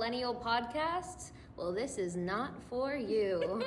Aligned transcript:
adulting 0.00 0.12
and 0.12 0.14
hate 0.14 0.24
millennial 0.24 0.34
podcasts, 0.34 1.30
well, 1.56 1.72
this 1.72 1.98
is 1.98 2.16
not 2.16 2.52
for 2.68 2.94
you. 2.94 3.62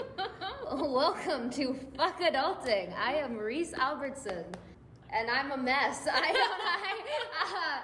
Welcome 0.72 1.50
to 1.52 1.76
Fuck 1.96 2.22
Adulting. 2.22 2.94
I 2.98 3.16
am 3.16 3.38
Reese 3.38 3.74
Albertson, 3.74 4.46
and 5.12 5.30
I'm 5.30 5.52
a 5.52 5.58
mess. 5.58 6.08
I 6.14 6.32
don't. 6.32 6.62
I, 6.62 6.94
uh, 7.56 7.82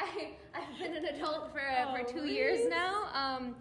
I 0.00 0.30
I've 0.54 0.78
been 0.78 0.96
an 0.96 1.14
adult 1.14 1.52
for 1.52 1.60
uh, 1.60 1.96
for 1.96 2.04
two 2.04 2.26
years 2.26 2.68
now. 2.68 3.08
Um, 3.14 3.54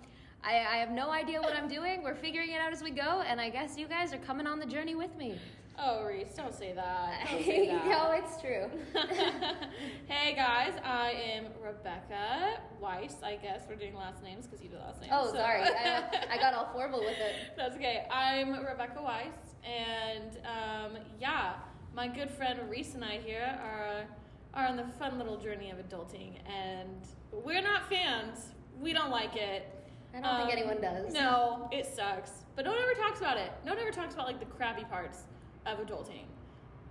I, 0.44 0.56
I 0.56 0.78
have 0.78 0.90
no 0.90 1.12
idea 1.12 1.40
what 1.40 1.56
I'm 1.56 1.68
doing. 1.68 2.02
We're 2.04 2.16
figuring 2.16 2.50
it 2.50 2.60
out 2.60 2.74
as 2.74 2.82
we 2.82 2.90
go, 2.90 3.22
and 3.28 3.40
I 3.40 3.50
guess 3.50 3.78
you 3.78 3.88
guys 3.88 4.12
are 4.12 4.18
coming 4.18 4.48
on 4.48 4.60
the 4.60 4.66
journey 4.66 4.96
with 4.96 5.16
me. 5.18 5.38
Oh, 5.84 6.04
Reese, 6.06 6.36
don't 6.36 6.54
say 6.54 6.74
that. 6.74 7.28
Don't 7.32 7.44
say 7.46 7.68
that. 7.68 7.86
no, 7.88 8.12
it's 8.12 8.40
true. 8.40 8.70
hey 10.08 10.36
guys, 10.36 10.74
I 10.84 11.12
am 11.34 11.46
Rebecca 11.60 12.60
Weiss. 12.80 13.16
I 13.24 13.38
guess 13.38 13.64
we're 13.68 13.78
doing 13.78 13.96
last 13.96 14.22
names 14.22 14.46
because 14.46 14.62
you 14.64 14.70
do 14.70 14.78
last 14.78 15.02
names. 15.02 15.12
Oh, 15.16 15.28
so- 15.32 15.38
sorry. 15.38 15.62
I, 15.64 16.04
I 16.32 16.38
got 16.38 16.54
all 16.54 16.70
formal 16.72 17.00
with 17.00 17.18
it. 17.18 17.34
That's 17.58 17.76
okay. 17.78 18.06
I'm 18.12 18.64
Rebecca 18.64 19.02
Weiss, 19.02 19.56
and 19.66 20.38
um, 20.46 20.98
yeah, 21.20 21.54
my 21.96 22.08
good 22.08 22.30
friend 22.30 22.60
Reese 22.70 22.94
and 22.94 23.04
I 23.04 23.18
here 23.18 23.60
are 23.64 24.06
are 24.54 24.68
on 24.68 24.78
the 24.78 24.86
fun 25.00 25.18
little 25.18 25.38
journey 25.38 25.72
of 25.72 25.78
adulting, 25.80 26.34
and 26.46 27.08
we're 27.32 27.62
not 27.62 27.90
fans. 27.90 28.52
We 28.80 28.94
don't 28.94 29.10
like 29.10 29.36
it. 29.36 29.68
I 30.14 30.20
don't 30.22 30.48
think 30.48 30.60
anyone 30.60 30.80
does. 30.82 31.12
No, 31.12 31.70
it 31.72 31.88
sucks. 31.88 32.32
But 32.56 32.66
no 32.66 32.72
one 32.72 32.80
ever 32.82 32.94
talks 33.00 33.20
about 33.20 33.38
it. 33.38 33.52
No 33.66 33.72
one 33.72 33.82
ever 33.82 33.92
talks 33.92 34.14
about 34.14 34.28
like 34.28 34.40
the 34.40 34.46
crappy 34.46 34.84
parts 34.84 35.24
of 35.66 35.80
adulting 35.80 36.26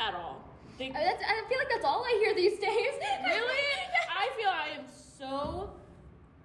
at 0.01 0.15
all. 0.15 0.45
They, 0.79 0.89
I, 0.89 1.05
that's, 1.05 1.23
I 1.23 1.49
feel 1.49 1.59
like 1.59 1.69
that's 1.69 1.85
all 1.85 2.05
I 2.05 2.19
hear 2.23 2.35
these 2.35 2.59
days. 2.59 2.69
really? 3.27 3.65
I 4.09 4.29
feel 4.37 4.49
I 4.49 4.79
am 4.79 4.85
so 5.19 5.71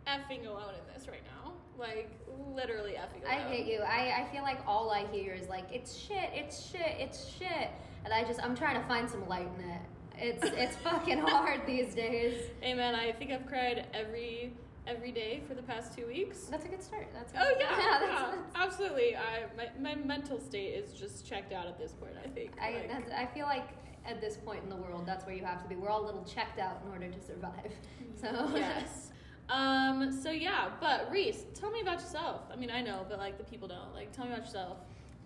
effing 0.08 0.46
alone 0.48 0.74
in 0.74 0.94
this 0.94 1.08
right 1.08 1.24
now. 1.26 1.54
Like 1.78 2.10
literally 2.54 2.94
effing 2.94 3.24
alone. 3.24 3.34
I 3.34 3.50
hate 3.50 3.66
you. 3.66 3.82
I, 3.82 4.22
I 4.22 4.28
feel 4.32 4.44
like 4.44 4.60
all 4.68 4.92
I 4.92 5.06
hear 5.12 5.34
is 5.34 5.48
like 5.48 5.66
it's 5.72 5.96
shit, 5.96 6.30
it's 6.34 6.70
shit, 6.70 6.96
it's 7.00 7.28
shit, 7.38 7.70
and 8.04 8.14
I 8.14 8.24
just 8.24 8.44
I'm 8.44 8.56
trying 8.56 8.80
to 8.82 8.88
find 8.88 9.10
some 9.10 9.28
light 9.28 9.50
in 9.58 9.70
it. 9.70 9.82
It's 10.18 10.44
it's 10.58 10.76
fucking 10.84 11.20
hard 11.20 11.62
these 11.66 11.94
days. 11.94 12.50
Hey 12.62 12.74
man, 12.74 12.96
I 12.96 13.12
think 13.12 13.32
I've 13.32 13.46
cried 13.46 13.88
every 13.94 14.54
every 14.88 15.12
day 15.12 15.42
for 15.48 15.54
the 15.56 15.62
past 15.64 15.96
two 15.98 16.08
weeks. 16.08 16.40
That's 16.46 16.66
a 16.66 16.68
good 16.70 16.84
start. 16.84 17.08
That's 17.14 17.34
a 17.34 17.42
Oh 17.42 17.50
good- 17.50 17.58
yeah, 17.60 17.76
that's- 17.78 18.02
yeah, 18.02 18.20
that's- 18.32 18.44
absolutely. 18.56 19.16
I 19.16 19.44
my, 19.58 19.70
my 19.80 19.96
mental 19.96 20.40
state 20.40 20.74
is 20.76 20.94
just 20.94 21.28
checked 21.28 21.54
out 21.54 21.68
at 21.68 21.78
this 21.78 21.92
point. 21.94 22.14
I 22.24 22.28
think. 22.30 22.52
I, 22.62 22.72
Like, 22.74 22.88
that's, 22.92 23.12
I 23.12 23.26
feel 23.26 23.46
like 23.46 23.68
at 24.08 24.22
this 24.22 24.38
point 24.38 24.64
in 24.64 24.70
the 24.70 24.76
world, 24.76 25.04
that's 25.06 25.26
where 25.26 25.34
you 25.36 25.44
have 25.44 25.64
to 25.64 25.68
be. 25.70 25.76
We're 25.76 25.90
all 25.90 26.04
a 26.04 26.08
little 26.08 26.24
checked 26.24 26.60
out 26.60 26.82
in 26.86 26.92
order 26.92 27.10
to 27.10 27.20
survive. 27.22 27.72
So 28.22 28.50
yes. 28.56 29.12
Um. 29.50 30.12
So 30.24 30.32
yeah, 30.32 30.70
but 30.80 31.12
Reese, 31.12 31.44
tell 31.54 31.70
me 31.70 31.82
about 31.82 32.00
yourself. 32.00 32.42
I 32.52 32.56
mean, 32.56 32.72
I 32.72 32.82
know, 32.82 33.06
but 33.10 33.20
like 33.20 33.38
the 33.38 33.44
people 33.44 33.68
don't. 33.68 33.94
Like, 33.94 34.12
tell 34.14 34.26
me 34.26 34.32
about 34.32 34.46
yourself. 34.46 34.78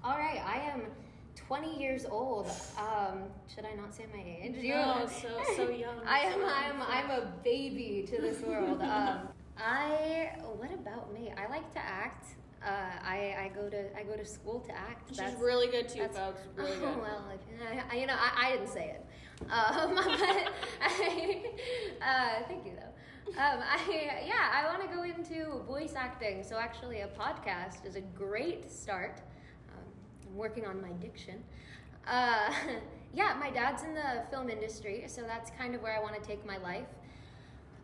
all 0.03 0.17
right, 0.17 0.41
I 0.45 0.59
am 0.71 0.81
20 1.35 1.79
years 1.79 2.05
old. 2.05 2.47
Um, 2.77 3.23
should 3.53 3.63
I 3.65 3.73
not 3.75 3.93
say 3.93 4.05
my 4.13 4.21
age? 4.21 4.55
No, 4.63 5.07
so 5.07 5.29
so 5.55 5.69
young. 5.69 5.99
I 6.07 6.19
am. 6.21 6.41
I'm. 6.43 6.81
I'm 6.81 7.11
a 7.11 7.31
baby 7.43 8.05
to 8.09 8.19
this 8.21 8.41
world. 8.41 8.81
Um, 8.81 9.29
I. 9.63 10.31
What 10.57 10.73
about 10.73 11.13
me? 11.13 11.31
I 11.37 11.49
like 11.49 11.71
to 11.73 11.79
act. 11.79 12.27
Uh, 12.65 12.69
I, 13.03 13.35
I 13.39 13.51
go 13.55 13.69
to 13.69 13.97
I 13.97 14.03
go 14.03 14.15
to 14.17 14.25
school 14.25 14.59
to 14.61 14.71
act. 14.77 15.09
She's 15.15 15.33
really 15.39 15.67
good 15.67 15.87
too, 15.87 15.99
that's- 15.99 16.17
folks. 16.17 16.41
Really 16.57 16.71
Oh, 16.77 16.79
good. 16.93 17.01
well, 17.01 17.23
I, 17.29 17.83
I- 17.91 17.95
you 17.99 18.05
know, 18.07 18.15
I, 18.17 18.47
I 18.47 18.51
didn't 18.51 18.67
say 18.67 18.95
it. 18.95 19.05
Um, 19.49 19.95
but 19.95 20.05
I, 20.81 21.43
uh, 22.01 22.43
thank 22.47 22.65
you 22.65 22.73
though. 22.75 23.31
Um, 23.41 23.59
I 23.61 24.23
yeah, 24.25 24.51
I 24.53 24.65
want 24.65 24.81
to 24.89 24.93
go 24.95 25.03
into 25.03 25.63
voice 25.65 25.93
acting. 25.95 26.43
So 26.43 26.57
actually, 26.57 27.01
a 27.01 27.07
podcast 27.07 27.85
is 27.85 27.95
a 27.95 28.01
great 28.01 28.69
start. 28.71 29.21
Um, 29.69 29.83
I'm 30.27 30.35
working 30.35 30.65
on 30.65 30.81
my 30.81 30.91
diction. 30.93 31.41
Uh, 32.07 32.51
yeah, 33.13 33.35
my 33.39 33.49
dad's 33.51 33.83
in 33.83 33.93
the 33.93 34.23
film 34.31 34.49
industry, 34.49 35.05
so 35.07 35.21
that's 35.21 35.51
kind 35.51 35.75
of 35.75 35.81
where 35.81 35.95
I 35.95 36.01
want 36.01 36.15
to 36.15 36.21
take 36.27 36.45
my 36.45 36.57
life. 36.57 36.87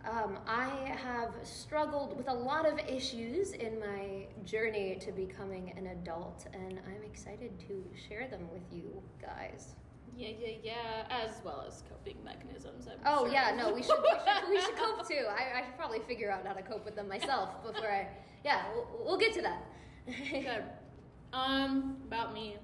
Um, 0.09 0.37
I 0.47 0.67
have 1.03 1.33
struggled 1.43 2.15
with 2.15 2.27
a 2.27 2.33
lot 2.33 2.67
of 2.67 2.77
issues 2.87 3.53
in 3.53 3.79
my 3.79 4.27
journey 4.45 4.97
to 5.01 5.11
becoming 5.11 5.73
an 5.77 5.87
adult, 5.87 6.45
and 6.53 6.79
I'm 6.87 7.03
excited 7.03 7.51
to 7.67 7.83
share 8.07 8.27
them 8.27 8.47
with 8.53 8.61
you 8.71 9.01
guys. 9.19 9.73
Yeah, 10.15 10.29
yeah, 10.39 10.53
yeah. 10.63 11.05
As 11.09 11.41
well 11.43 11.65
as 11.67 11.83
coping 11.89 12.17
mechanisms. 12.23 12.87
I'm 12.87 12.99
Oh 13.05 13.25
sure. 13.25 13.33
yeah, 13.33 13.55
no, 13.57 13.73
we 13.73 13.81
should 13.81 13.97
we 14.01 14.09
should, 14.09 14.49
we 14.49 14.61
should 14.61 14.75
cope 14.77 15.07
too. 15.09 15.25
I, 15.27 15.59
I 15.59 15.65
should 15.65 15.75
probably 15.75 15.99
figure 15.99 16.31
out 16.31 16.45
how 16.45 16.53
to 16.53 16.61
cope 16.61 16.85
with 16.85 16.95
them 16.95 17.07
myself 17.09 17.63
before 17.65 17.89
I. 17.91 18.07
Yeah, 18.45 18.61
we'll, 18.73 18.87
we'll 19.03 19.17
get 19.17 19.33
to 19.33 19.41
that. 19.41 19.63
Good. 20.07 20.63
Um, 21.33 21.97
about 22.07 22.33
me. 22.33 22.55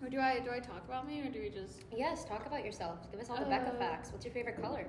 Or 0.00 0.08
do 0.08 0.20
I 0.20 0.38
do 0.38 0.50
I 0.52 0.60
talk 0.60 0.84
about 0.86 1.08
me 1.08 1.22
or 1.22 1.28
do 1.28 1.40
we 1.40 1.48
just 1.48 1.80
yes, 1.90 2.24
talk 2.24 2.46
about 2.46 2.64
yourself. 2.64 3.10
Give 3.10 3.18
us 3.18 3.30
all 3.30 3.38
the 3.38 3.46
Becca 3.46 3.72
Uh, 3.72 3.78
facts. 3.78 4.12
What's 4.12 4.24
your 4.24 4.32
favorite 4.32 4.62
color? 4.62 4.86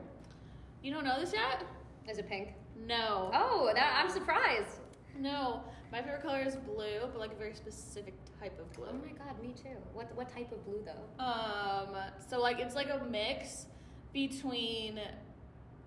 You 0.83 0.93
don't 0.93 1.03
know 1.03 1.19
this 1.19 1.33
yet? 1.33 1.63
Is 2.09 2.17
it 2.17 2.29
pink? 2.29 2.53
No. 2.85 3.31
Oh, 3.33 3.71
that, 3.73 3.99
I'm 4.01 4.09
surprised. 4.09 4.79
No. 5.17 5.61
My 5.91 6.01
favorite 6.01 6.21
color 6.21 6.41
is 6.41 6.55
blue, 6.55 6.99
but 7.01 7.19
like 7.19 7.31
a 7.31 7.35
very 7.35 7.53
specific 7.53 8.13
type 8.39 8.59
of 8.59 8.71
blue. 8.73 8.87
Oh 8.89 8.93
my 8.93 9.11
god, 9.13 9.41
me 9.41 9.53
too. 9.53 9.69
What 9.93 10.13
what 10.15 10.29
type 10.29 10.51
of 10.51 10.63
blue 10.65 10.83
though? 10.85 11.23
Um, 11.23 11.95
so 12.29 12.41
like 12.41 12.59
it's 12.59 12.75
like 12.75 12.89
a 12.89 13.05
mix 13.09 13.67
between 14.11 14.99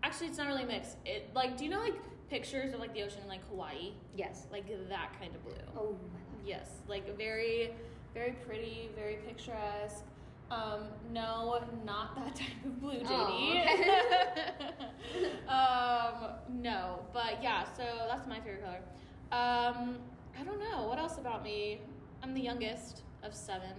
actually 0.03 0.29
it's 0.29 0.39
not 0.39 0.47
really 0.47 0.63
a 0.63 0.67
mix. 0.67 0.97
It 1.05 1.29
like 1.35 1.59
do 1.59 1.65
you 1.65 1.71
know 1.71 1.81
like 1.81 1.97
pictures 2.31 2.73
of 2.73 2.81
like 2.81 2.95
the 2.95 3.03
ocean 3.03 3.21
in 3.23 3.29
like 3.29 3.47
Hawaii? 3.49 3.93
Yes. 4.17 4.47
Like 4.51 4.67
that 4.89 5.13
kind 5.21 5.35
of 5.35 5.45
blue. 5.45 5.55
Oh, 5.77 5.97
Yes, 6.45 6.69
like 6.89 7.17
very, 7.17 7.71
very 8.15 8.33
pretty, 8.47 8.91
very 8.97 9.17
picturesque. 9.27 10.05
Um, 10.51 10.89
no, 11.13 11.63
not 11.85 12.17
that 12.17 12.35
type 12.35 12.49
of 12.65 12.81
blue, 12.81 12.99
JD. 13.01 13.07
um, 15.49 15.80
no, 16.61 17.01
but 17.13 17.43
yeah, 17.43 17.65
so 17.77 17.85
that's 18.09 18.27
my 18.27 18.41
favorite 18.41 18.65
color. 18.65 18.81
Um, 19.33 19.99
I 20.39 20.45
don't 20.45 20.59
know 20.59 20.87
what 20.89 20.99
else 20.99 21.19
about 21.19 21.43
me. 21.43 21.81
I'm 22.23 22.35
the 22.35 22.41
youngest 22.41 23.03
of 23.23 23.35
seven, 23.35 23.73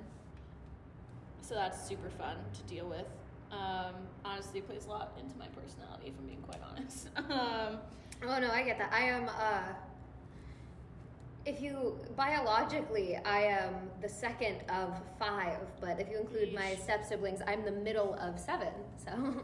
so 1.42 1.56
that's 1.56 1.88
super 1.88 2.10
fun 2.10 2.38
to 2.54 2.74
deal 2.74 2.88
with. 2.88 3.06
Um, 3.52 3.96
honestly, 4.24 4.62
plays 4.62 4.86
a 4.86 4.90
lot 4.90 5.18
into 5.20 5.38
my 5.38 5.48
personality, 5.48 6.08
if 6.08 6.14
I'm 6.20 6.26
being 6.26 6.42
quite 6.42 6.62
honest. 6.64 7.10
um, 7.30 7.80
Oh 8.24 8.40
no, 8.40 8.52
I 8.52 8.62
get 8.64 8.78
that. 8.78 8.94
I 8.94 9.06
am 9.06 9.30
uh 9.30 9.74
if 11.44 11.60
you 11.60 11.98
biologically 12.16 13.16
I 13.26 13.42
am 13.44 13.74
the 14.00 14.08
second 14.10 14.58
of 14.70 14.94
five, 15.18 15.58
but 15.80 16.00
if 16.00 16.08
you 16.10 16.20
include 16.20 16.54
my 16.54 16.76
Yeesh. 16.76 16.84
step 16.84 17.04
siblings, 17.04 17.42
I'm 17.48 17.66
the 17.66 17.72
middle 17.72 18.14
of 18.16 18.40
seven. 18.40 18.74
So 19.04 19.12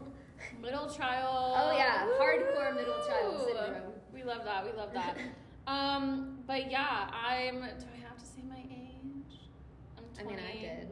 Middle 0.60 0.88
child. 0.88 1.54
Oh, 1.58 1.76
yeah, 1.76 2.06
hardcore 2.20 2.74
middle 2.74 3.00
child 3.06 3.40
syndrome. 3.46 3.92
We 4.12 4.22
love 4.22 4.44
that. 4.44 4.64
We 4.64 4.72
love 4.76 4.92
that. 4.92 5.16
um, 5.66 6.38
but 6.46 6.70
yeah, 6.70 7.08
I'm. 7.12 7.60
Do 7.60 7.86
I 7.94 8.08
have 8.08 8.18
to 8.18 8.26
say 8.26 8.42
my 8.48 8.58
age? 8.70 9.48
I'm 9.96 10.04
20. 10.14 10.20
I 10.20 10.36
mean 10.36 10.44
I 10.44 10.60
did. 10.60 10.88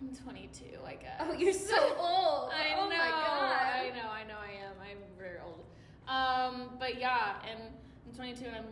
I'm 0.00 0.14
22, 0.14 0.64
I 0.86 0.94
guess. 0.94 1.20
Oh, 1.20 1.32
you're 1.32 1.52
so 1.52 1.76
old. 1.98 2.50
I 2.52 2.74
oh 2.76 2.84
know. 2.84 2.88
my 2.90 3.10
god. 3.10 3.56
I 3.74 3.90
know. 3.94 4.10
I 4.10 4.24
know. 4.24 4.38
I 4.40 4.64
am. 4.64 4.74
I'm 4.80 4.98
very 5.18 5.38
old. 5.44 5.64
Um, 6.06 6.70
but 6.78 7.00
yeah, 7.00 7.36
and 7.50 7.60
I'm 8.06 8.14
22 8.14 8.44
and 8.46 8.56
I'm 8.56 8.64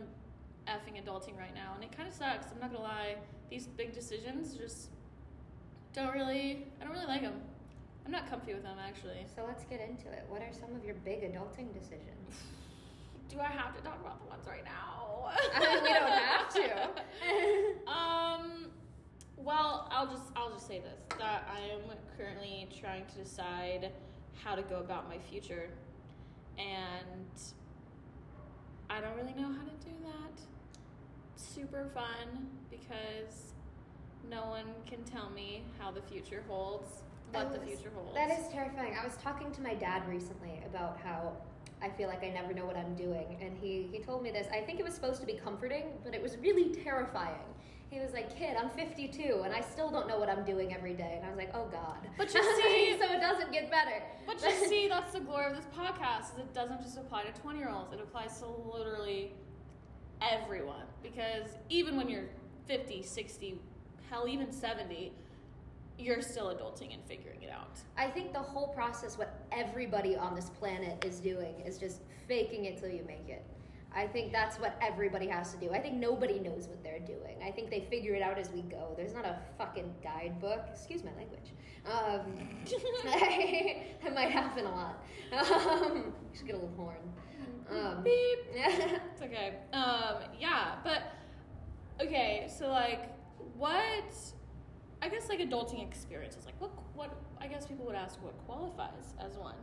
effing 0.67 1.03
adulting 1.03 1.37
right 1.37 1.53
now, 1.53 1.73
and 1.75 1.83
it 1.83 1.95
kind 1.95 2.07
of 2.07 2.13
sucks. 2.13 2.47
I'm 2.53 2.59
not 2.59 2.71
gonna 2.71 2.83
lie. 2.83 3.15
These 3.49 3.67
big 3.67 3.93
decisions 3.93 4.55
just 4.55 4.89
don't 5.93 6.13
really. 6.13 6.67
I 6.79 6.83
don't 6.83 6.93
really 6.93 7.07
like 7.07 7.21
them. 7.21 7.41
I'm 8.05 8.11
not 8.11 8.29
comfy 8.29 8.53
with 8.53 8.63
them 8.63 8.77
actually. 8.85 9.25
So 9.35 9.43
let's 9.47 9.63
get 9.65 9.79
into 9.79 10.07
it. 10.11 10.25
What 10.27 10.41
are 10.41 10.51
some 10.51 10.75
of 10.75 10.83
your 10.83 10.95
big 11.05 11.21
adulting 11.21 11.73
decisions? 11.73 12.35
Do 13.29 13.39
I 13.39 13.45
have 13.45 13.75
to 13.75 13.81
talk 13.81 13.99
about 14.01 14.21
the 14.21 14.29
ones 14.29 14.45
right 14.47 14.63
now? 14.65 15.31
I 15.55 15.59
mean, 15.59 15.83
we 15.83 15.89
don't 15.89 16.11
have 16.11 16.53
to. 16.53 17.91
um, 17.91 18.67
well, 19.37 19.89
I'll 19.91 20.07
just 20.07 20.23
I'll 20.35 20.51
just 20.51 20.67
say 20.67 20.79
this 20.79 20.99
that 21.17 21.49
I 21.51 21.59
am 21.73 21.81
currently 22.17 22.67
trying 22.79 23.05
to 23.05 23.23
decide 23.23 23.91
how 24.43 24.55
to 24.55 24.61
go 24.63 24.77
about 24.79 25.09
my 25.09 25.17
future, 25.17 25.69
and 26.57 27.27
I 28.89 29.01
don't 29.01 29.15
really 29.15 29.33
know 29.33 29.47
how 29.47 29.63
to 29.63 29.85
do 29.85 29.91
that. 30.03 30.41
Super 31.35 31.89
fun 31.93 32.47
because 32.69 33.53
no 34.29 34.45
one 34.47 34.65
can 34.85 35.03
tell 35.03 35.29
me 35.29 35.63
how 35.79 35.91
the 35.91 36.01
future 36.01 36.43
holds, 36.47 37.03
what 37.33 37.51
the 37.53 37.59
That 37.59 37.67
is- 37.67 37.79
future 37.79 37.91
holds. 37.95 38.13
That 38.15 38.31
is 38.31 38.47
terrifying. 38.49 38.95
I 38.99 39.03
was 39.05 39.15
talking 39.17 39.51
to 39.51 39.61
my 39.61 39.73
dad 39.73 40.07
recently 40.07 40.61
about 40.65 40.99
how 41.01 41.33
I 41.81 41.89
feel 41.89 42.07
like 42.07 42.23
I 42.23 42.29
never 42.29 42.53
know 42.53 42.65
what 42.65 42.77
I'm 42.77 42.95
doing, 42.95 43.37
and 43.41 43.57
he 43.57 43.83
he 43.91 43.99
told 43.99 44.23
me 44.23 44.31
this. 44.31 44.47
I 44.51 44.61
think 44.61 44.79
it 44.79 44.85
was 44.85 44.93
supposed 44.93 45.19
to 45.21 45.25
be 45.27 45.33
comforting, 45.33 45.83
but 46.03 46.13
it 46.15 46.21
was 46.21 46.37
really 46.37 46.69
terrifying. 46.83 47.43
He 47.89 47.99
was 47.99 48.11
like, 48.13 48.35
"Kid, 48.35 48.55
I'm 48.57 48.69
52, 48.69 49.41
and 49.43 49.53
I 49.53 49.61
still 49.61 49.89
don't 49.91 50.07
know 50.07 50.17
what 50.17 50.27
I'm 50.29 50.43
doing 50.45 50.73
every 50.73 50.93
day." 50.93 51.15
And 51.17 51.25
I 51.25 51.29
was 51.29 51.37
like, 51.37 51.51
"Oh 51.53 51.67
God." 51.71 51.99
But 52.17 52.33
you 52.33 52.41
see- 52.57 52.97
so 52.99 53.05
it 53.13 53.19
doesn't 53.19 53.51
get 53.51 53.69
better. 53.69 54.01
But 54.25 54.41
you 54.41 54.51
see, 54.69 54.87
that's 54.87 55.11
the 55.13 55.19
glory 55.19 55.47
of 55.51 55.55
this 55.55 55.65
podcast. 55.77 56.33
Is 56.33 56.39
it 56.39 56.53
doesn't 56.53 56.81
just 56.81 56.97
apply 56.97 57.23
to 57.25 57.41
twenty 57.41 57.59
year 57.59 57.69
olds. 57.69 57.91
It 57.93 57.99
applies 57.99 58.39
to 58.39 58.47
literally 58.47 59.33
everyone. 60.21 60.85
Because 61.01 61.49
even 61.69 61.97
when 61.97 62.07
you're 62.09 62.29
50, 62.65 63.03
60, 63.03 63.59
hell, 64.09 64.27
even 64.27 64.51
70, 64.51 65.11
you're 65.97 66.21
still 66.21 66.47
adulting 66.47 66.93
and 66.93 67.03
figuring 67.05 67.43
it 67.43 67.49
out. 67.49 67.79
I 67.97 68.07
think 68.07 68.33
the 68.33 68.39
whole 68.39 68.67
process, 68.69 69.17
what 69.17 69.45
everybody 69.51 70.15
on 70.15 70.35
this 70.35 70.49
planet 70.49 71.03
is 71.05 71.19
doing, 71.19 71.61
is 71.65 71.77
just 71.77 72.01
faking 72.27 72.65
it 72.65 72.77
till 72.79 72.89
you 72.89 73.03
make 73.05 73.29
it. 73.29 73.45
I 73.95 74.07
think 74.07 74.31
that's 74.31 74.57
what 74.59 74.75
everybody 74.81 75.27
has 75.27 75.53
to 75.53 75.59
do. 75.59 75.71
I 75.71 75.79
think 75.79 75.95
nobody 75.95 76.39
knows 76.39 76.67
what 76.67 76.83
they're 76.83 76.99
doing. 76.99 77.37
I 77.45 77.51
think 77.51 77.69
they 77.69 77.81
figure 77.81 78.15
it 78.15 78.23
out 78.23 78.39
as 78.39 78.49
we 78.51 78.63
go. 78.63 78.93
There's 78.97 79.13
not 79.13 79.25
a 79.25 79.37
fucking 79.57 79.93
guidebook. 80.03 80.65
Excuse 80.71 81.03
my 81.03 81.11
language. 81.13 81.53
Um, 81.85 82.49
that 84.03 84.15
might 84.15 84.31
happen 84.31 84.65
a 84.65 84.71
lot. 84.71 85.03
Um, 85.31 86.13
you 86.31 86.37
should 86.37 86.47
get 86.47 86.55
a 86.55 86.59
little 86.59 86.75
horn. 86.75 86.97
Um, 87.69 88.03
Beep. 88.03 88.39
It's 88.55 89.21
okay. 89.21 89.55
Um, 89.73 90.23
yeah, 90.39 90.75
but 90.83 91.03
okay, 92.01 92.47
so 92.47 92.69
like, 92.69 93.11
what? 93.55 94.13
I 95.03 95.09
guess 95.09 95.27
like 95.27 95.39
adulting 95.39 95.85
experiences. 95.85 96.45
Like, 96.45 96.55
what? 96.59 96.71
What? 96.95 97.11
I 97.41 97.47
guess 97.47 97.65
people 97.65 97.85
would 97.85 97.95
ask 97.95 98.21
what 98.23 98.37
qualifies 98.45 99.13
as 99.19 99.35
one. 99.37 99.55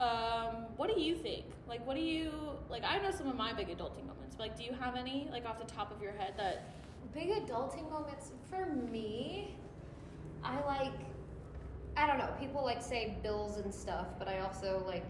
Um, 0.00 0.66
what 0.76 0.88
do 0.88 0.98
you 0.98 1.14
think? 1.14 1.44
Like, 1.68 1.86
what 1.86 1.94
do 1.94 2.02
you 2.02 2.30
like? 2.70 2.84
I 2.84 2.98
know 2.98 3.10
some 3.10 3.28
of 3.28 3.36
my 3.36 3.52
big 3.52 3.68
adulting 3.68 4.06
moments. 4.06 4.36
But 4.36 4.48
like, 4.48 4.56
do 4.56 4.64
you 4.64 4.72
have 4.72 4.96
any 4.96 5.28
like 5.30 5.44
off 5.44 5.58
the 5.58 5.70
top 5.70 5.94
of 5.94 6.02
your 6.02 6.12
head 6.12 6.32
that? 6.38 6.70
Big 7.14 7.30
adulting 7.30 7.90
moments 7.90 8.32
for 8.50 8.66
me, 8.66 9.54
I 10.44 10.60
like, 10.66 10.92
I 11.96 12.06
don't 12.06 12.18
know, 12.18 12.28
people 12.38 12.62
like 12.62 12.82
say 12.82 13.16
bills 13.22 13.56
and 13.56 13.72
stuff, 13.72 14.06
but 14.18 14.28
I 14.28 14.40
also 14.40 14.82
like 14.86 15.06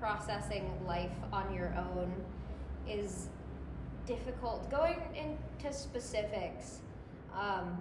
processing 0.00 0.70
life 0.86 1.12
on 1.30 1.52
your 1.54 1.74
own 1.76 2.10
is 2.88 3.28
difficult. 4.06 4.70
Going 4.70 4.98
into 5.14 5.76
specifics, 5.76 6.80
um, 7.34 7.78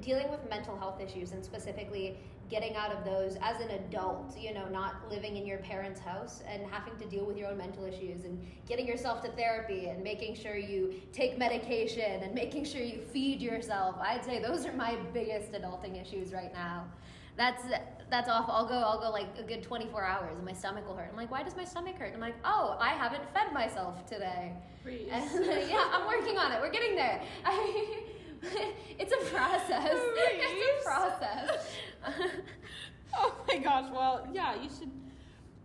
dealing 0.00 0.30
with 0.30 0.48
mental 0.48 0.76
health 0.78 1.00
issues 1.00 1.32
and 1.32 1.44
specifically 1.44 2.18
getting 2.48 2.76
out 2.76 2.92
of 2.92 3.04
those 3.04 3.36
as 3.42 3.60
an 3.60 3.70
adult, 3.70 4.36
you 4.38 4.54
know, 4.54 4.68
not 4.68 5.08
living 5.10 5.36
in 5.36 5.46
your 5.46 5.58
parents' 5.58 6.00
house 6.00 6.42
and 6.48 6.64
having 6.70 6.96
to 6.96 7.04
deal 7.06 7.24
with 7.24 7.36
your 7.36 7.48
own 7.48 7.58
mental 7.58 7.84
issues 7.84 8.24
and 8.24 8.46
getting 8.68 8.86
yourself 8.86 9.22
to 9.22 9.30
therapy 9.32 9.88
and 9.88 10.02
making 10.02 10.34
sure 10.34 10.56
you 10.56 10.94
take 11.12 11.38
medication 11.38 12.22
and 12.22 12.34
making 12.34 12.64
sure 12.64 12.82
you 12.82 13.00
feed 13.12 13.40
yourself. 13.40 13.96
I'd 14.00 14.24
say 14.24 14.40
those 14.40 14.64
are 14.64 14.72
my 14.72 14.96
biggest 15.12 15.52
adulting 15.52 16.00
issues 16.00 16.32
right 16.32 16.52
now. 16.52 16.84
That's 17.36 17.62
that's 18.08 18.28
awful. 18.28 18.54
I'll 18.54 18.66
go 18.66 18.76
I'll 18.76 19.00
go 19.00 19.10
like 19.10 19.26
a 19.38 19.42
good 19.42 19.62
24 19.62 20.04
hours 20.04 20.36
and 20.36 20.46
my 20.46 20.52
stomach 20.52 20.86
will 20.86 20.96
hurt. 20.96 21.08
I'm 21.10 21.16
like, 21.16 21.30
why 21.30 21.42
does 21.42 21.56
my 21.56 21.64
stomach 21.64 21.96
hurt? 21.96 22.14
I'm 22.14 22.20
like, 22.20 22.36
oh, 22.44 22.76
I 22.80 22.90
haven't 22.90 23.24
fed 23.34 23.52
myself 23.52 24.06
today. 24.06 24.52
Freeze. 24.82 25.08
And, 25.10 25.44
yeah, 25.68 25.90
I'm 25.92 26.06
working 26.06 26.38
on 26.38 26.52
it. 26.52 26.60
We're 26.60 26.70
getting 26.70 26.94
there. 26.94 27.22
I, 27.44 28.04
it's 28.98 29.12
a 29.12 29.30
process. 29.34 29.92
It's 30.28 30.86
a 30.86 30.88
process. 30.88 31.66
oh 33.16 33.34
my 33.48 33.58
gosh. 33.58 33.90
Well, 33.92 34.28
yeah, 34.32 34.54
you 34.60 34.68
should. 34.68 34.90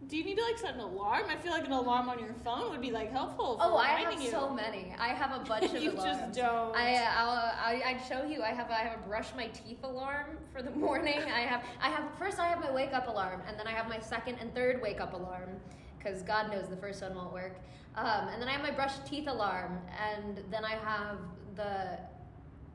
Do 0.07 0.18
you 0.18 0.25
need 0.25 0.38
to 0.38 0.44
like 0.44 0.57
set 0.57 0.74
an 0.74 0.81
alarm? 0.81 1.24
I 1.30 1.38
feel 1.38 1.51
like 1.51 1.66
an 1.66 1.72
alarm 1.72 2.10
on 2.10 2.19
your 2.19 2.33
phone 2.44 2.69
would 2.72 2.81
be 2.81 2.92
like 2.92 3.12
helpful. 3.12 3.57
For 3.57 3.63
oh, 3.63 3.78
I 3.78 3.88
have 3.88 4.22
you. 4.22 4.30
so 4.30 4.50
many. 4.50 4.94
I 5.00 5.10
have 5.10 5.39
a 5.39 5.44
bunch 5.45 5.74
of 5.74 5.81
You 5.81 5.92
alarms. 5.92 6.19
just 6.19 6.33
don't. 6.33 6.75
I, 6.75 6.95
I'll, 7.18 7.30
I, 7.30 7.81
I'd 7.86 8.01
show 8.10 8.25
you. 8.25 8.42
I 8.42 8.50
have, 8.50 8.69
I 8.69 8.80
have 8.80 9.00
a 9.00 9.07
brush 9.07 9.28
my 9.38 9.48
teeth 9.48 9.83
alarm 9.83 10.38
for 10.51 10.62
the 10.62 10.72
morning. 10.72 11.19
I 11.33 11.42
have, 11.42 11.63
I 11.81 11.89
have 11.89 12.04
first 12.19 12.39
I 12.39 12.48
have 12.48 12.60
my 12.60 12.72
wake 12.72 12.94
up 12.94 13.07
alarm, 13.07 13.42
and 13.48 13.57
then 13.57 13.68
I 13.68 13.72
have 13.72 13.88
my 13.88 14.00
second 14.00 14.36
and 14.42 14.54
third 14.54 14.81
wake 14.81 15.00
up 15.00 15.13
alarm, 15.13 15.51
because 15.98 16.24
God 16.24 16.51
knows 16.51 16.68
the 16.68 16.78
first 16.78 17.01
one 17.01 17.16
won't 17.16 17.31
work. 17.31 17.62
Um, 17.95 18.28
and 18.30 18.42
then 18.42 18.50
I 18.50 18.51
have 18.51 18.63
my 18.63 18.72
brush 18.72 18.94
teeth 19.06 19.28
alarm, 19.28 19.80
and 20.13 20.42
then 20.50 20.66
I 20.66 20.75
have 20.75 21.19
the 21.56 22.00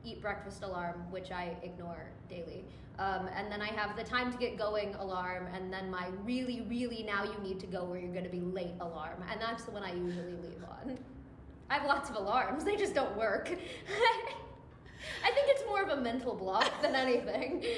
eat 0.03 0.21
breakfast 0.21 0.63
alarm, 0.63 1.05
which 1.09 1.31
I 1.31 1.55
ignore 1.63 2.09
daily. 2.29 2.63
Um, 2.99 3.29
and 3.35 3.51
then 3.51 3.61
I 3.61 3.67
have 3.67 3.95
the 3.95 4.03
time 4.03 4.31
to 4.31 4.37
get 4.37 4.57
going 4.57 4.95
alarm, 4.95 5.47
and 5.53 5.71
then 5.71 5.91
my 5.91 6.07
really, 6.23 6.61
really 6.61 7.03
now 7.03 7.23
you 7.23 7.37
need 7.43 7.59
to 7.59 7.67
go 7.67 7.83
where 7.83 7.99
you're 7.99 8.13
going 8.13 8.23
to 8.23 8.29
be 8.29 8.39
late 8.39 8.73
alarm. 8.79 9.23
And 9.31 9.39
that's 9.39 9.65
the 9.65 9.71
one 9.71 9.83
I 9.83 9.93
usually 9.93 10.33
leave 10.33 10.63
on. 10.67 10.97
I 11.69 11.75
have 11.75 11.85
lots 11.85 12.09
of 12.09 12.15
alarms, 12.15 12.63
they 12.63 12.75
just 12.75 12.95
don't 12.95 13.15
work. 13.15 13.49
I 15.23 15.31
think 15.31 15.47
it's 15.49 15.63
more 15.67 15.83
of 15.83 15.89
a 15.89 16.01
mental 16.01 16.33
block 16.33 16.81
than 16.81 16.95
anything. 16.95 17.63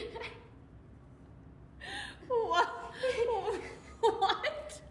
What? 2.30 2.68
what? 4.02 4.82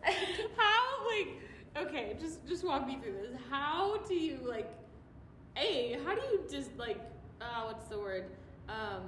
How 0.57 1.07
like? 1.07 1.87
Okay, 1.87 2.17
just 2.21 2.47
just 2.49 2.65
walk 2.65 2.87
me 2.87 2.99
through 3.01 3.13
this. 3.13 3.37
How 3.49 3.99
do 4.09 4.15
you 4.15 4.39
like? 4.45 4.69
A, 5.57 5.99
how 6.05 6.15
do 6.15 6.21
you 6.21 6.45
just 6.51 6.77
like? 6.77 6.99
Uh, 7.41 7.65
what's 7.67 7.85
the 7.87 7.99
word? 7.99 8.27
Um, 8.69 9.03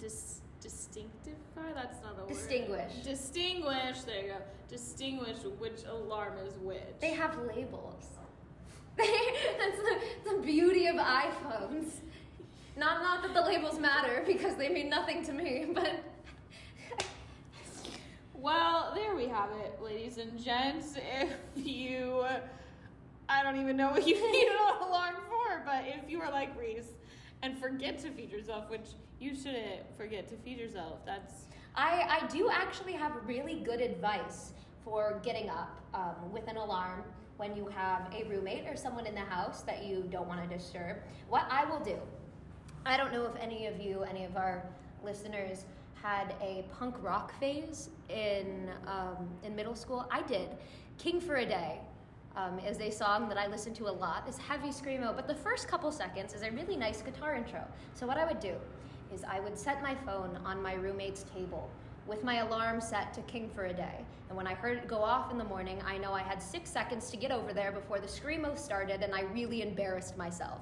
dis 0.00 0.40
distinctify. 0.60 1.72
That's 1.74 2.02
not 2.02 2.16
a 2.18 2.22
word. 2.22 2.28
Distinguish. 2.28 2.92
Distinguish. 3.04 4.00
There 4.00 4.22
you 4.22 4.28
go. 4.28 4.36
Distinguish 4.68 5.36
which 5.58 5.84
alarm 5.88 6.34
is 6.46 6.54
which. 6.58 6.82
They 7.00 7.12
have 7.12 7.38
labels. 7.38 8.06
That's 8.98 9.78
the, 9.78 10.30
the 10.30 10.42
beauty 10.42 10.86
of 10.86 10.96
iPhones. 10.96 12.00
Not 12.76 13.02
not 13.02 13.22
that 13.22 13.34
the 13.34 13.42
labels 13.42 13.78
matter 13.78 14.24
because 14.26 14.56
they 14.56 14.68
mean 14.68 14.88
nothing 14.88 15.24
to 15.24 15.32
me, 15.32 15.66
but 15.72 16.04
Well, 18.34 18.92
there 18.94 19.16
we 19.16 19.26
have 19.26 19.50
it, 19.50 19.80
ladies 19.82 20.18
and 20.18 20.38
gents. 20.42 20.94
If 20.96 21.66
you, 21.66 22.24
I 23.28 23.42
don't 23.42 23.60
even 23.60 23.76
know 23.76 23.90
what 23.90 24.06
you 24.06 24.14
need 24.32 24.46
an 24.46 24.88
alarm 24.88 25.16
for, 25.28 25.62
but 25.66 25.84
if 25.86 26.08
you 26.08 26.20
are 26.20 26.30
like 26.30 26.56
Reese 26.56 26.92
and 27.42 27.58
forget 27.58 27.98
to 28.00 28.10
feed 28.10 28.30
yourself, 28.30 28.68
which 28.70 28.90
you 29.20 29.34
shouldn't 29.34 29.96
forget 29.96 30.28
to 30.28 30.36
feed 30.36 30.58
yourself, 30.58 31.04
that's 31.06 31.46
I, 31.74 32.20
I 32.22 32.26
do 32.26 32.50
actually 32.52 32.94
have 32.94 33.12
really 33.24 33.60
good 33.60 33.80
advice 33.80 34.52
for 34.84 35.20
getting 35.22 35.48
up 35.48 35.80
um, 35.94 36.32
with 36.32 36.48
an 36.48 36.56
alarm 36.56 37.04
when 37.36 37.56
you 37.56 37.66
have 37.68 38.12
a 38.12 38.24
roommate 38.24 38.66
or 38.66 38.74
someone 38.74 39.06
in 39.06 39.14
the 39.14 39.20
house 39.20 39.62
that 39.62 39.84
you 39.84 40.04
don't 40.10 40.26
want 40.26 40.42
to 40.42 40.56
disturb. 40.56 40.96
What 41.28 41.46
I 41.50 41.64
will 41.64 41.78
do, 41.78 41.96
I 42.84 42.96
don't 42.96 43.12
know 43.12 43.24
if 43.26 43.36
any 43.40 43.66
of 43.66 43.80
you, 43.80 44.02
any 44.02 44.24
of 44.24 44.36
our 44.36 44.64
listeners, 45.04 45.66
had 45.94 46.34
a 46.40 46.64
punk 46.76 46.96
rock 47.00 47.38
phase 47.38 47.90
in 48.08 48.70
um, 48.86 49.28
in 49.44 49.54
middle 49.54 49.74
school. 49.74 50.06
I 50.10 50.22
did. 50.22 50.48
King 50.96 51.20
for 51.20 51.36
a 51.36 51.46
Day 51.46 51.80
um, 52.38 52.58
is 52.60 52.80
a 52.80 52.90
song 52.90 53.28
that 53.28 53.36
I 53.36 53.48
listen 53.48 53.74
to 53.74 53.88
a 53.88 53.90
lot. 53.90 54.24
It's 54.28 54.38
heavy 54.38 54.68
screamo, 54.68 55.14
but 55.14 55.26
the 55.26 55.34
first 55.34 55.66
couple 55.66 55.90
seconds 55.90 56.34
is 56.34 56.42
a 56.42 56.50
really 56.52 56.76
nice 56.76 57.02
guitar 57.02 57.34
intro. 57.34 57.64
So 57.94 58.06
what 58.06 58.16
I 58.16 58.24
would 58.24 58.38
do 58.38 58.54
is 59.12 59.24
I 59.24 59.40
would 59.40 59.58
set 59.58 59.82
my 59.82 59.94
phone 60.06 60.38
on 60.44 60.62
my 60.62 60.74
roommate's 60.74 61.24
table 61.34 61.68
with 62.06 62.22
my 62.22 62.36
alarm 62.36 62.80
set 62.80 63.12
to 63.14 63.20
King 63.22 63.50
for 63.54 63.66
a 63.66 63.72
Day. 63.72 64.04
And 64.28 64.36
when 64.36 64.46
I 64.46 64.54
heard 64.54 64.78
it 64.78 64.86
go 64.86 64.98
off 64.98 65.32
in 65.32 65.38
the 65.38 65.44
morning, 65.44 65.82
I 65.84 65.98
know 65.98 66.12
I 66.12 66.22
had 66.22 66.40
six 66.40 66.70
seconds 66.70 67.10
to 67.10 67.16
get 67.16 67.32
over 67.32 67.52
there 67.52 67.72
before 67.72 67.98
the 67.98 68.06
screamo 68.06 68.56
started, 68.56 69.02
and 69.02 69.14
I 69.14 69.22
really 69.34 69.62
embarrassed 69.62 70.16
myself. 70.16 70.60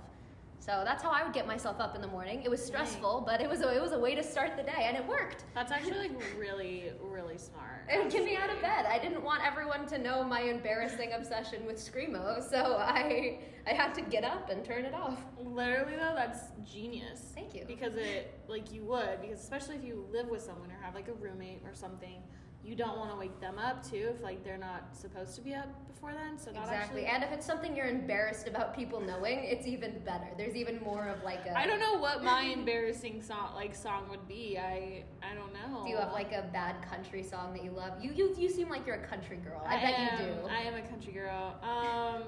So 0.59 0.83
that's 0.85 1.03
how 1.03 1.11
I 1.11 1.23
would 1.23 1.33
get 1.33 1.47
myself 1.47 1.79
up 1.79 1.95
in 1.95 2.01
the 2.01 2.09
morning. 2.09 2.43
It 2.43 2.51
was 2.51 2.65
stressful, 2.65 3.23
but 3.27 3.41
it 3.41 3.49
was 3.49 3.61
a, 3.63 3.75
it 3.77 3.81
was 3.81 3.93
a 3.93 3.99
way 3.99 4.15
to 4.15 4.23
start 4.23 4.57
the 4.57 4.63
day, 4.63 4.87
and 4.89 4.97
it 4.97 5.07
worked. 5.07 5.45
that's 5.55 5.71
actually 5.71 5.99
like 5.99 6.13
really, 6.39 6.91
really 7.01 7.39
smart. 7.39 7.85
It 7.89 8.03
would 8.03 8.11
get 8.11 8.25
me 8.25 8.37
out 8.37 8.51
of 8.51 8.61
bed. 8.61 8.85
I 8.87 8.99
didn't 8.99 9.23
want 9.23 9.47
everyone 9.47 9.87
to 9.87 9.99
know 9.99 10.25
my 10.25 10.41
embarrassing 10.41 11.13
obsession 11.13 11.65
with 11.67 11.77
screamo, 11.77 12.43
so 12.51 12.77
I 12.79 13.39
I 13.67 13.75
had 13.75 13.95
to 13.95 14.03
get 14.03 14.25
up 14.25 14.51
and 14.51 14.65
turn 14.65 14.85
it 14.85 14.95
off. 14.95 15.21
Literally 15.39 15.97
though, 15.97 16.15
that's 16.17 16.45
genius. 16.65 17.33
Thank 17.35 17.55
you. 17.55 17.65
Because 17.67 17.95
it 17.95 18.41
like 18.49 18.73
you 18.73 18.85
would 18.85 19.21
because 19.21 19.41
especially 19.41 19.77
if 19.77 19.85
you 19.85 20.07
live 20.13 20.29
with 20.29 20.43
someone 20.43 20.71
or 20.71 20.79
have 20.83 20.95
like 20.95 21.09
a 21.09 21.15
roommate 21.15 21.63
or 21.65 21.75
something, 21.75 22.23
you 22.67 22.75
don't 22.75 22.99
want 22.99 23.11
to 23.11 23.17
wake 23.17 23.41
them 23.41 23.59
up 23.59 23.89
too 23.89 24.13
if 24.15 24.23
like 24.23 24.43
they're 24.43 24.59
not 24.59 24.89
supposed 24.93 25.37
to 25.37 25.41
be 25.41 25.55
up 25.55 25.69
before 25.87 26.13
then. 26.13 26.37
So 26.37 26.51
that 26.51 26.65
Exactly. 26.65 27.05
actually. 27.05 27.07
And 27.07 27.23
if 27.23 27.31
it's 27.31 27.47
something 27.47 27.77
you're 27.77 27.87
embarrassed 27.87 28.49
about 28.49 28.75
people 28.75 29.01
knowing, 29.01 29.45
it's 29.45 29.67
even 29.67 30.01
better. 30.05 30.27
There's 30.37 30.57
even 30.57 30.81
more 30.81 31.09
of 31.09 31.23
like 31.23 31.47
a 31.47 31.57
I 31.57 31.67
don't 31.67 31.79
know 31.79 31.99
what 31.99 32.25
my 32.25 32.43
embarrassing 32.43 33.23
song 33.23 33.55
like 33.55 33.75
song 33.75 34.09
would 34.11 34.27
be. 34.27 34.59
I 34.59 35.05
I 35.23 35.35
don't 35.35 35.53
know. 35.53 35.85
Do 35.85 35.91
you 35.91 35.97
have 35.97 36.13
like 36.13 36.33
a 36.33 36.49
bad 36.53 36.83
country 36.83 37.23
song 37.23 37.53
that 37.53 37.63
you 37.63 37.71
love? 37.71 38.03
You 38.03 38.13
you, 38.13 38.35
you 38.37 38.51
seem 38.51 38.69
like 38.69 38.85
you're 38.85 38.97
a 38.97 39.07
country 39.07 39.37
girl. 39.37 39.63
I, 39.67 39.77
bet 39.77 39.99
am, 39.99 40.21
you 40.21 40.35
do. 40.35 40.49
I 40.49 40.63
am 40.63 40.75
a 40.75 40.83
country 40.83 41.13
girl. 41.13 41.55
Um, 41.63 42.23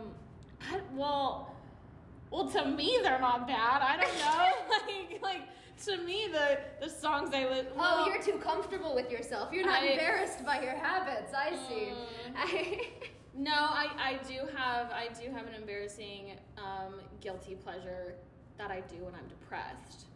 I, 0.61 0.81
well, 0.95 1.55
well 2.31 2.47
to 2.51 2.65
me 2.67 2.99
they're 3.03 3.21
not 3.21 3.47
bad. 3.47 3.83
I 3.83 3.97
don't 4.01 4.19
know. 4.19 4.51
like 4.71 5.23
like 5.23 5.43
to 5.87 5.97
me 6.05 6.29
the 6.33 6.59
the 6.81 6.91
songs 6.91 7.31
I 7.33 7.49
li- 7.49 7.67
Oh, 7.79 8.07
you're 8.07 8.23
too 8.23 8.39
comfortable 8.39 8.95
with 8.95 9.11
yourself. 9.11 9.53
You're 9.53 9.67
not 9.67 9.83
I- 9.83 9.87
embarrassed 9.89 10.45
by 10.45 10.61
your 10.63 10.75
habits. 10.77 11.33
I 11.35 11.51
see. 11.69 11.93
Mm. 11.93 11.97
I, 12.37 12.81
No, 13.35 13.53
I, 13.53 13.87
I 14.11 14.19
do 14.29 14.41
have 14.57 14.91
I 14.91 15.09
do 15.21 15.31
have 15.31 15.47
an 15.47 15.55
embarrassing 15.55 16.33
um, 16.59 16.95
guilty 17.21 17.55
pleasure 17.55 18.15
that 18.59 18.71
I 18.73 18.81
do 18.81 18.97
when 19.05 19.15
I'm 19.15 19.29
depressed. 19.29 20.07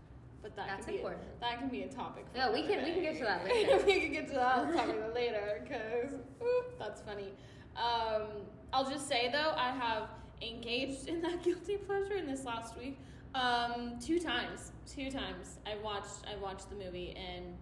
but 0.43 0.57
that 0.57 0.67
That's 0.67 0.85
can 0.87 0.95
be 0.95 0.99
important. 0.99 1.23
A, 1.37 1.41
that 1.41 1.59
can 1.61 1.69
be 1.69 1.83
a 1.83 1.89
topic. 1.89 2.25
For 2.33 2.39
Yeah, 2.39 2.53
we 2.53 2.63
can- 2.63 2.83
we 2.85 2.93
can 2.95 3.03
get 3.03 3.17
to 3.19 3.25
that 3.25 3.45
later. 3.45 3.77
we 3.87 4.01
can 4.01 4.13
get 4.13 4.27
to 4.29 4.35
that 4.35 4.75
topic 4.75 5.15
later 5.15 5.63
because 5.63 6.15
that's 6.81 7.01
funny. 7.03 7.31
Um, 7.77 8.23
I'll 8.73 8.91
just 8.91 9.07
say 9.07 9.31
though, 9.31 9.53
I 9.57 9.71
have 9.71 10.09
engaged 10.43 11.09
in 11.09 11.23
that 11.23 11.43
guilty 11.45 11.77
pleasure 11.77 12.15
in 12.15 12.27
this 12.27 12.45
last 12.45 12.77
week 12.77 12.99
um, 13.35 13.99
two 14.01 14.19
times. 14.19 14.73
Two 14.87 15.11
times 15.11 15.59
I 15.67 15.77
watched 15.83 16.27
I 16.31 16.41
watched 16.41 16.71
the 16.71 16.77
movie 16.77 17.15
and. 17.17 17.57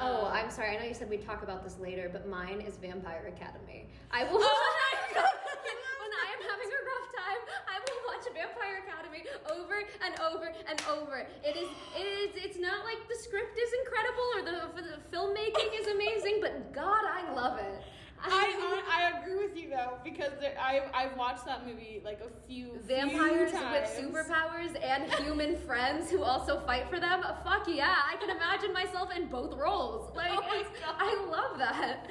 Oh, 0.00 0.26
um, 0.26 0.32
I'm 0.32 0.50
sorry. 0.50 0.76
I 0.76 0.78
know 0.78 0.86
you 0.86 0.94
said 0.94 1.10
we'd 1.10 1.26
talk 1.26 1.42
about 1.42 1.64
this 1.64 1.76
later, 1.80 2.08
but 2.12 2.28
mine 2.28 2.60
is 2.60 2.76
Vampire 2.76 3.32
Academy. 3.34 3.88
I 4.12 4.24
will. 4.30 4.38
Oh 4.42 4.74
when 5.18 6.12
I 6.14 6.26
am 6.38 6.42
having 6.46 6.70
a 6.70 6.80
rough 6.86 7.08
time, 7.18 7.42
I 7.66 7.76
will 7.82 8.00
watch 8.06 8.24
Vampire 8.30 8.84
Academy 8.86 9.26
over 9.50 9.82
and 10.06 10.14
over 10.20 10.52
and 10.68 10.78
over. 10.86 11.26
It 11.42 11.56
is. 11.56 11.68
It 11.98 12.06
is. 12.06 12.44
It's 12.44 12.58
not 12.58 12.84
like 12.84 13.08
the 13.08 13.16
script 13.16 13.58
is 13.58 13.70
incredible 13.82 14.28
or 14.36 14.42
the, 14.46 14.82
the 14.82 15.16
filmmaking 15.16 15.80
is 15.80 15.88
amazing, 15.88 16.38
but 16.40 16.72
God, 16.72 17.02
I 17.02 17.32
love 17.34 17.58
it. 17.58 17.82
I, 18.22 18.82
I 18.88 19.12
I 19.12 19.18
agree 19.20 19.36
with 19.36 19.56
you 19.56 19.70
though 19.70 19.98
because 20.04 20.32
there, 20.40 20.54
I 20.60 20.82
I've 20.94 21.16
watched 21.16 21.44
that 21.46 21.66
movie 21.66 22.02
like 22.04 22.20
a 22.20 22.46
few 22.46 22.78
Vampires 22.86 23.50
few 23.50 23.60
with 23.70 23.84
superpowers 23.84 24.76
and 24.82 25.12
human 25.24 25.56
friends 25.66 26.10
who 26.10 26.22
also 26.22 26.60
fight 26.60 26.88
for 26.88 26.98
them. 26.98 27.22
Fuck 27.44 27.68
yeah! 27.68 27.94
I 28.10 28.16
can 28.16 28.30
imagine 28.30 28.72
myself 28.72 29.10
in 29.14 29.26
both 29.28 29.54
roles. 29.56 30.10
Like, 30.18 30.32
Oh 30.32 30.42
my 30.42 30.62
God. 30.62 30.96
I 30.98 31.26
love 31.30 31.58
that. 31.58 32.08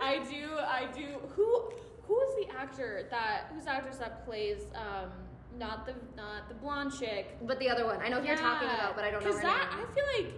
I 0.00 0.18
do 0.30 0.58
I 0.58 0.86
do 0.94 1.06
who 1.34 1.70
who 2.02 2.20
is 2.20 2.46
the 2.46 2.54
actor 2.54 3.06
that 3.10 3.44
who's 3.54 3.64
the 3.64 3.70
actress 3.70 3.96
that 3.96 4.24
plays 4.26 4.62
um 4.74 5.10
not 5.58 5.86
the 5.86 5.94
not 6.16 6.48
the 6.48 6.54
blonde 6.54 6.92
chick 6.98 7.36
But 7.42 7.58
the 7.58 7.70
other 7.70 7.86
one, 7.86 8.02
I 8.02 8.08
know 8.08 8.20
who 8.20 8.26
you're 8.26 8.36
talking 8.36 8.68
about, 8.68 8.94
but 8.94 9.04
I 9.04 9.10
don't 9.10 9.24
know 9.24 9.32
her 9.32 9.42
that 9.42 9.70
name. 9.74 9.86
I 9.88 9.94
feel 9.94 10.24
like 10.24 10.34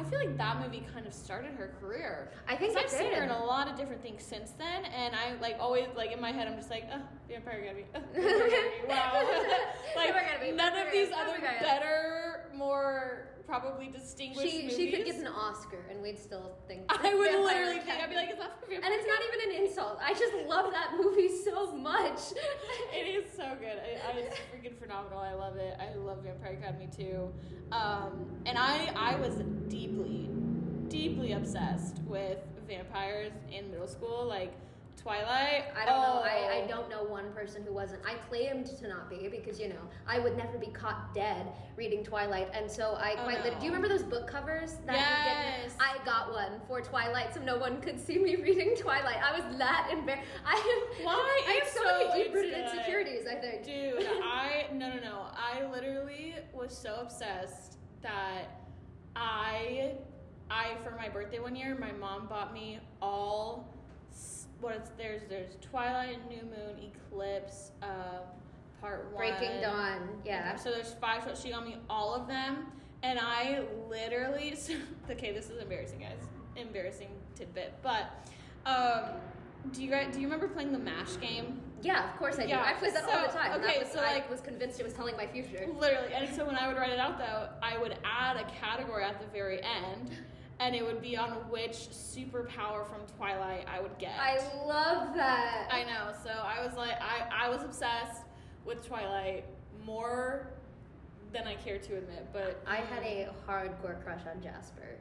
I 0.00 0.02
feel 0.04 0.18
like 0.18 0.38
that 0.38 0.60
movie 0.60 0.86
kind 0.94 1.06
of 1.06 1.12
started 1.12 1.52
her 1.52 1.74
career. 1.78 2.30
I 2.48 2.56
think 2.56 2.76
I've 2.76 2.88
seen 2.88 3.12
her 3.12 3.22
in 3.22 3.28
a 3.28 3.44
lot 3.44 3.68
of 3.68 3.76
different 3.76 4.02
things 4.02 4.22
since 4.22 4.52
then, 4.52 4.86
and 4.86 5.14
I 5.14 5.34
like 5.42 5.56
always 5.60 5.88
like 5.94 6.10
in 6.12 6.20
my 6.20 6.32
head 6.32 6.48
I'm 6.48 6.56
just 6.56 6.70
like, 6.70 6.84
oh, 6.90 7.02
Vampire 7.28 7.60
Academy, 7.60 7.84
oh, 7.94 8.00
Vampire 8.14 8.46
Academy, 8.46 8.70
wow. 8.88 9.44
like 9.96 10.56
none 10.56 10.78
of 10.78 10.90
these 10.90 11.10
other 11.12 11.32
Vampire 11.32 11.58
better, 11.60 12.29
more 12.60 13.26
probably 13.46 13.88
distinguished 13.88 14.48
She 14.48 14.62
movies. 14.62 14.76
she 14.76 14.92
could 14.92 15.04
get 15.06 15.16
an 15.16 15.26
Oscar, 15.26 15.84
and 15.90 16.00
we'd 16.00 16.18
still 16.18 16.52
think. 16.68 16.82
I 16.88 17.12
would 17.14 17.32
literally 17.32 17.80
think 17.80 18.00
I'd 18.00 18.08
be 18.08 18.14
like, 18.14 18.30
is 18.30 18.38
that 18.38 18.60
for 18.60 18.66
Vampire 18.68 18.84
and 18.84 18.94
it's 18.94 19.08
not 19.08 19.18
even 19.26 19.50
an 19.50 19.66
insult. 19.66 19.98
I 20.00 20.12
just 20.12 20.34
love 20.46 20.70
that 20.70 20.92
movie 20.96 21.30
so 21.44 21.72
much. 21.72 22.20
It 22.92 23.24
is 23.24 23.32
so 23.34 23.56
good. 23.58 23.78
I, 23.78 24.12
I, 24.12 24.16
it's 24.18 24.36
freaking 24.52 24.76
phenomenal. 24.78 25.20
I 25.20 25.32
love 25.32 25.56
it. 25.56 25.74
I 25.80 25.94
love 25.94 26.18
Vampire 26.22 26.58
Academy 26.60 26.88
too. 26.94 27.32
Um, 27.72 28.26
and 28.46 28.58
I, 28.58 28.92
I 28.94 29.16
was 29.16 29.36
deeply, 29.68 30.28
deeply 30.88 31.32
obsessed 31.32 31.98
with 32.06 32.38
vampires 32.68 33.32
in 33.50 33.70
middle 33.70 33.86
school. 33.88 34.26
Like 34.26 34.52
Twilight. 35.02 35.64
I 35.74 35.86
don't 35.86 36.02
know. 36.02 36.20
oh. 36.20 36.24
I, 36.24 36.58
I 36.58 36.62
oh. 36.64 36.68
don't 36.68 36.90
know 36.90 37.04
one 37.04 37.32
person 37.32 37.62
who 37.64 37.72
wasn't. 37.72 38.02
I 38.06 38.14
claimed 38.28 38.66
to 38.66 38.88
not 38.88 39.08
be 39.08 39.28
because 39.28 39.58
you 39.58 39.68
know 39.68 39.80
I 40.06 40.18
would 40.18 40.36
never 40.36 40.58
be 40.58 40.66
caught 40.66 41.14
dead 41.14 41.46
reading 41.76 42.04
Twilight, 42.04 42.48
and 42.52 42.70
so 42.70 42.96
I 42.98 43.14
Oh, 43.18 43.24
quite. 43.24 43.44
no. 43.44 43.58
Do 43.58 43.64
you 43.64 43.72
remember 43.72 43.88
those 43.88 44.02
book 44.02 44.26
covers 44.26 44.74
that 44.86 44.96
Yes. 45.64 45.74
I 45.80 46.04
got 46.04 46.32
one 46.32 46.60
for 46.68 46.80
Twilight, 46.82 47.32
so 47.34 47.40
no 47.40 47.56
one 47.56 47.80
could 47.80 47.98
see 47.98 48.18
me 48.18 48.36
reading 48.42 48.74
Twilight. 48.76 49.16
I 49.24 49.32
was 49.38 49.56
that 49.58 49.88
embarrassed. 49.90 50.26
I 50.44 50.56
have. 50.56 51.04
Why? 51.06 51.42
I 51.48 51.52
have 51.52 51.68
so, 51.68 51.80
so- 51.82 52.08
many 52.08 52.24
deep-rooted 52.24 52.52
insecurities. 52.52 53.26
I 53.30 53.34
think. 53.36 53.64
Dude, 53.64 54.06
I 54.22 54.66
no 54.72 54.88
no 54.90 55.00
no. 55.00 55.26
I 55.34 55.64
literally 55.70 56.34
was 56.52 56.76
so 56.76 56.96
obsessed 57.00 57.78
that 58.02 58.60
I 59.16 59.92
I 60.50 60.76
for 60.84 60.90
my 60.92 61.08
birthday 61.08 61.38
one 61.38 61.56
year, 61.56 61.76
my 61.78 61.92
mom 61.92 62.26
bought 62.26 62.52
me 62.52 62.80
all 63.00 63.74
what 64.60 64.74
it's 64.74 64.90
there's 64.98 65.22
there's 65.28 65.56
Twilight, 65.60 66.18
and 66.18 66.28
New 66.28 66.42
Moon, 66.42 66.92
Eclipse, 67.10 67.72
uh, 67.82 68.20
part 68.80 69.10
one, 69.12 69.16
Breaking 69.16 69.60
Dawn. 69.60 70.08
Yeah. 70.24 70.56
So 70.56 70.70
there's 70.70 70.94
five. 70.94 71.24
So 71.24 71.34
she 71.34 71.50
got 71.50 71.66
me 71.66 71.76
all 71.88 72.14
of 72.14 72.26
them, 72.26 72.66
and 73.02 73.18
I 73.18 73.62
literally. 73.88 74.56
okay, 75.10 75.32
this 75.32 75.50
is 75.50 75.60
embarrassing, 75.60 76.00
guys. 76.00 76.18
Embarrassing 76.56 77.10
tidbit, 77.34 77.74
but. 77.82 78.10
Um, 78.66 79.04
do 79.72 79.82
you 79.82 79.90
guys, 79.90 80.12
do 80.12 80.20
you 80.20 80.26
remember 80.26 80.48
playing 80.48 80.72
the 80.72 80.78
Mash 80.78 81.20
game? 81.20 81.60
Yeah, 81.82 82.10
of 82.10 82.18
course 82.18 82.38
I 82.38 82.42
do. 82.42 82.48
Yeah, 82.48 82.62
I 82.62 82.74
played 82.74 82.94
that 82.94 83.04
all 83.04 83.26
the 83.26 83.32
time. 83.32 83.60
okay, 83.60 83.78
was, 83.78 83.90
so, 83.90 84.00
I 84.00 84.14
like- 84.14 84.30
was 84.30 84.40
convinced 84.40 84.80
it 84.80 84.84
was 84.84 84.92
telling 84.92 85.16
my 85.16 85.26
future. 85.26 85.66
Literally. 85.78 86.12
And 86.12 86.34
so 86.34 86.46
when 86.46 86.56
I 86.56 86.66
would 86.68 86.76
write 86.76 86.90
it 86.90 86.98
out, 86.98 87.18
though, 87.18 87.48
I 87.62 87.78
would 87.78 87.96
add 88.04 88.36
a 88.36 88.44
category 88.50 89.04
at 89.04 89.20
the 89.20 89.26
very 89.26 89.62
end, 89.62 90.10
and 90.60 90.74
it 90.74 90.84
would 90.84 91.00
be 91.00 91.16
on 91.16 91.30
which 91.50 91.72
superpower 91.90 92.86
from 92.86 93.00
Twilight 93.16 93.66
I 93.66 93.80
would 93.80 93.96
get. 93.98 94.12
I 94.20 94.36
love 94.66 95.14
that. 95.16 95.68
I 95.72 95.84
know. 95.84 96.12
So 96.22 96.30
I 96.30 96.64
was 96.64 96.76
like, 96.76 97.00
I, 97.00 97.46
I 97.46 97.48
was 97.48 97.62
obsessed 97.62 98.22
with 98.66 98.86
Twilight 98.86 99.46
more 99.84 100.48
than 101.32 101.46
I 101.46 101.54
care 101.54 101.78
to 101.78 101.96
admit, 101.96 102.28
but 102.32 102.62
I 102.66 102.76
had 102.76 103.02
a 103.02 103.30
hardcore 103.48 104.02
crush 104.04 104.20
on 104.32 104.42
Jasper. 104.42 104.98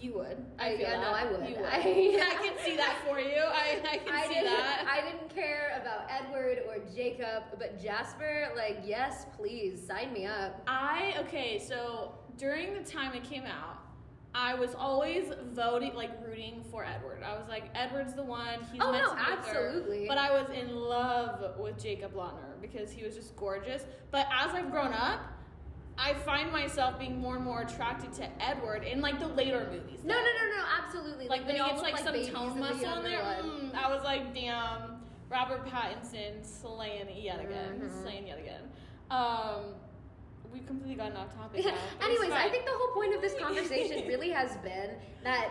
You 0.00 0.14
would. 0.14 0.44
I- 0.58 0.70
I 0.70 0.76
feel 0.76 0.80
yeah, 0.80 1.00
no. 1.00 1.10
I 1.12 1.24
would. 1.30 1.48
You 1.48 1.56
would. 1.60 1.64
I- 1.64 1.78
I, 1.78 2.42
can 2.42 2.54
see 2.64 2.76
that 2.76 2.96
for 3.06 3.20
you. 3.20 3.36
I, 3.38 3.80
I 3.88 3.96
can 3.98 4.14
I 4.14 4.26
see 4.26 4.42
that. 4.42 4.86
I 4.90 5.00
didn't 5.08 5.32
care 5.32 5.80
about 5.80 6.10
Edward 6.10 6.64
or 6.68 6.78
Jacob, 6.92 7.44
but 7.58 7.80
Jasper, 7.80 8.48
like, 8.56 8.80
yes, 8.84 9.26
please, 9.38 9.80
sign 9.86 10.12
me 10.12 10.26
up. 10.26 10.60
I 10.66 11.14
okay, 11.20 11.58
so 11.60 12.14
during 12.36 12.74
the 12.74 12.80
time 12.80 13.14
it 13.14 13.22
came 13.22 13.44
out, 13.44 13.78
I 14.38 14.52
was 14.54 14.74
always 14.74 15.32
voting 15.54 15.94
like 15.94 16.10
rooting 16.22 16.62
for 16.70 16.84
Edward. 16.84 17.22
I 17.24 17.32
was 17.38 17.48
like, 17.48 17.70
Edward's 17.74 18.12
the 18.12 18.22
one. 18.22 18.60
He's 18.70 18.82
Oh, 18.84 18.92
meant 18.92 19.04
no, 19.04 19.10
to 19.12 19.16
be 19.16 19.22
there. 19.24 19.38
absolutely. 19.38 20.04
But 20.06 20.18
I 20.18 20.30
was 20.30 20.50
in 20.50 20.76
love 20.76 21.58
with 21.58 21.82
Jacob 21.82 22.12
Lautner 22.14 22.60
because 22.60 22.90
he 22.90 23.02
was 23.02 23.14
just 23.16 23.34
gorgeous. 23.34 23.86
But 24.10 24.26
as 24.30 24.54
I've 24.54 24.70
grown 24.70 24.92
up, 24.92 25.20
I 25.96 26.12
find 26.12 26.52
myself 26.52 26.98
being 26.98 27.18
more 27.18 27.36
and 27.36 27.44
more 27.46 27.62
attracted 27.62 28.12
to 28.14 28.28
Edward 28.44 28.84
in 28.84 29.00
like 29.00 29.18
the 29.18 29.26
later 29.28 29.66
movies. 29.72 30.00
No, 30.04 30.14
no, 30.14 30.20
no, 30.20 30.56
no, 30.58 30.64
absolutely. 30.84 31.28
Like 31.28 31.46
when 31.46 31.56
they 31.56 31.62
he 31.62 31.68
gets 31.70 31.82
look 31.82 31.92
like, 31.92 31.98
some 31.98 32.34
tone 32.34 32.60
muscle 32.60 32.92
in 32.98 33.04
there, 33.04 33.20
mm, 33.42 33.74
I 33.74 33.90
was 33.90 34.04
like, 34.04 34.34
damn, 34.34 35.00
Robert 35.30 35.64
Pattinson 35.66 36.44
slaying 36.44 37.06
yet 37.16 37.40
again, 37.40 37.80
Mhm. 37.80 38.02
slaying 38.02 38.26
yet 38.26 38.38
again. 38.38 38.70
Um, 39.10 39.76
we 40.52 40.60
completely 40.60 40.94
gotten 40.94 41.16
off 41.16 41.34
topic. 41.34 41.64
Now, 41.64 41.74
Anyways, 42.02 42.30
I 42.32 42.48
think 42.48 42.64
the 42.64 42.72
whole 42.74 42.94
point 42.94 43.14
of 43.14 43.20
this 43.20 43.34
conversation 43.40 44.06
really 44.06 44.30
has 44.30 44.56
been 44.58 44.90
that 45.24 45.48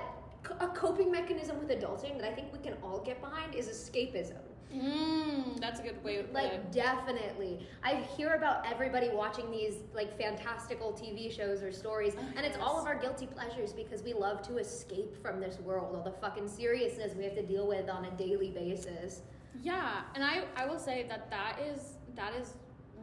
a 0.59 0.67
coping 0.67 1.11
mechanism 1.11 1.57
with 1.59 1.69
adulting 1.69 2.19
that 2.19 2.29
I 2.31 2.33
think 2.33 2.53
we 2.53 2.59
can 2.59 2.75
all 2.83 2.99
get 2.99 3.19
behind 3.21 3.55
is 3.55 3.67
escapism. 3.67 4.37
Mm, 4.73 5.59
that's 5.59 5.79
a 5.79 5.83
good 5.83 6.03
way 6.03 6.21
to 6.21 6.31
Like 6.33 6.51
it. 6.53 6.71
definitely. 6.71 7.65
I 7.83 7.95
hear 8.17 8.33
about 8.33 8.65
everybody 8.69 9.09
watching 9.09 9.49
these 9.49 9.75
like 9.93 10.17
fantastical 10.17 10.91
TV 10.91 11.31
shows 11.31 11.61
or 11.63 11.71
stories 11.71 12.13
Oh, 12.17 12.23
and 12.35 12.45
it's 12.45 12.57
all 12.57 12.79
of 12.79 12.85
our 12.85 12.95
guilty 12.95 13.25
pleasures 13.25 13.71
because 13.73 14.03
we 14.03 14.13
love 14.13 14.41
to 14.47 14.57
escape 14.57 15.21
from 15.21 15.39
this 15.39 15.59
world, 15.59 15.95
all 15.95 16.03
the 16.03 16.11
fucking 16.19 16.47
seriousness 16.47 17.15
we 17.15 17.23
have 17.23 17.35
to 17.35 17.43
deal 17.45 17.67
with 17.67 17.89
on 17.89 18.05
a 18.05 18.11
daily 18.11 18.49
basis. 18.51 19.21
Yeah, 19.61 20.01
and 20.13 20.23
I 20.23 20.43
I 20.55 20.65
will 20.65 20.79
say 20.79 21.05
that 21.09 21.29
that 21.29 21.59
is 21.65 21.93
that 22.15 22.33
is 22.33 22.55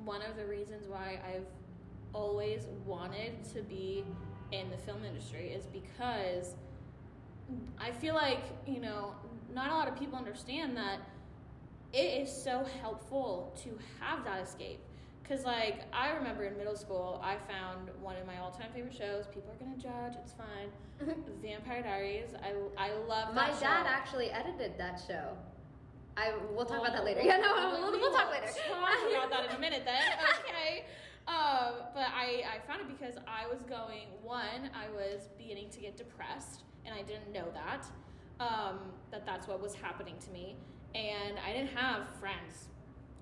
one 0.05 0.21
of 0.23 0.37
the 0.37 0.45
reasons 0.45 0.89
why 0.89 1.21
I've 1.27 1.47
always 2.13 2.67
wanted 2.87 3.33
to 3.55 3.63
be 3.63 4.05
in 4.53 4.71
the 4.71 4.77
film 4.77 5.05
industry 5.05 5.49
is 5.49 5.67
because 5.67 6.55
I 7.79 7.91
feel 7.91 8.15
like, 8.15 8.41
you 8.67 8.81
know, 8.81 9.15
not 9.53 9.71
a 9.71 9.75
lot 9.75 9.89
of 9.89 9.99
people 9.99 10.19
understand 10.19 10.77
that 10.77 10.99
it 11.93 12.23
is 12.23 12.31
so 12.33 12.65
helpful 12.81 13.55
to 13.63 13.79
have 14.01 14.25
that 14.25 14.41
escape. 14.43 14.81
Cause 15.29 15.45
like 15.45 15.83
I 15.93 16.11
remember 16.11 16.45
in 16.45 16.57
middle 16.57 16.77
school, 16.77 17.21
I 17.25 17.37
found 17.51 17.91
one 18.01 18.17
of 18.17 18.27
my 18.27 18.39
all-time 18.39 18.69
favorite 18.75 18.95
shows. 18.95 19.27
People 19.29 19.51
are 19.53 19.65
gonna 19.65 19.77
judge; 19.79 20.19
it's 20.21 20.33
fine. 20.35 20.69
Vampire 21.43 21.83
Diaries. 21.83 22.31
I 22.43 22.53
I 22.77 22.93
love 23.09 23.35
My 23.35 23.49
dad 23.49 23.85
show. 23.85 23.89
actually 23.89 24.31
edited 24.31 24.77
that 24.79 25.01
show. 25.07 25.37
I 26.17 26.33
we'll 26.51 26.67
talk 26.67 26.81
about 26.81 26.93
that 26.93 27.03
Oh, 27.03 27.05
later. 27.05 27.21
Yeah, 27.25 27.37
no, 27.39 27.55
we- 27.55 27.81
we'll, 27.83 27.93
we 27.93 27.99
we'll 27.99 28.13
talk 28.13 28.31
later. 28.31 28.47
Talk 28.47 29.11
about 29.11 29.31
that 29.31 29.51
in 29.51 29.57
a 29.57 29.61
minute 29.61 29.83
then. 29.87 30.03
Okay. 30.49 30.85
Um, 31.29 31.75
but 31.95 32.07
I, 32.15 32.43
I 32.55 32.67
found 32.67 32.81
it 32.81 32.99
because 32.99 33.17
I 33.27 33.47
was 33.47 33.63
going, 33.63 34.09
one, 34.23 34.71
I 34.75 34.91
was 34.95 35.29
beginning 35.39 35.71
to 35.71 35.81
get 35.81 35.97
depressed, 35.97 36.63
and 36.85 36.95
I 36.95 37.03
didn't 37.03 37.33
know 37.33 37.47
that, 37.55 37.87
um, 38.41 38.79
that 39.11 39.25
that's 39.25 39.47
what 39.47 39.63
was 39.63 39.75
happening 39.75 40.15
to 40.25 40.31
me. 40.31 40.57
And 40.95 41.39
I 41.47 41.53
didn't 41.53 41.71
have 41.77 42.09
friends. 42.21 42.69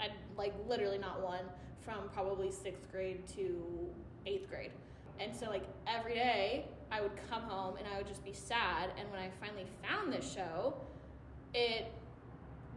I 0.01 0.09
like 0.37 0.55
literally 0.67 0.99
not 0.99 1.23
one 1.23 1.45
from 1.85 2.09
probably 2.13 2.51
sixth 2.51 2.91
grade 2.91 3.27
to 3.37 3.89
eighth 4.27 4.49
grade. 4.49 4.73
And 5.21 5.37
so 5.37 5.49
like 5.51 5.65
every 5.87 6.15
day 6.15 6.67
I 6.91 7.01
would 7.01 7.13
come 7.29 7.43
home 7.43 7.77
and 7.77 7.87
I 7.87 7.99
would 7.99 8.09
just 8.09 8.25
be 8.25 8.33
sad. 8.33 8.91
And 8.99 9.11
when 9.11 9.21
I 9.21 9.31
finally 9.41 9.67
found 9.87 10.13
this 10.13 10.33
show, 10.33 10.75
it 11.55 11.93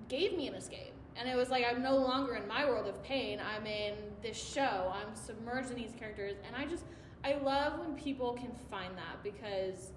gave 0.10 0.36
me 0.36 0.48
an 0.48 0.56
escape. 0.56 0.93
And 1.20 1.30
it 1.30 1.36
was 1.36 1.50
like 1.50 1.66
I'm 1.70 1.82
no 1.84 1.96
longer 1.98 2.36
in 2.36 2.48
my 2.48 2.66
world 2.66 2.88
of 2.88 3.02
pain. 3.04 3.40
I'm 3.56 3.66
in 3.68 3.94
this 4.22 4.38
show. 4.38 4.92
I'm 4.94 5.16
submerged 5.16 5.70
in 5.72 5.78
these 5.78 5.94
characters 5.98 6.36
and 6.48 6.56
I 6.56 6.66
just 6.66 6.86
I 7.24 7.36
love 7.36 7.80
when 7.80 7.96
people 7.96 8.34
can 8.34 8.52
find 8.70 8.98
that 8.98 9.24
because 9.24 9.92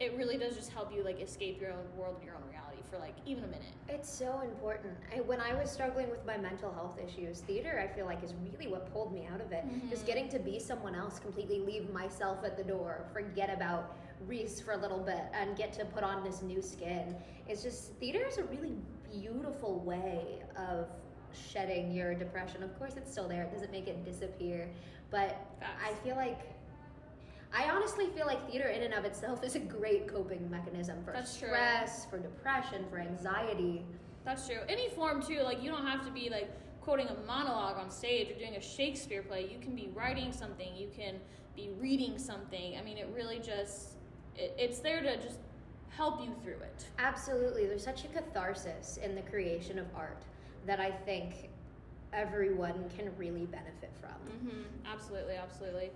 it 0.00 0.16
really 0.16 0.36
does 0.36 0.56
just 0.56 0.72
help 0.72 0.92
you 0.92 1.04
like 1.04 1.20
escape 1.20 1.60
your 1.60 1.70
own 1.70 1.84
world 1.96 2.16
and 2.16 2.24
your 2.24 2.34
own 2.34 2.42
reality 2.50 2.82
for 2.90 2.98
like 2.98 3.14
even 3.24 3.44
a 3.44 3.46
minute. 3.46 3.62
It's 3.88 4.10
so 4.12 4.40
important. 4.40 4.94
I, 5.14 5.20
when 5.20 5.40
I 5.40 5.54
was 5.54 5.70
struggling 5.70 6.10
with 6.10 6.24
my 6.26 6.36
mental 6.36 6.72
health 6.72 6.98
issues, 6.98 7.40
theater 7.40 7.78
I 7.78 7.94
feel 7.94 8.06
like 8.06 8.24
is 8.24 8.34
really 8.50 8.66
what 8.70 8.92
pulled 8.92 9.12
me 9.14 9.28
out 9.32 9.40
of 9.40 9.52
it. 9.52 9.64
Just 9.90 10.02
Mhm. 10.02 10.06
getting 10.06 10.28
to 10.30 10.38
be 10.40 10.58
someone 10.58 10.94
else, 10.96 11.20
completely 11.20 11.60
leave 11.60 11.88
myself 11.92 12.42
at 12.44 12.56
the 12.56 12.64
door, 12.64 13.04
forget 13.12 13.48
about 13.50 13.94
Reese 14.26 14.60
for 14.60 14.72
a 14.72 14.76
little 14.76 14.98
bit, 15.00 15.22
and 15.34 15.56
get 15.56 15.72
to 15.74 15.84
put 15.84 16.02
on 16.02 16.24
this 16.24 16.42
new 16.42 16.62
skin. 16.62 17.16
It's 17.48 17.62
just 17.62 17.92
theater 17.94 18.24
is 18.26 18.38
a 18.38 18.44
really 18.44 18.74
beautiful 19.12 19.80
way 19.80 20.42
of 20.56 20.86
shedding 21.32 21.92
your 21.92 22.14
depression. 22.14 22.62
Of 22.62 22.78
course, 22.78 22.94
it's 22.96 23.10
still 23.10 23.28
there. 23.28 23.42
It 23.42 23.52
doesn't 23.52 23.70
make 23.72 23.88
it 23.88 24.04
disappear, 24.04 24.68
but 25.10 25.46
Facts. 25.60 25.82
I 25.84 26.04
feel 26.04 26.16
like. 26.16 26.40
I 27.54 27.68
honestly 27.68 28.06
feel 28.16 28.26
like 28.26 28.50
theater 28.50 28.68
in 28.68 28.82
and 28.82 28.94
of 28.94 29.04
itself 29.04 29.44
is 29.44 29.56
a 29.56 29.58
great 29.58 30.08
coping 30.08 30.50
mechanism 30.50 31.04
for 31.04 31.12
That's 31.12 31.36
true. 31.36 31.48
stress, 31.48 32.06
for 32.06 32.18
depression, 32.18 32.86
for 32.88 32.98
anxiety. 32.98 33.84
That's 34.24 34.46
true. 34.46 34.60
Any 34.70 34.88
form 34.88 35.22
too. 35.22 35.40
Like 35.42 35.62
you 35.62 35.70
don't 35.70 35.86
have 35.86 36.02
to 36.06 36.10
be 36.10 36.30
like 36.30 36.50
quoting 36.80 37.08
a 37.08 37.26
monologue 37.26 37.76
on 37.76 37.90
stage 37.90 38.30
or 38.30 38.38
doing 38.38 38.56
a 38.56 38.60
Shakespeare 38.60 39.22
play. 39.22 39.42
You 39.52 39.58
can 39.60 39.74
be 39.74 39.90
writing 39.94 40.32
something. 40.32 40.74
You 40.74 40.88
can 40.96 41.16
be 41.54 41.70
reading 41.78 42.18
something. 42.18 42.78
I 42.78 42.82
mean, 42.82 42.96
it 42.96 43.08
really 43.14 43.38
just 43.38 43.96
it, 44.34 44.54
it's 44.58 44.78
there 44.78 45.02
to 45.02 45.16
just 45.16 45.38
help 45.96 46.20
you 46.22 46.34
through 46.42 46.60
it. 46.60 46.86
Absolutely. 46.98 47.66
There's 47.66 47.84
such 47.84 48.04
a 48.04 48.08
catharsis 48.08 48.98
in 49.02 49.14
the 49.14 49.22
creation 49.22 49.78
of 49.78 49.86
art 49.96 50.22
that 50.66 50.80
I 50.80 50.90
think 50.90 51.50
everyone 52.12 52.84
can 52.96 53.10
really 53.16 53.46
benefit 53.46 53.90
from. 54.00 54.10
hmm 54.38 54.62
Absolutely, 54.90 55.34
absolutely. 55.36 55.90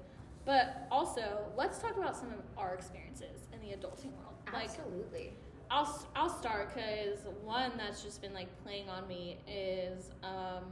But 0.44 0.86
also, 0.90 1.38
let's 1.56 1.78
talk 1.80 1.96
about 1.96 2.16
some 2.16 2.28
of 2.28 2.38
our 2.56 2.74
experiences 2.74 3.46
in 3.52 3.60
the 3.60 3.74
adulting 3.76 4.12
world. 4.16 4.34
Like, 4.52 4.64
Absolutely. 4.64 5.32
I'll 5.70 5.84
s- 5.86 6.06
I'll 6.14 6.30
start 6.30 6.72
because 6.72 7.18
one 7.42 7.72
that's 7.76 8.02
just 8.02 8.22
been 8.22 8.32
like 8.32 8.46
playing 8.62 8.88
on 8.88 9.08
me 9.08 9.38
is 9.48 10.10
um, 10.22 10.62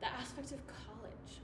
the 0.00 0.08
aspect 0.08 0.50
of 0.50 0.58
college, 0.66 1.40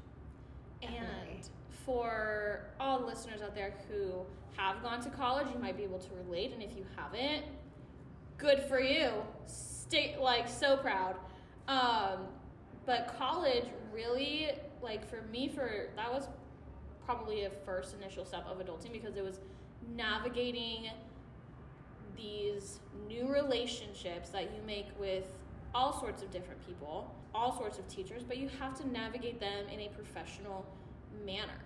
Definitely. 0.83 1.07
and 1.37 1.49
for 1.87 2.63
all 2.81 2.99
the 2.99 3.07
listeners 3.07 3.41
out 3.43 3.55
there 3.55 3.75
who 3.89 4.25
have 4.59 4.83
gone 4.83 5.01
to 5.03 5.09
college, 5.11 5.47
you 5.53 5.61
might 5.61 5.77
be 5.77 5.85
able 5.85 5.99
to 6.01 6.09
relate, 6.15 6.53
and 6.53 6.63
if 6.63 6.77
you 6.77 6.85
haven't, 6.97 7.45
good 8.37 8.61
for 8.69 8.81
you. 8.81 9.11
Stay 9.47 10.17
like 10.21 10.49
so 10.49 10.77
proud. 10.77 11.17
Um, 11.69 12.27
but 12.87 13.15
college 13.19 13.65
really 13.93 14.51
like 14.83 15.09
for 15.09 15.23
me 15.31 15.49
for 15.49 15.89
that 15.97 16.13
was 16.13 16.29
probably 17.05 17.45
a 17.45 17.51
first 17.65 17.95
initial 18.01 18.25
step 18.25 18.47
of 18.47 18.59
adulting 18.59 18.93
because 18.93 19.17
it 19.17 19.25
was 19.25 19.41
navigating 19.97 20.91
these 22.17 22.81
new 23.07 23.29
relationships 23.29 24.31
that 24.31 24.45
you 24.45 24.63
make 24.67 24.87
with 24.99 25.25
all 25.75 25.99
sorts 25.99 26.23
of 26.23 26.31
different 26.31 26.65
people, 26.67 27.15
all 27.35 27.57
sorts 27.57 27.79
of 27.79 27.87
teachers, 27.89 28.23
but 28.23 28.39
you 28.39 28.49
have 28.59 28.77
to 28.79 28.89
navigate 28.89 29.39
them 29.39 29.67
in 29.73 29.81
a 29.81 29.89
professional 29.91 30.67
manner. 31.25 31.61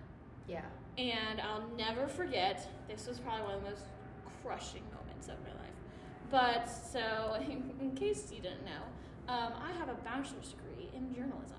Yeah. 0.47 0.61
And 0.97 1.41
I'll 1.41 1.67
never 1.77 2.07
forget, 2.07 2.67
this 2.87 3.07
was 3.07 3.19
probably 3.19 3.43
one 3.43 3.55
of 3.55 3.63
the 3.63 3.69
most 3.71 3.83
crushing 4.43 4.83
moments 4.95 5.27
of 5.27 5.35
my 5.41 5.49
life. 5.49 5.73
But 6.29 6.65
so, 6.67 7.37
in 7.81 7.91
case 7.95 8.31
you 8.31 8.41
didn't 8.41 8.65
know, 8.65 9.33
um, 9.33 9.53
I 9.61 9.71
have 9.77 9.89
a 9.89 9.95
bachelor's 10.03 10.49
degree 10.53 10.89
in 10.95 11.13
journalism. 11.13 11.57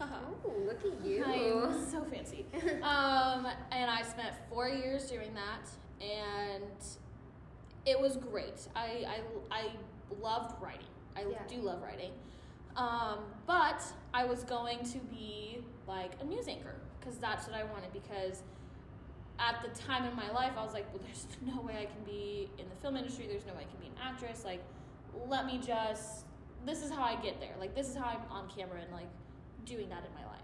Oh, 0.00 0.52
look 0.66 0.80
at 0.84 1.04
you. 1.06 1.24
I'm 1.24 1.86
so 1.90 2.02
fancy. 2.04 2.44
um, 2.82 3.46
and 3.70 3.90
I 3.90 4.02
spent 4.02 4.34
four 4.50 4.68
years 4.68 5.08
doing 5.08 5.32
that, 5.34 5.70
and 6.04 6.64
it 7.86 8.00
was 8.00 8.16
great. 8.16 8.66
I 8.74 9.06
I, 9.06 9.20
I 9.50 9.68
loved 10.20 10.60
writing. 10.60 10.86
I 11.16 11.22
Yeah. 11.30 11.38
do 11.48 11.56
love 11.62 11.82
writing. 11.82 12.10
Um, 12.76 13.18
but 13.46 13.82
I 14.14 14.24
was 14.24 14.44
going 14.44 14.78
to 14.84 14.98
be 14.98 15.58
like 15.86 16.12
a 16.20 16.24
news 16.24 16.48
anchor 16.48 16.74
because 16.98 17.18
that's 17.18 17.46
what 17.46 17.56
I 17.56 17.64
wanted. 17.64 17.92
Because 17.92 18.42
at 19.38 19.62
the 19.62 19.80
time 19.80 20.04
in 20.04 20.14
my 20.16 20.30
life, 20.30 20.52
I 20.56 20.64
was 20.64 20.72
like, 20.72 20.86
well, 20.92 21.02
there's 21.06 21.26
no 21.44 21.60
way 21.62 21.74
I 21.74 21.86
can 21.86 22.02
be 22.04 22.50
in 22.58 22.68
the 22.68 22.76
film 22.76 22.96
industry. 22.96 23.26
There's 23.28 23.46
no 23.46 23.54
way 23.54 23.60
I 23.60 23.70
can 23.70 23.80
be 23.80 23.86
an 23.86 23.94
actress. 24.02 24.44
Like, 24.44 24.62
let 25.28 25.46
me 25.46 25.60
just. 25.64 26.24
This 26.64 26.82
is 26.82 26.90
how 26.92 27.02
I 27.02 27.16
get 27.16 27.40
there. 27.40 27.54
Like, 27.58 27.74
this 27.74 27.88
is 27.88 27.96
how 27.96 28.04
I'm 28.04 28.30
on 28.30 28.48
camera 28.48 28.80
and 28.80 28.92
like 28.92 29.08
doing 29.64 29.88
that 29.88 30.04
in 30.04 30.14
my 30.14 30.24
life. 30.30 30.40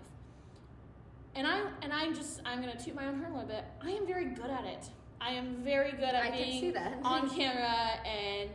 And 1.35 1.47
I 1.47 1.61
and 1.83 1.93
I'm 1.93 2.15
just 2.15 2.41
I'm 2.45 2.61
gonna 2.61 2.79
toot 2.79 2.95
my 2.95 3.07
own 3.07 3.21
horn 3.21 3.33
a 3.33 3.35
little 3.37 3.49
bit. 3.49 3.65
I 3.81 3.91
am 3.91 4.07
very 4.07 4.25
good 4.27 4.51
at 4.51 4.65
it. 4.65 4.91
I 5.21 5.31
am 5.31 5.57
very 5.63 5.93
good 5.93 6.03
at 6.03 6.17
I 6.17 6.31
being 6.31 6.77
on 7.05 7.29
camera 7.37 8.01
and 8.07 8.51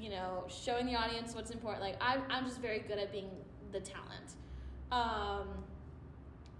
you 0.00 0.10
know 0.10 0.44
showing 0.48 0.86
the 0.86 0.94
audience 0.94 1.34
what's 1.34 1.50
important. 1.50 1.82
Like 1.82 1.96
I'm 2.00 2.22
I'm 2.30 2.44
just 2.44 2.60
very 2.60 2.80
good 2.80 2.98
at 2.98 3.12
being 3.12 3.30
the 3.72 3.80
talent. 3.80 4.34
Um, 4.92 5.48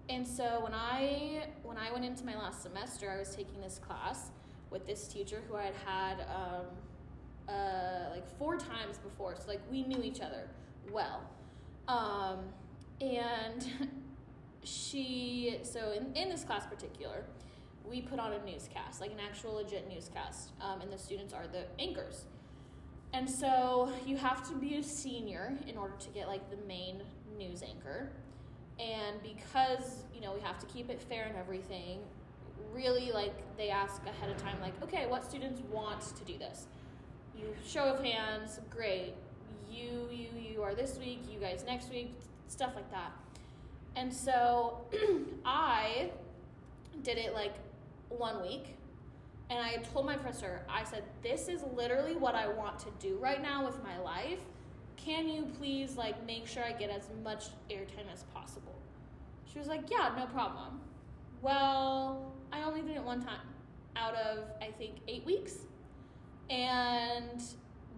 and 0.08 0.26
so 0.26 0.60
when 0.62 0.74
I 0.74 1.46
when 1.62 1.76
I 1.76 1.92
went 1.92 2.04
into 2.04 2.24
my 2.24 2.36
last 2.36 2.62
semester, 2.62 3.10
I 3.10 3.18
was 3.18 3.34
taking 3.34 3.60
this 3.60 3.78
class 3.78 4.30
with 4.70 4.86
this 4.86 5.08
teacher 5.08 5.42
who 5.48 5.56
I 5.56 5.64
had 5.64 5.74
had 5.86 6.20
um, 6.22 6.66
uh, 7.48 8.10
like 8.10 8.26
four 8.38 8.56
times 8.56 8.98
before. 8.98 9.36
So 9.36 9.48
like 9.48 9.60
we 9.70 9.82
knew 9.82 10.02
each 10.02 10.20
other 10.20 10.48
well. 10.90 11.22
Um, 11.88 12.38
and 13.00 13.66
she 14.64 15.58
so 15.62 15.92
in, 15.92 16.14
in 16.16 16.28
this 16.28 16.42
class 16.42 16.66
particular 16.66 17.24
we 17.84 18.00
put 18.00 18.18
on 18.18 18.32
a 18.32 18.44
newscast 18.44 19.00
like 19.00 19.12
an 19.12 19.20
actual 19.20 19.54
legit 19.54 19.88
newscast 19.88 20.50
um, 20.60 20.80
and 20.80 20.92
the 20.92 20.98
students 20.98 21.32
are 21.32 21.46
the 21.46 21.64
anchors 21.78 22.24
and 23.16 23.28
so 23.30 23.90
you 24.04 24.18
have 24.18 24.46
to 24.46 24.54
be 24.54 24.76
a 24.76 24.82
senior 24.82 25.54
in 25.66 25.78
order 25.78 25.94
to 25.98 26.08
get 26.10 26.28
like 26.28 26.50
the 26.50 26.58
main 26.68 27.02
news 27.38 27.62
anchor. 27.62 28.10
And 28.78 29.22
because 29.22 30.04
you 30.14 30.20
know 30.20 30.34
we 30.34 30.40
have 30.42 30.58
to 30.58 30.66
keep 30.66 30.90
it 30.90 31.00
fair 31.00 31.24
and 31.24 31.34
everything 31.34 32.00
really 32.74 33.12
like 33.12 33.32
they 33.56 33.70
ask 33.70 34.02
ahead 34.06 34.28
of 34.28 34.36
time 34.36 34.56
like 34.60 34.74
okay 34.82 35.06
what 35.06 35.24
students 35.24 35.62
want 35.72 36.02
to 36.02 36.24
do 36.30 36.36
this? 36.36 36.66
You 37.34 37.44
show 37.66 37.84
of 37.84 38.04
hands 38.04 38.60
great. 38.68 39.14
You 39.70 40.08
you 40.12 40.28
you 40.38 40.62
are 40.62 40.74
this 40.74 40.98
week 40.98 41.22
you 41.32 41.40
guys 41.40 41.64
next 41.66 41.90
week 41.90 42.14
stuff 42.48 42.72
like 42.74 42.90
that. 42.90 43.12
And 43.96 44.12
so 44.12 44.82
i 45.46 46.10
did 47.02 47.16
it 47.16 47.32
like 47.32 47.54
one 48.10 48.42
week 48.42 48.76
and 49.50 49.58
i 49.58 49.76
told 49.92 50.06
my 50.06 50.16
professor 50.16 50.62
i 50.68 50.82
said 50.84 51.02
this 51.22 51.48
is 51.48 51.62
literally 51.74 52.14
what 52.14 52.34
i 52.34 52.46
want 52.46 52.78
to 52.78 52.88
do 52.98 53.16
right 53.18 53.42
now 53.42 53.64
with 53.64 53.82
my 53.82 53.98
life 53.98 54.40
can 54.96 55.28
you 55.28 55.46
please 55.58 55.96
like 55.96 56.24
make 56.26 56.46
sure 56.46 56.64
i 56.64 56.72
get 56.72 56.90
as 56.90 57.08
much 57.22 57.46
airtime 57.70 58.10
as 58.12 58.24
possible 58.34 58.74
she 59.50 59.58
was 59.58 59.68
like 59.68 59.82
yeah 59.90 60.12
no 60.16 60.26
problem 60.26 60.80
well 61.42 62.32
i 62.52 62.62
only 62.62 62.82
did 62.82 62.96
it 62.96 63.02
one 63.02 63.22
time 63.22 63.46
out 63.96 64.14
of 64.14 64.44
i 64.60 64.66
think 64.66 64.96
eight 65.08 65.24
weeks 65.24 65.58
and 66.50 67.42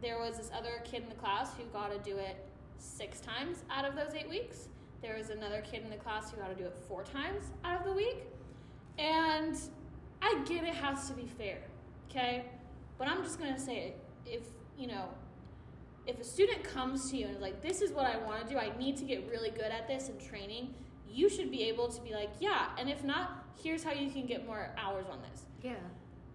there 0.00 0.18
was 0.18 0.37
this 0.37 0.50
other 0.56 0.80
kid 0.84 1.02
in 1.02 1.08
the 1.08 1.14
class 1.14 1.54
who 1.56 1.64
got 1.64 1.92
to 1.92 1.98
do 2.11 2.16
it 2.16 2.37
six 2.78 3.20
times 3.20 3.64
out 3.70 3.84
of 3.84 3.96
those 3.96 4.14
eight 4.14 4.28
weeks. 4.28 4.68
There 5.02 5.16
was 5.16 5.30
another 5.30 5.61
kid 5.61 5.82
in 5.82 5.90
the 5.90 5.96
class 5.96 6.30
who 6.30 6.38
got 6.38 6.48
to 6.48 6.54
do 6.54 6.64
it 6.64 6.74
four 6.88 7.04
times 7.04 7.44
out 7.64 7.80
of 7.80 7.87
the 7.87 7.92
week. 7.92 8.24
And 8.98 9.56
I 10.22 10.42
get 10.46 10.64
it 10.64 10.74
has 10.74 11.09
to 11.09 11.14
be 11.14 11.26
fair, 11.26 11.59
okay? 12.11 12.44
But 12.98 13.09
I'm 13.09 13.22
just 13.22 13.38
gonna 13.38 13.59
say 13.59 13.78
it. 13.78 14.00
If, 14.26 14.42
you 14.76 14.87
know, 14.87 15.09
if 16.07 16.18
a 16.20 16.24
student 16.24 16.64
comes 16.64 17.11
to 17.11 17.16
you 17.16 17.26
and 17.26 17.37
is 17.37 17.42
like, 17.42 17.62
this 17.62 17.83
is 17.83 17.92
what 17.92 18.07
I 18.07 18.16
wanna 18.18 18.48
do, 18.48 18.59
I 18.59 18.76
need 18.78 18.96
to 18.98 19.04
get 19.04 19.28
really 19.31 19.50
good 19.50 19.70
at 19.70 19.87
this 19.87 20.09
in 20.09 20.18
training, 20.18 20.74
you 21.11 21.28
should 21.28 21.50
be 21.50 21.64
able 21.64 21.88
to 21.88 22.00
be 22.02 22.12
like, 22.12 22.31
yeah, 22.40 22.68
and 22.78 22.88
if 22.88 23.04
not, 23.04 23.44
here's 23.62 23.83
how 23.83 23.92
you 23.92 24.11
can 24.11 24.26
get 24.26 24.46
more 24.46 24.70
hours 24.76 25.07
on 25.11 25.18
this. 25.31 25.44
Yeah. 25.62 25.74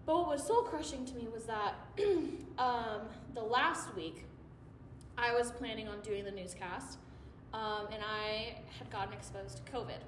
But 0.06 0.16
what 0.16 0.28
was 0.28 0.46
soul 0.46 0.62
crushing 0.62 1.04
to 1.06 1.14
me 1.14 1.28
was 1.32 1.44
that 1.44 1.74
um, 2.58 3.02
the 3.34 3.42
last 3.42 3.94
week 3.94 4.26
I 5.16 5.32
was 5.34 5.50
planning 5.52 5.88
on 5.88 6.00
doing 6.00 6.24
the 6.24 6.30
newscast, 6.30 6.98
um, 7.52 7.86
and 7.92 8.02
I 8.02 8.56
had 8.78 8.90
gotten 8.90 9.14
exposed 9.14 9.64
to 9.64 9.72
COVID. 9.72 10.00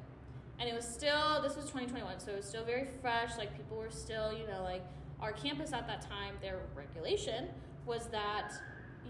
And 0.59 0.69
it 0.69 0.75
was 0.75 0.87
still, 0.87 1.43
this 1.43 1.55
was 1.55 1.67
2021, 1.67 2.19
so 2.19 2.33
it 2.33 2.37
was 2.37 2.47
still 2.47 2.65
very 2.65 2.87
fresh. 3.03 3.37
Like, 3.37 3.55
people 3.57 3.77
were 3.77 3.91
still, 3.91 4.33
you 4.33 4.47
know, 4.47 4.63
like, 4.63 4.83
our 5.21 5.33
campus 5.33 5.73
at 5.73 5.87
that 5.87 6.03
time, 6.03 6.35
their 6.41 6.61
regulation 6.75 7.49
was 7.85 8.07
that 8.09 8.53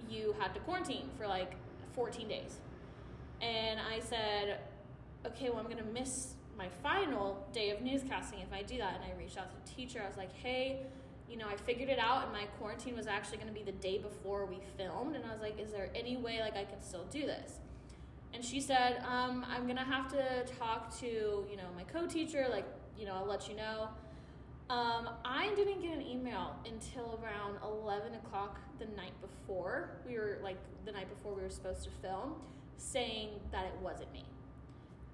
you 0.08 0.34
had 0.38 0.54
to 0.54 0.60
quarantine 0.60 1.08
for 1.16 1.26
like 1.26 1.56
14 1.94 2.28
days. 2.28 2.58
And 3.40 3.80
I 3.80 4.00
said, 4.00 4.60
okay, 5.26 5.50
well, 5.50 5.58
I'm 5.58 5.64
going 5.64 5.78
to 5.78 5.84
miss 5.84 6.34
my 6.56 6.68
final 6.82 7.46
day 7.52 7.70
of 7.70 7.78
newscasting 7.78 8.42
if 8.42 8.52
I 8.52 8.62
do 8.62 8.78
that. 8.78 9.00
And 9.00 9.12
I 9.12 9.18
reached 9.18 9.36
out 9.36 9.50
to 9.50 9.56
the 9.56 9.76
teacher. 9.76 10.00
I 10.04 10.08
was 10.08 10.16
like, 10.16 10.32
hey, 10.32 10.82
you 11.28 11.36
know, 11.36 11.46
I 11.48 11.56
figured 11.56 11.88
it 11.88 11.98
out, 11.98 12.22
and 12.22 12.32
my 12.32 12.44
quarantine 12.58 12.96
was 12.96 13.08
actually 13.08 13.38
going 13.38 13.48
to 13.48 13.54
be 13.54 13.64
the 13.64 13.72
day 13.72 13.98
before 13.98 14.46
we 14.46 14.60
filmed. 14.76 15.16
And 15.16 15.24
I 15.24 15.32
was 15.32 15.40
like, 15.40 15.60
is 15.60 15.72
there 15.72 15.90
any 15.94 16.16
way 16.16 16.40
like 16.40 16.56
I 16.56 16.64
can 16.64 16.80
still 16.80 17.04
do 17.10 17.22
this? 17.22 17.58
And 18.36 18.44
she 18.44 18.60
said, 18.60 19.02
um, 19.08 19.46
I'm 19.48 19.66
gonna 19.66 19.82
have 19.82 20.12
to 20.12 20.44
talk 20.58 20.94
to 21.00 21.06
you 21.06 21.56
know 21.56 21.68
my 21.74 21.84
co-teacher, 21.84 22.48
like 22.50 22.66
you 22.98 23.06
know, 23.06 23.14
I'll 23.14 23.26
let 23.26 23.48
you 23.48 23.56
know. 23.56 23.88
Um, 24.68 25.08
I 25.24 25.54
didn't 25.56 25.80
get 25.80 25.94
an 25.94 26.02
email 26.02 26.54
until 26.66 27.18
around 27.22 27.56
11 27.64 28.14
o'clock 28.14 28.58
the 28.78 28.84
night 28.94 29.14
before. 29.22 30.00
We 30.06 30.18
were 30.18 30.38
like 30.42 30.58
the 30.84 30.92
night 30.92 31.08
before 31.08 31.32
we 31.32 31.40
were 31.40 31.48
supposed 31.48 31.84
to 31.84 31.90
film, 32.02 32.34
saying 32.76 33.30
that 33.52 33.64
it 33.64 33.74
wasn't 33.80 34.12
me. 34.12 34.26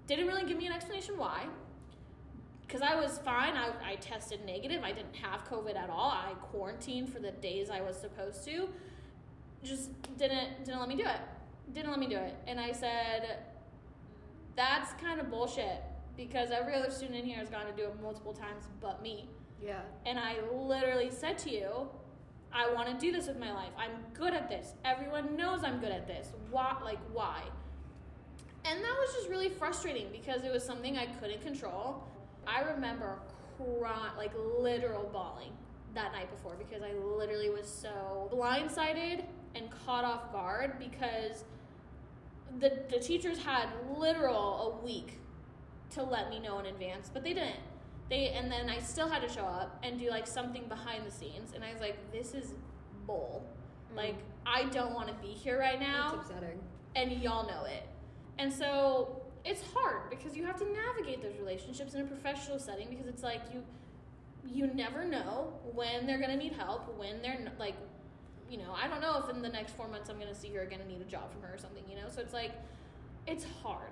Didn't 0.09 0.27
really 0.27 0.45
give 0.45 0.59
me 0.59 0.67
an 0.67 0.73
explanation 0.73 1.17
why. 1.17 1.47
Because 2.67 2.83
I 2.83 2.97
was 2.97 3.19
fine. 3.19 3.55
I, 3.55 3.71
I 3.85 3.95
tested 3.97 4.45
negative. 4.45 4.83
I 4.83 4.91
didn't 4.91 5.15
have 5.15 5.45
COVID 5.45 5.77
at 5.77 5.91
all. 5.91 6.11
I 6.11 6.33
quarantined 6.41 7.13
for 7.13 7.21
the 7.21 7.31
days 7.31 7.71
I 7.71 7.83
was 7.83 7.97
supposed 7.97 8.45
to. 8.47 8.69
Just 9.63 9.91
didn't 10.19 10.65
didn't 10.65 10.81
let 10.81 10.89
me 10.89 10.97
do 10.97 11.05
it. 11.05 11.21
Didn't 11.75 11.91
let 11.91 11.99
me 11.99 12.09
do 12.09 12.17
it. 12.17 12.35
And 12.47 12.61
I 12.61 12.73
said, 12.73 13.39
that's 14.57 14.93
kind 15.03 15.21
of 15.21 15.31
bullshit 15.31 15.83
because 16.17 16.51
every 16.51 16.75
other 16.75 16.91
student 16.91 17.19
in 17.19 17.25
here 17.25 17.39
has 17.39 17.49
gotten 17.49 17.75
to 17.75 17.77
do 17.77 17.89
it 17.89 18.03
multiple 18.03 18.33
times 18.33 18.65
but 18.81 19.03
me. 19.03 19.29
Yeah. 19.63 19.81
And 20.05 20.19
I 20.19 20.37
literally 20.53 21.11
said 21.11 21.39
to 21.39 21.51
you, 21.51 21.89
I 22.53 22.71
want 22.73 22.89
to 22.89 22.95
do 22.95 23.13
this 23.13 23.29
with 23.29 23.39
my 23.39 23.53
life. 23.53 23.73
I'm 23.79 23.93
good 24.13 24.35
at 24.35 24.49
this. 24.49 24.75
Everyone 24.85 25.37
knows 25.37 25.65
I'm 25.65 25.81
good 25.81 25.93
at 25.93 26.07
this. 26.07 26.33
Why? 26.51 26.77
Like, 26.85 26.99
why? 27.13 27.43
And 28.65 28.85
that 28.85 28.97
was 29.01 29.15
just 29.15 29.29
really 29.29 29.49
frustrating 29.49 30.09
because 30.13 30.43
it 30.45 30.53
was 30.53 30.63
something 30.63 30.99
I 30.99 31.07
couldn't 31.07 31.43
control. 31.43 32.05
I 32.47 32.61
remember 32.61 33.19
crying, 33.57 34.13
like 34.17 34.33
literal 34.59 35.09
bawling 35.13 35.53
that 35.95 36.13
night 36.13 36.31
before 36.31 36.55
because 36.57 36.83
I 36.83 36.93
literally 36.93 37.51
was 37.51 37.67
so 37.67 38.31
blindsided 38.33 39.25
and 39.55 39.71
caught 39.85 40.05
off 40.05 40.33
guard 40.33 40.79
because 40.79 41.45
the, 42.63 42.79
the 42.89 42.99
teachers 42.99 43.39
had 43.39 43.69
literal 43.99 44.81
a 44.81 44.85
week 44.85 45.19
to 45.91 46.03
let 46.03 46.31
me 46.31 46.39
know 46.39 46.59
in 46.61 46.67
advance, 46.67 47.11
but 47.13 47.23
they 47.25 47.35
didn't. 47.35 47.61
They 48.09 48.29
and 48.29 48.51
then 48.51 48.71
I 48.71 48.79
still 48.79 49.09
had 49.09 49.21
to 49.23 49.29
show 49.29 49.45
up 49.45 49.79
and 49.83 49.99
do 49.99 50.09
like 50.09 50.27
something 50.27 50.67
behind 50.69 51.05
the 51.05 51.11
scenes, 51.11 51.53
and 51.55 51.65
I 51.65 51.73
was 51.73 51.81
like, 51.81 51.97
this 52.13 52.35
is 52.35 52.55
bull. 53.07 53.45
Mm. 53.93 53.97
Like 53.97 54.17
I 54.47 54.65
don't 54.67 54.95
want 54.95 55.09
to 55.09 55.15
be 55.15 55.33
here 55.33 55.59
right 55.59 55.81
now 55.81 56.19
It's 56.21 56.31
upsetting. 56.31 56.61
and 56.95 57.13
y'all 57.23 57.47
know 57.47 57.65
it. 57.65 57.87
And 58.39 58.53
so 58.53 59.23
it's 59.45 59.63
hard 59.75 60.09
because 60.09 60.37
you 60.37 60.47
have 60.47 60.57
to 60.59 60.67
navigate 60.73 61.23
those 61.23 61.37
relationships 61.39 61.95
in 61.95 62.01
a 62.01 62.05
professional 62.05 62.59
setting 62.59 62.89
because 62.89 63.07
it's 63.07 63.23
like 63.23 63.41
you 63.53 63.63
you 64.45 64.67
never 64.69 65.05
know 65.05 65.53
when 65.73 66.07
they're 66.07 66.21
gonna 66.21 66.37
need 66.37 66.53
help, 66.53 66.97
when 66.99 67.23
they're 67.23 67.39
like, 67.59 67.77
you 68.53 68.59
know, 68.59 68.75
I 68.77 68.87
don't 68.87 69.01
know 69.01 69.17
if 69.17 69.35
in 69.35 69.41
the 69.41 69.49
next 69.49 69.75
four 69.75 69.89
months 69.89 70.11
I'm 70.11 70.19
gonna 70.19 70.35
see 70.35 70.53
her 70.55 70.61
again 70.61 70.81
and 70.81 70.89
need 70.89 71.01
a 71.01 71.11
job 71.11 71.33
from 71.33 71.41
her 71.41 71.55
or 71.55 71.59
something, 71.59 71.83
you 71.89 71.97
know. 71.97 72.09
So 72.15 72.21
it's 72.21 72.35
like, 72.35 72.53
it's 73.27 73.47
hard, 73.63 73.91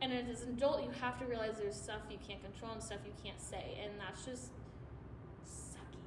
and 0.00 0.12
as 0.12 0.42
an 0.42 0.50
adult, 0.50 0.84
you 0.84 0.90
have 1.00 1.18
to 1.18 1.26
realize 1.26 1.56
there's 1.58 1.74
stuff 1.74 2.02
you 2.08 2.18
can't 2.26 2.40
control 2.40 2.72
and 2.72 2.82
stuff 2.82 3.00
you 3.04 3.12
can't 3.24 3.40
say, 3.40 3.76
and 3.82 3.92
that's 3.98 4.24
just 4.24 4.52
sucky. 5.44 5.98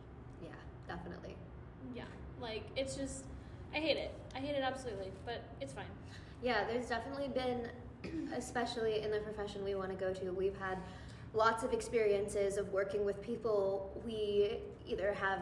Yeah, 0.41 0.49
definitely. 0.88 1.36
Yeah, 1.93 2.04
like 2.39 2.63
it's 2.77 2.95
just, 2.95 3.25
I 3.75 3.80
hate 3.80 3.97
it. 3.97 4.13
I 4.34 4.39
hate 4.39 4.56
it 4.56 4.63
absolutely, 4.63 5.12
but 5.25 5.43
it's 5.60 5.73
fine. 5.73 5.86
Yeah, 6.41 6.65
there's 6.65 6.88
definitely 6.88 7.27
been, 7.27 7.67
especially 8.38 9.01
in 9.01 9.12
the 9.12 9.19
profession 9.19 9.65
we 9.65 9.75
want 9.75 9.89
to 9.89 9.97
go 9.97 10.13
to, 10.13 10.32
we've 10.32 10.58
had 10.58 10.77
lots 11.34 11.63
of 11.63 11.73
experiences 11.73 12.56
of 12.56 12.71
working 12.71 13.04
with 13.04 13.21
people 13.21 14.01
we 14.06 14.60
either 14.88 15.13
have 15.13 15.39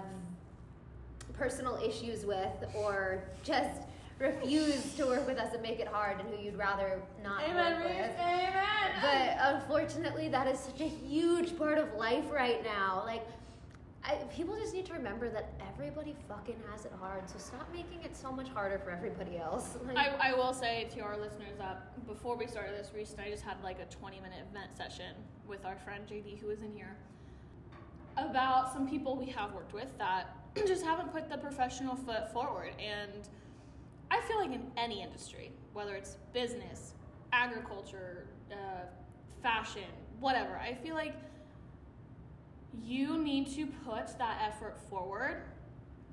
personal 1.40 1.80
issues 1.84 2.26
with 2.26 2.54
or 2.76 3.24
just 3.44 3.82
refuse 4.20 4.94
to 4.96 5.06
work 5.06 5.26
with 5.26 5.38
us 5.38 5.54
and 5.54 5.64
make 5.64 5.80
it 5.80 5.88
hard 5.88 6.20
and 6.20 6.28
who 6.30 6.44
you'd 6.44 6.58
rather 6.58 7.02
not 7.24 7.40
work 7.56 7.84
with. 7.86 8.12
Amen. 8.20 8.54
But 9.02 9.38
unfortunately, 9.40 10.28
that 10.28 10.46
is 10.48 10.60
such 10.60 10.82
a 10.82 10.88
huge 10.88 11.58
part 11.58 11.78
of 11.78 11.94
life 11.94 12.26
right 12.30 12.62
now. 12.64 13.04
Like, 13.06 13.26
I, 14.04 14.16
people 14.36 14.58
just 14.58 14.74
need 14.74 14.86
to 14.88 14.94
remember 14.94 15.30
that 15.30 15.54
everybody 15.74 16.16
fucking 16.28 16.56
has 16.70 16.86
it 16.86 16.92
hard. 17.00 17.30
So 17.30 17.38
stop 17.38 17.68
making 17.74 18.02
it 18.04 18.16
so 18.16 18.32
much 18.32 18.50
harder 18.50 18.80
for 18.80 18.92
everybody 18.92 19.38
else. 19.38 19.78
Like, 19.86 19.98
I, 19.98 20.32
I 20.32 20.34
will 20.34 20.54
say 20.54 20.90
to 20.96 21.02
our 21.02 21.18
listeners 21.18 21.56
that 21.58 22.06
before 22.08 22.36
we 22.36 22.48
started 22.48 22.78
this 22.78 22.92
recent, 22.94 23.22
I 23.22 23.30
just 23.30 23.44
had 23.44 23.62
like 23.64 23.80
a 23.80 23.86
20 23.86 24.18
minute 24.18 24.40
event 24.52 24.76
session 24.76 25.16
with 25.48 25.66
our 25.66 25.78
friend 25.78 26.04
JD, 26.08 26.40
who 26.40 26.50
is 26.50 26.62
in 26.62 26.72
here, 26.74 26.96
about 28.26 28.74
some 28.74 28.88
people 28.88 29.16
we 29.16 29.28
have 29.28 29.54
worked 29.54 29.74
with 29.74 29.98
that 29.98 30.36
just 30.68 30.84
haven't 30.84 31.12
put 31.12 31.30
the 31.30 31.38
professional 31.38 31.96
foot 31.96 32.32
forward. 32.34 32.74
And 32.80 33.28
I 34.12 34.22
feel 34.22 34.38
like 34.38 34.52
in 34.52 34.72
any 34.78 35.02
industry, 35.02 35.52
whether 35.74 35.96
it's 35.96 36.18
business, 36.34 36.94
agriculture, 37.32 38.28
uh, 38.52 38.86
fashion, 39.44 39.90
whatever, 40.20 40.58
I 40.58 40.74
feel 40.74 40.96
like 40.96 41.16
you 42.84 43.18
need 43.18 43.50
to 43.56 43.66
put 43.66 44.18
that 44.18 44.42
effort 44.48 44.78
forward 44.90 45.44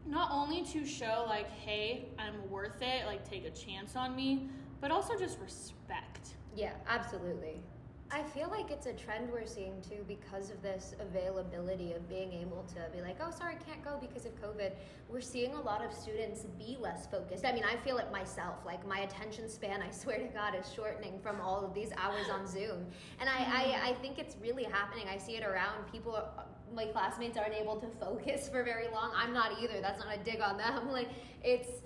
not 0.06 0.30
only 0.32 0.62
to 0.62 0.86
show 0.86 1.24
like 1.28 1.50
hey 1.50 2.06
i'm 2.18 2.48
worth 2.48 2.80
it 2.80 3.04
like 3.06 3.28
take 3.28 3.44
a 3.44 3.50
chance 3.50 3.94
on 3.94 4.16
me 4.16 4.48
but 4.80 4.90
also 4.90 5.18
just 5.18 5.38
respect 5.38 6.36
Yeah, 6.56 6.72
absolutely. 6.88 7.60
I 8.08 8.22
feel 8.22 8.48
like 8.50 8.70
it's 8.70 8.86
a 8.86 8.92
trend 8.92 9.30
we're 9.32 9.46
seeing 9.46 9.82
too 9.82 10.04
because 10.06 10.50
of 10.50 10.62
this 10.62 10.94
availability 11.00 11.92
of 11.92 12.08
being 12.08 12.32
able 12.32 12.64
to 12.74 12.96
be 12.96 13.02
like, 13.02 13.16
oh, 13.20 13.32
sorry, 13.32 13.56
can't 13.66 13.82
go 13.82 13.98
because 14.00 14.26
of 14.26 14.40
COVID. 14.40 14.72
We're 15.08 15.20
seeing 15.20 15.54
a 15.54 15.60
lot 15.60 15.84
of 15.84 15.92
students 15.92 16.46
be 16.56 16.78
less 16.80 17.08
focused. 17.08 17.44
I 17.44 17.52
mean, 17.52 17.64
I 17.64 17.76
feel 17.76 17.98
it 17.98 18.12
myself. 18.12 18.64
Like, 18.64 18.86
my 18.86 19.00
attention 19.00 19.48
span, 19.48 19.82
I 19.82 19.90
swear 19.90 20.18
to 20.18 20.28
God, 20.28 20.54
is 20.54 20.72
shortening 20.72 21.18
from 21.20 21.40
all 21.40 21.64
of 21.64 21.74
these 21.74 21.90
hours 21.96 22.28
on 22.32 22.46
Zoom. 22.46 22.86
And 23.18 23.28
I, 23.28 23.38
I, 23.38 23.64
mm. 23.64 23.82
I 23.90 23.94
think 23.94 24.20
it's 24.20 24.36
really 24.40 24.64
happening. 24.64 25.06
I 25.08 25.18
see 25.18 25.36
it 25.36 25.44
around. 25.44 25.90
People, 25.90 26.14
are, 26.14 26.44
my 26.74 26.86
classmates 26.86 27.36
aren't 27.36 27.54
able 27.54 27.80
to 27.80 27.88
focus 28.00 28.48
for 28.48 28.62
very 28.62 28.86
long. 28.92 29.10
I'm 29.16 29.32
not 29.32 29.60
either. 29.60 29.80
That's 29.80 29.98
not 29.98 30.14
a 30.14 30.18
dig 30.18 30.40
on 30.40 30.58
them. 30.58 30.88
Like, 30.92 31.08
it's. 31.42 31.82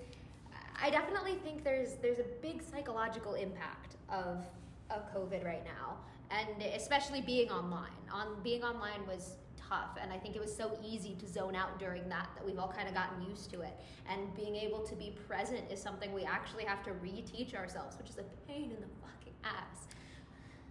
I 0.81 0.89
definitely 0.89 1.35
think 1.43 1.63
there's 1.63 1.95
there's 2.01 2.19
a 2.19 2.25
big 2.41 2.63
psychological 2.63 3.33
impact 3.33 3.97
of 4.09 4.45
of 4.89 5.13
COVID 5.13 5.45
right 5.45 5.63
now, 5.63 5.97
and 6.31 6.61
especially 6.73 7.21
being 7.21 7.51
online. 7.51 7.91
On 8.11 8.41
being 8.43 8.63
online 8.63 9.05
was 9.07 9.35
tough, 9.69 9.97
and 10.01 10.11
I 10.11 10.17
think 10.17 10.35
it 10.35 10.41
was 10.41 10.55
so 10.55 10.77
easy 10.83 11.15
to 11.15 11.27
zone 11.27 11.55
out 11.55 11.79
during 11.79 12.07
that 12.09 12.29
that 12.35 12.45
we've 12.45 12.59
all 12.59 12.71
kind 12.71 12.87
of 12.87 12.93
gotten 12.93 13.21
used 13.29 13.49
to 13.51 13.61
it. 13.61 13.73
And 14.09 14.33
being 14.35 14.55
able 14.55 14.79
to 14.81 14.95
be 14.95 15.15
present 15.27 15.71
is 15.71 15.81
something 15.81 16.13
we 16.13 16.23
actually 16.23 16.65
have 16.65 16.83
to 16.83 16.91
reteach 16.91 17.55
ourselves, 17.55 17.97
which 17.97 18.09
is 18.09 18.17
a 18.17 18.23
pain 18.47 18.71
in 18.71 18.81
the 18.81 18.87
fucking 19.01 19.33
ass. 19.43 19.87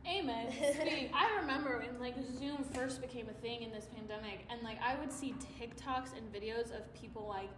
amen 0.07 0.47
i 1.15 1.29
remember 1.39 1.79
when 1.79 2.01
like 2.01 2.15
zoom 2.39 2.65
first 2.73 3.03
became 3.03 3.29
a 3.29 3.33
thing 3.43 3.63
in 3.63 3.71
this 3.71 3.87
pandemic 3.95 4.47
and 4.49 4.63
like 4.63 4.79
i 4.83 4.99
would 4.99 5.13
see 5.13 5.35
tiktoks 5.59 6.17
and 6.17 6.33
videos 6.33 6.75
of 6.75 6.93
people 6.95 7.27
like 7.29 7.51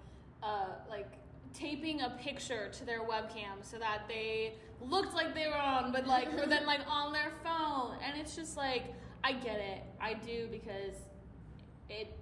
uh 0.43 0.67
like 0.91 1.13
taping 1.55 2.01
a 2.01 2.11
picture 2.21 2.69
to 2.73 2.85
their 2.85 3.01
webcam 3.01 3.63
so 3.63 3.79
that 3.79 4.03
they 4.09 4.55
looked 4.89 5.15
like 5.15 5.35
they 5.35 5.47
were 5.47 5.57
on 5.57 5.93
but 5.93 6.07
like 6.07 6.33
were 6.37 6.47
then 6.47 6.67
like 6.67 6.81
on 6.89 7.13
their 7.13 7.33
phone. 7.45 7.97
And 8.05 8.21
it's 8.21 8.35
just 8.37 8.57
like 8.57 8.85
i 9.25 9.33
get 9.33 9.59
it. 9.59 9.83
I 10.01 10.15
do 10.15 10.49
because 10.51 10.97
it 11.89 12.17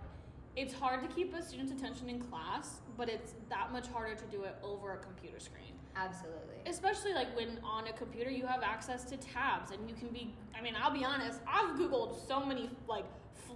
it's 0.56 0.74
hard 0.74 1.02
to 1.08 1.14
keep 1.14 1.34
a 1.34 1.42
student's 1.42 1.72
attention 1.72 2.08
in 2.08 2.20
class 2.20 2.80
but 2.96 3.08
it's 3.08 3.34
that 3.48 3.72
much 3.72 3.86
harder 3.88 4.14
to 4.14 4.24
do 4.26 4.42
it 4.44 4.56
over 4.62 4.92
a 4.94 4.98
computer 4.98 5.38
screen. 5.40 5.74
Absolutely. 5.96 6.56
especially 6.66 7.14
like 7.14 7.34
when 7.36 7.58
on 7.64 7.88
a 7.88 7.92
computer 7.92 8.30
you 8.30 8.46
have 8.46 8.62
access 8.62 9.04
to 9.04 9.16
tabs 9.16 9.72
and 9.72 9.88
you 9.88 9.94
can 9.96 10.08
be 10.08 10.32
i 10.56 10.62
mean 10.62 10.74
i'll 10.80 10.92
be 10.92 11.04
honest 11.04 11.40
i've 11.48 11.76
googled 11.76 12.16
so 12.28 12.44
many 12.44 12.70
like 12.88 13.04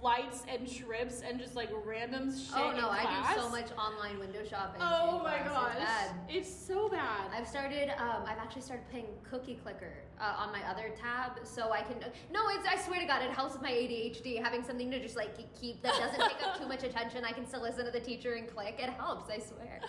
flights 0.05 0.43
and 0.47 0.71
trips 0.71 1.23
and 1.27 1.39
just 1.39 1.55
like 1.55 1.69
random 1.83 2.29
shit 2.29 2.53
Oh 2.55 2.71
no, 2.77 2.89
I 2.91 3.33
do 3.33 3.41
so 3.41 3.49
much 3.49 3.71
online 3.71 4.19
window 4.19 4.45
shopping. 4.47 4.79
oh 4.83 5.19
my 5.23 5.39
gosh 5.39 5.73
It's 5.77 5.83
bad. 5.83 6.11
it's 6.29 6.55
so 6.67 6.89
bad 6.89 7.31
I've 7.35 7.47
started. 7.47 7.89
Um, 7.99 8.21
I've 8.27 8.37
actually 8.37 8.61
started 8.61 8.87
playing 8.91 9.07
Cookie 9.27 9.59
Clicker 9.63 9.93
uh, 10.21 10.35
on 10.37 10.51
my 10.51 10.61
other 10.69 10.91
tab, 11.01 11.39
so 11.43 11.71
I 11.71 11.81
can. 11.81 11.95
No, 12.31 12.41
it's. 12.49 12.67
I 12.67 12.77
swear 12.77 12.99
to 12.99 13.07
God, 13.07 13.23
it 13.23 13.31
helps 13.31 13.53
with 13.53 13.63
my 13.63 13.71
ADHD. 13.71 14.41
Having 14.41 14.63
something 14.63 14.91
to 14.91 15.01
just 15.01 15.15
like 15.15 15.35
keep 15.59 15.81
that 15.81 15.93
doesn't 15.93 16.21
take 16.21 16.47
up 16.47 16.59
too 16.59 16.67
much 16.67 16.83
attention. 16.83 17.25
I 17.25 17.31
can 17.31 17.47
still 17.47 17.61
listen 17.63 17.83
to 17.85 17.91
the 17.91 17.99
teacher 17.99 18.33
and 18.33 18.47
click. 18.47 18.75
It 18.77 18.91
helps. 18.91 19.31
I 19.31 19.39
swear. 19.39 19.81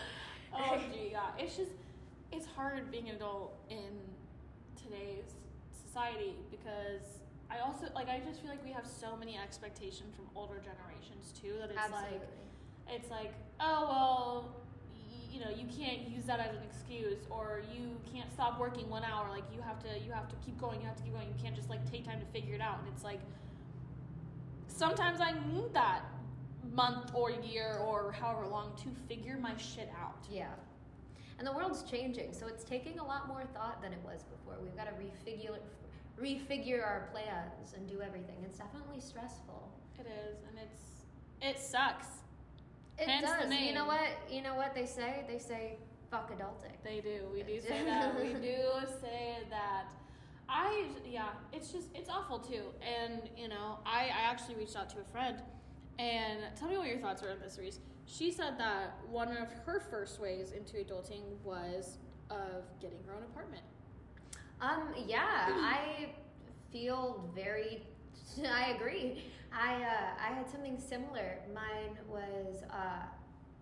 oh 0.54 0.78
gee 0.90 1.10
yeah 1.10 1.20
it's 1.38 1.54
just 1.56 1.72
it's 2.32 2.46
hard 2.46 2.90
being 2.90 3.10
an 3.10 3.16
adult 3.16 3.58
in 3.68 3.92
today's 4.82 5.34
society 5.84 6.34
because 6.50 7.15
I 7.50 7.58
also 7.60 7.86
like 7.94 8.08
I 8.08 8.20
just 8.26 8.40
feel 8.40 8.50
like 8.50 8.64
we 8.64 8.72
have 8.72 8.86
so 8.86 9.16
many 9.16 9.38
expectations 9.38 10.14
from 10.16 10.26
older 10.34 10.58
generations 10.58 11.32
too 11.40 11.54
that 11.60 11.70
it's 11.70 11.78
Absolutely. 11.78 12.18
like 12.18 12.28
it's 12.88 13.10
like, 13.10 13.32
oh 13.60 13.86
well, 13.88 14.56
y- 14.94 15.28
you 15.32 15.40
know, 15.40 15.50
you 15.50 15.66
can't 15.66 16.08
use 16.08 16.24
that 16.24 16.40
as 16.40 16.54
an 16.54 16.62
excuse, 16.62 17.18
or 17.30 17.62
you 17.74 17.96
can't 18.12 18.32
stop 18.32 18.58
working 18.60 18.88
one 18.90 19.04
hour. 19.04 19.28
Like 19.30 19.44
you 19.54 19.60
have 19.62 19.78
to, 19.84 19.88
you 20.04 20.12
have 20.12 20.28
to 20.28 20.36
keep 20.44 20.58
going. 20.60 20.80
You 20.80 20.86
have 20.86 20.96
to 20.96 21.02
keep 21.02 21.12
going. 21.12 21.28
You 21.28 21.34
can't 21.42 21.54
just 21.56 21.68
like 21.70 21.88
take 21.90 22.04
time 22.04 22.20
to 22.20 22.26
figure 22.26 22.54
it 22.54 22.60
out. 22.60 22.78
And 22.80 22.88
it's 22.94 23.04
like 23.04 23.20
sometimes 24.68 25.20
I 25.20 25.32
need 25.52 25.72
that 25.72 26.02
month 26.72 27.10
or 27.14 27.30
year 27.30 27.80
or 27.86 28.12
however 28.12 28.46
long 28.46 28.72
to 28.82 28.88
figure 29.08 29.38
my 29.40 29.56
shit 29.56 29.90
out. 30.00 30.16
yeah. 30.30 30.48
And 31.38 31.46
the 31.46 31.52
world's 31.52 31.82
changing, 31.82 32.32
so 32.32 32.46
it's 32.46 32.64
taking 32.64 32.98
a 32.98 33.04
lot 33.04 33.28
more 33.28 33.44
thought 33.52 33.82
than 33.82 33.92
it 33.92 33.98
was 34.02 34.22
before. 34.24 34.54
We've 34.62 34.74
got 34.74 34.86
to 34.86 34.92
refigure, 34.92 35.58
refigure 36.20 36.84
our 36.84 37.08
plans 37.12 37.74
and 37.74 37.88
do 37.88 38.00
everything. 38.00 38.36
It's 38.44 38.58
definitely 38.58 39.00
stressful. 39.00 39.70
It 39.98 40.06
is, 40.06 40.38
and 40.48 40.58
it's 40.58 40.96
it 41.40 41.62
sucks. 41.62 42.06
It 42.98 43.08
Hence 43.08 43.26
does. 43.26 43.52
You 43.52 43.74
know 43.74 43.86
what? 43.86 44.08
You 44.30 44.42
know 44.42 44.54
what 44.54 44.74
they 44.74 44.86
say? 44.86 45.24
They 45.28 45.38
say 45.38 45.78
fuck 46.10 46.30
adulting. 46.30 46.72
They 46.84 47.00
do. 47.00 47.22
We 47.32 47.42
do 47.42 47.60
say 47.60 47.84
that. 47.84 48.18
we 48.20 48.32
do 48.34 48.56
say 49.00 49.38
that. 49.50 49.92
I 50.48 50.86
yeah, 51.04 51.30
it's 51.52 51.70
just 51.72 51.88
it's 51.94 52.08
awful 52.08 52.38
too. 52.38 52.62
And 52.80 53.22
you 53.36 53.48
know, 53.48 53.78
I 53.84 54.04
I 54.04 54.30
actually 54.30 54.56
reached 54.56 54.76
out 54.76 54.88
to 54.90 55.00
a 55.00 55.04
friend, 55.04 55.42
and 55.98 56.40
tell 56.58 56.68
me 56.68 56.78
what 56.78 56.88
your 56.88 56.98
thoughts 56.98 57.22
are 57.22 57.30
on 57.30 57.40
this, 57.40 57.58
Reese. 57.58 57.80
She 58.06 58.30
said 58.30 58.58
that 58.58 58.98
one 59.10 59.28
of 59.28 59.50
her 59.66 59.80
first 59.90 60.20
ways 60.20 60.52
into 60.52 60.76
adulting 60.76 61.22
was 61.42 61.98
of 62.30 62.64
getting 62.80 62.98
her 63.06 63.14
own 63.14 63.22
apartment. 63.24 63.62
Um, 64.60 64.94
yeah, 65.06 65.48
I 65.48 66.10
feel 66.72 67.30
very. 67.34 67.82
I 68.46 68.70
agree. 68.70 69.24
I 69.52 69.74
uh, 69.74 70.30
I 70.30 70.34
had 70.34 70.50
something 70.50 70.78
similar. 70.78 71.38
Mine 71.54 71.96
was 72.08 72.62
uh, 72.70 73.02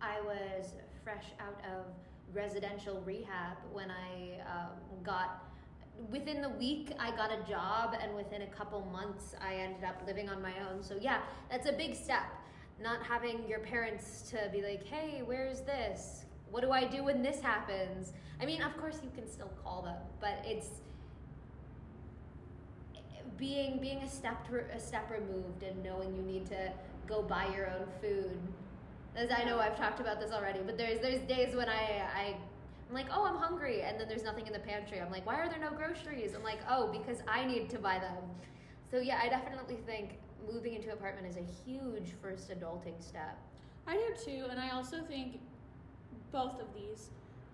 I 0.00 0.20
was 0.22 0.74
fresh 1.02 1.26
out 1.40 1.60
of 1.64 1.84
residential 2.32 3.00
rehab 3.04 3.56
when 3.72 3.90
I 3.90 4.40
um, 4.50 5.02
got. 5.02 5.40
Within 6.10 6.42
the 6.42 6.48
week, 6.48 6.90
I 6.98 7.14
got 7.14 7.30
a 7.30 7.48
job, 7.48 7.94
and 8.00 8.16
within 8.16 8.42
a 8.42 8.48
couple 8.48 8.84
months, 8.86 9.36
I 9.40 9.54
ended 9.54 9.84
up 9.84 10.02
living 10.04 10.28
on 10.28 10.42
my 10.42 10.52
own. 10.68 10.82
So 10.82 10.96
yeah, 11.00 11.20
that's 11.48 11.68
a 11.68 11.72
big 11.72 11.94
step. 11.94 12.24
Not 12.82 13.00
having 13.04 13.46
your 13.48 13.60
parents 13.60 14.22
to 14.30 14.50
be 14.52 14.60
like, 14.62 14.84
"Hey, 14.84 15.22
where's 15.24 15.60
this? 15.60 16.23
What 16.50 16.62
do 16.62 16.70
I 16.70 16.84
do 16.84 17.04
when 17.04 17.22
this 17.22 17.40
happens?" 17.40 18.12
I 18.40 18.46
mean, 18.46 18.62
of 18.62 18.76
course, 18.76 19.00
you 19.02 19.10
can 19.14 19.28
still 19.28 19.50
call 19.62 19.82
them, 19.82 20.00
but 20.20 20.38
it's 20.44 20.80
being 23.36 23.78
being 23.80 23.98
a 23.98 24.08
step 24.08 24.46
a 24.72 24.78
step 24.78 25.10
removed 25.10 25.62
and 25.62 25.82
knowing 25.82 26.14
you 26.14 26.22
need 26.22 26.46
to 26.46 26.72
go 27.06 27.22
buy 27.22 27.46
your 27.54 27.68
own 27.68 27.86
food. 28.00 28.38
As 29.16 29.30
I 29.30 29.44
know 29.44 29.58
I've 29.58 29.76
talked 29.76 30.00
about 30.00 30.20
this 30.20 30.32
already, 30.32 30.60
but 30.64 30.76
there's 30.76 31.00
there's 31.00 31.20
days 31.22 31.54
when 31.54 31.68
I 31.68 32.02
I 32.16 32.36
I'm 32.88 32.94
like, 32.94 33.06
oh, 33.10 33.24
I'm 33.24 33.36
hungry, 33.36 33.82
and 33.82 33.98
then 33.98 34.08
there's 34.08 34.22
nothing 34.22 34.46
in 34.46 34.52
the 34.52 34.58
pantry. 34.58 35.00
I'm 35.00 35.10
like, 35.10 35.26
why 35.26 35.36
are 35.36 35.48
there 35.48 35.58
no 35.58 35.70
groceries? 35.70 36.34
I'm 36.34 36.42
like, 36.42 36.58
oh, 36.68 36.92
because 36.92 37.22
I 37.26 37.44
need 37.44 37.70
to 37.70 37.78
buy 37.78 37.98
them. 37.98 38.22
So 38.90 38.98
yeah, 38.98 39.18
I 39.22 39.28
definitely 39.28 39.78
think 39.86 40.18
moving 40.46 40.74
into 40.74 40.88
an 40.88 40.94
apartment 40.94 41.26
is 41.26 41.36
a 41.36 41.46
huge 41.64 42.12
first 42.20 42.50
adulting 42.50 43.00
step. 43.02 43.38
I 43.86 43.94
do 43.96 44.14
too, 44.24 44.46
and 44.50 44.60
I 44.60 44.70
also 44.70 45.02
think 45.08 45.40
both 46.34 46.60
of 46.60 46.66
these. 46.74 47.10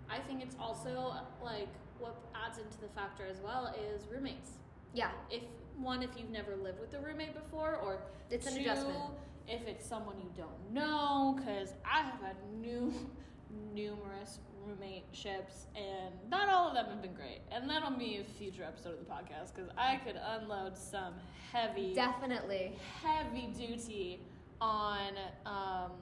I 0.09 0.19
think 0.19 0.43
it's 0.43 0.57
also 0.59 1.15
like 1.45 1.69
what 1.99 2.17
adds 2.35 2.59
into 2.59 2.81
the 2.81 2.89
factor 2.89 3.25
as 3.31 3.41
well 3.45 3.73
is 3.95 4.07
roommates. 4.11 4.53
Yeah, 4.95 5.11
If 5.31 5.43
one, 5.77 6.03
if 6.03 6.11
you've 6.17 6.31
never 6.31 6.57
lived 6.57 6.81
with 6.81 6.95
a 6.95 7.01
roommate 7.01 7.35
before, 7.35 7.77
or 7.77 7.99
It's 8.31 8.47
an 8.47 8.59
adjustment. 8.59 8.99
If 9.47 9.67
it's 9.67 9.87
someone 9.87 10.17
you 10.19 10.31
don't 10.37 10.73
know, 10.73 11.37
because 11.37 11.75
I 11.85 12.03
have 12.03 12.21
had 12.21 12.37
new, 12.61 12.93
numerous 13.75 14.39
roommate 14.65 15.05
ships, 15.13 15.67
and 15.77 16.15
not 16.29 16.49
all 16.49 16.69
of 16.69 16.75
them 16.75 16.87
have 16.87 17.03
been 17.03 17.15
great. 17.15 17.41
And 17.53 17.69
that'll 17.69 17.93
be 17.93 18.19
a 18.19 18.25
future 18.25 18.65
episode 18.65 18.95
of 18.95 18.99
the 19.01 19.11
podcast 19.11 19.55
because 19.55 19.71
I 19.77 19.97
could 19.97 20.17
unload 20.39 20.77
some 20.77 21.15
heavy 21.53 21.95
definitely. 21.95 22.77
heavy 23.03 23.49
duty 23.57 24.21
on 24.61 25.13
um, 25.47 25.93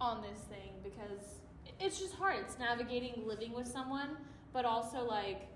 on 0.00 0.22
this 0.22 0.40
thing 0.48 0.72
because 0.82 1.40
it's 1.80 1.98
just 1.98 2.14
hard. 2.14 2.36
It's 2.40 2.58
navigating 2.58 3.22
living 3.26 3.52
with 3.52 3.66
someone, 3.66 4.16
but 4.52 4.64
also 4.64 5.04
like 5.04 5.48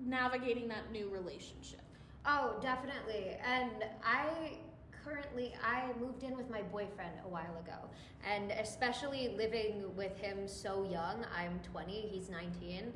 navigating 0.00 0.68
that 0.68 0.90
new 0.92 1.08
relationship. 1.08 1.80
Oh, 2.26 2.56
definitely. 2.60 3.36
And 3.44 3.84
I 4.04 4.58
currently 5.04 5.52
I 5.64 5.90
moved 6.00 6.22
in 6.22 6.36
with 6.36 6.48
my 6.50 6.62
boyfriend 6.62 7.12
a 7.24 7.28
while 7.28 7.58
ago. 7.64 7.88
And 8.24 8.52
especially 8.52 9.34
living 9.36 9.94
with 9.96 10.16
him 10.18 10.46
so 10.46 10.84
young, 10.84 11.26
I'm 11.36 11.60
20, 11.72 11.92
he's 11.92 12.30
19. 12.30 12.92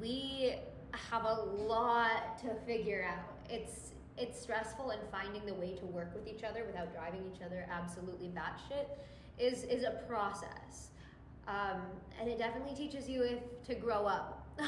We 0.00 0.54
have 1.10 1.24
a 1.24 1.34
lot 1.34 2.38
to 2.42 2.54
figure 2.66 3.04
out. 3.08 3.36
It's 3.50 3.92
it's 4.16 4.40
stressful 4.40 4.90
and 4.90 5.00
finding 5.12 5.46
the 5.46 5.54
way 5.54 5.74
to 5.76 5.86
work 5.86 6.12
with 6.12 6.26
each 6.26 6.42
other 6.42 6.64
without 6.64 6.92
driving 6.92 7.22
each 7.32 7.40
other 7.40 7.66
absolutely 7.70 8.28
batshit 8.28 8.86
is 9.38 9.64
is 9.64 9.84
a 9.84 10.02
process. 10.08 10.90
Um, 11.48 11.80
and 12.20 12.28
it 12.28 12.38
definitely 12.38 12.74
teaches 12.76 13.08
you 13.08 13.22
if 13.22 13.40
to 13.66 13.74
grow 13.74 14.04
up 14.06 14.46
a 14.58 14.62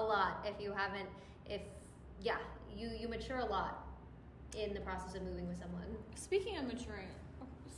lot 0.00 0.46
if 0.46 0.62
you 0.62 0.72
haven't 0.72 1.08
if 1.46 1.62
yeah 2.20 2.36
you 2.76 2.90
you 2.98 3.08
mature 3.08 3.38
a 3.38 3.44
lot 3.44 3.86
in 4.56 4.72
the 4.72 4.80
process 4.80 5.14
of 5.16 5.22
moving 5.22 5.48
with 5.48 5.58
someone 5.58 5.82
Speaking 6.14 6.56
of 6.58 6.64
maturing, 6.66 7.08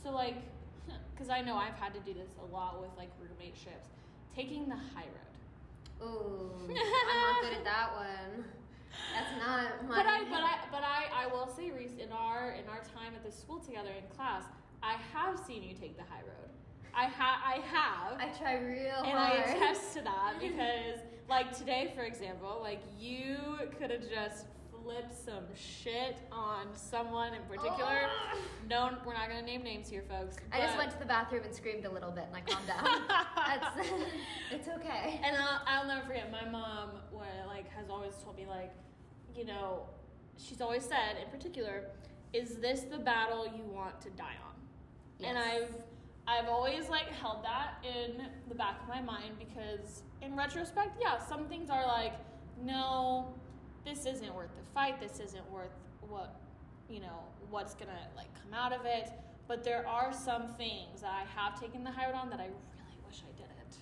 so 0.03 0.11
like, 0.11 0.35
because 1.13 1.29
I 1.29 1.41
know 1.41 1.55
I've 1.55 1.73
had 1.75 1.93
to 1.95 1.99
do 2.01 2.13
this 2.13 2.29
a 2.41 2.53
lot 2.53 2.79
with 2.81 2.91
like 2.97 3.09
roommate 3.19 3.55
ships, 3.57 3.89
taking 4.35 4.69
the 4.69 4.75
high 4.75 5.07
road. 5.17 6.07
ooh 6.07 6.51
i'm 6.69 7.21
not 7.21 7.41
good 7.41 7.53
at 7.53 7.63
that 7.63 7.89
one 7.95 8.45
that's 9.13 9.31
not 9.39 9.87
my 9.89 9.95
But 9.97 10.05
I, 10.07 10.23
but 10.23 10.43
I, 10.43 10.55
but 10.71 10.83
I, 10.83 11.25
I 11.25 11.27
will 11.27 11.47
say, 11.57 11.71
Reese, 11.71 11.97
in 11.99 12.11
our 12.13 12.51
in 12.51 12.63
our 12.69 12.79
time 12.95 13.13
at 13.15 13.23
the 13.25 13.31
school 13.31 13.59
together 13.59 13.89
in 13.89 14.03
class, 14.15 14.43
I 14.83 14.95
have 15.13 15.37
seen 15.45 15.63
you 15.63 15.73
take 15.73 15.97
the 15.97 16.03
high 16.03 16.21
road. 16.21 16.49
I 16.95 17.05
ha, 17.07 17.41
I 17.45 17.59
have. 17.67 18.19
i 18.19 18.37
try 18.37 18.57
real 18.57 18.91
hard. 18.91 19.07
and 19.07 19.17
I 19.17 19.27
hard 19.27 19.57
attest 19.57 19.93
to 19.95 20.01
that 20.03 20.35
because, 20.39 20.99
like 21.29 21.57
today, 21.57 21.91
for 21.95 22.03
example, 22.03 22.59
like 22.61 22.81
you 22.97 23.37
could 23.77 23.91
have 23.91 24.09
just 24.09 24.45
flipped 24.83 25.13
some 25.13 25.43
shit 25.55 26.17
on 26.31 26.67
someone 26.73 27.33
in 27.33 27.41
particular. 27.43 28.01
Oh. 28.05 28.37
No, 28.67 28.97
we're 29.05 29.13
not 29.13 29.29
gonna 29.29 29.43
name 29.43 29.61
names 29.61 29.89
here, 29.89 30.03
folks. 30.09 30.37
i 30.51 30.59
just 30.59 30.75
went 30.75 30.89
to 30.89 30.97
the 30.97 31.05
bathroom 31.05 31.43
and 31.43 31.53
screamed 31.53 31.85
a 31.85 31.91
little 31.91 32.09
bit 32.09 32.23
and 32.25 32.35
i 32.35 32.41
calmed 32.41 32.65
down 32.65 32.83
it's 34.51 34.67
okay 34.67 35.21
And 35.23 35.37
I'll, 35.37 35.61
I'll 35.67 35.87
never 35.87 36.07
forget. 36.07 36.31
My 36.31 36.49
mom, 36.49 36.89
what, 37.11 37.27
like, 37.45 37.69
has 37.73 37.91
always 37.91 38.15
told 38.23 38.37
me, 38.37 38.47
like, 38.47 38.73
you 39.35 39.45
know, 39.45 39.83
she's 40.37 40.61
always 40.61 40.83
said, 40.83 41.17
in 41.23 41.29
particular, 41.29 41.83
is 42.33 42.55
this 42.55 42.81
the 42.81 42.97
battle 42.97 43.45
you 43.45 43.63
want 43.71 44.01
to 44.01 44.09
die 44.11 44.35
on? 44.43 45.25
And 45.27 45.37
I've 45.37 45.69
I've 46.27 46.47
always 46.47 46.89
like 46.89 47.07
held 47.11 47.43
that 47.43 47.83
in 47.83 48.27
the 48.49 48.55
back 48.55 48.81
of 48.81 48.87
my 48.87 49.01
mind 49.01 49.35
because 49.37 50.03
in 50.21 50.35
retrospect, 50.35 50.97
yeah, 50.99 51.19
some 51.19 51.47
things 51.47 51.69
are 51.69 51.85
like, 51.85 52.13
no, 52.63 53.33
this 53.85 54.05
isn't 54.05 54.33
worth 54.33 54.49
the 54.57 54.65
fight. 54.73 54.99
This 54.99 55.19
isn't 55.19 55.49
worth 55.51 55.75
what 56.01 56.39
you 56.89 56.99
know 56.99 57.19
what's 57.49 57.73
gonna 57.73 58.07
like 58.15 58.27
come 58.41 58.53
out 58.53 58.73
of 58.73 58.85
it. 58.85 59.09
But 59.47 59.63
there 59.63 59.87
are 59.87 60.11
some 60.11 60.47
things 60.57 61.01
that 61.01 61.11
I 61.11 61.23
have 61.39 61.59
taken 61.59 61.83
the 61.83 61.91
high 61.91 62.07
road 62.07 62.15
on 62.15 62.29
that 62.31 62.39
I 62.39 62.45
really 62.45 62.97
wish 63.07 63.21
I 63.21 63.31
didn't. 63.37 63.77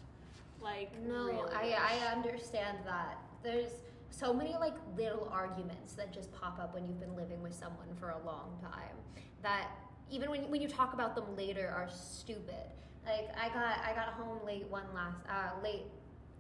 Like 0.61 0.91
No, 1.01 1.13
really 1.13 1.73
I. 1.73 2.01
I 2.03 2.11
understand 2.13 2.79
that. 2.85 3.17
There's 3.41 3.71
so 4.09 4.33
many 4.33 4.53
like 4.59 4.75
little 4.97 5.29
arguments 5.31 5.93
that 5.93 6.13
just 6.13 6.31
pop 6.33 6.59
up 6.59 6.73
when 6.73 6.85
you've 6.85 6.99
been 6.99 7.15
living 7.15 7.41
with 7.41 7.53
someone 7.53 7.87
for 7.99 8.09
a 8.09 8.19
long 8.25 8.57
time 8.61 8.95
that 9.41 9.69
even 10.11 10.29
when, 10.29 10.49
when 10.49 10.61
you 10.61 10.67
talk 10.67 10.93
about 10.93 11.15
them 11.15 11.25
later 11.35 11.73
are 11.75 11.89
stupid. 11.89 12.65
Like 13.05 13.29
I 13.37 13.49
got 13.49 13.79
I 13.85 13.93
got 13.93 14.13
home 14.13 14.39
late 14.45 14.65
one 14.69 14.85
last 14.95 15.17
uh, 15.29 15.61
late 15.61 15.85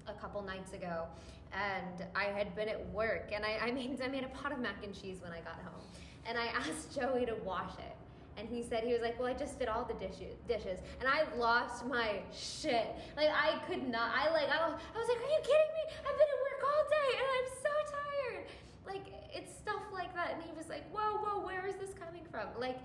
a 0.07 0.13
couple 0.13 0.41
nights 0.41 0.73
ago 0.73 1.07
and 1.53 2.05
I 2.15 2.25
had 2.25 2.55
been 2.55 2.67
at 2.67 2.89
work 2.91 3.29
and 3.33 3.45
I, 3.45 3.67
I 3.67 3.71
made 3.71 4.01
I 4.01 4.07
made 4.07 4.23
a 4.23 4.27
pot 4.29 4.51
of 4.51 4.59
mac 4.59 4.83
and 4.83 4.93
cheese 4.93 5.19
when 5.21 5.31
I 5.31 5.39
got 5.39 5.55
home. 5.63 5.81
And 6.25 6.37
I 6.37 6.45
asked 6.57 6.95
Joey 6.95 7.25
to 7.25 7.35
wash 7.43 7.73
it. 7.79 7.95
And 8.35 8.49
he 8.49 8.63
said, 8.63 8.83
he 8.83 8.93
was 8.93 9.01
like, 9.01 9.19
well, 9.19 9.27
I 9.27 9.33
just 9.33 9.59
did 9.59 9.67
all 9.67 9.85
the 9.85 9.93
dishes, 9.93 10.33
dishes. 10.47 10.79
And 10.99 11.07
I 11.07 11.21
lost 11.37 11.85
my 11.85 12.17
shit. 12.33 12.87
Like, 13.15 13.29
I 13.29 13.61
could 13.67 13.87
not, 13.87 14.09
I 14.09 14.31
like, 14.31 14.49
I 14.49 14.57
was, 14.67 14.73
I 14.73 14.97
was 14.97 15.07
like, 15.07 15.21
are 15.21 15.29
you 15.29 15.41
kidding 15.45 15.71
me? 15.77 15.83
I've 16.01 16.17
been 16.17 16.31
at 16.33 16.41
work 16.41 16.61
all 16.65 16.83
day 16.89 17.09
and 17.13 17.27
I'm 17.29 17.49
so 17.61 17.73
tired. 17.93 18.45
Like, 18.87 19.05
it's 19.29 19.53
stuff 19.53 19.83
like 19.93 20.15
that. 20.15 20.33
And 20.33 20.41
he 20.41 20.49
was 20.57 20.67
like, 20.67 20.81
whoa, 20.91 21.21
whoa, 21.21 21.45
where 21.45 21.67
is 21.67 21.75
this 21.75 21.93
coming 21.93 22.25
from? 22.31 22.47
Like, 22.59 22.79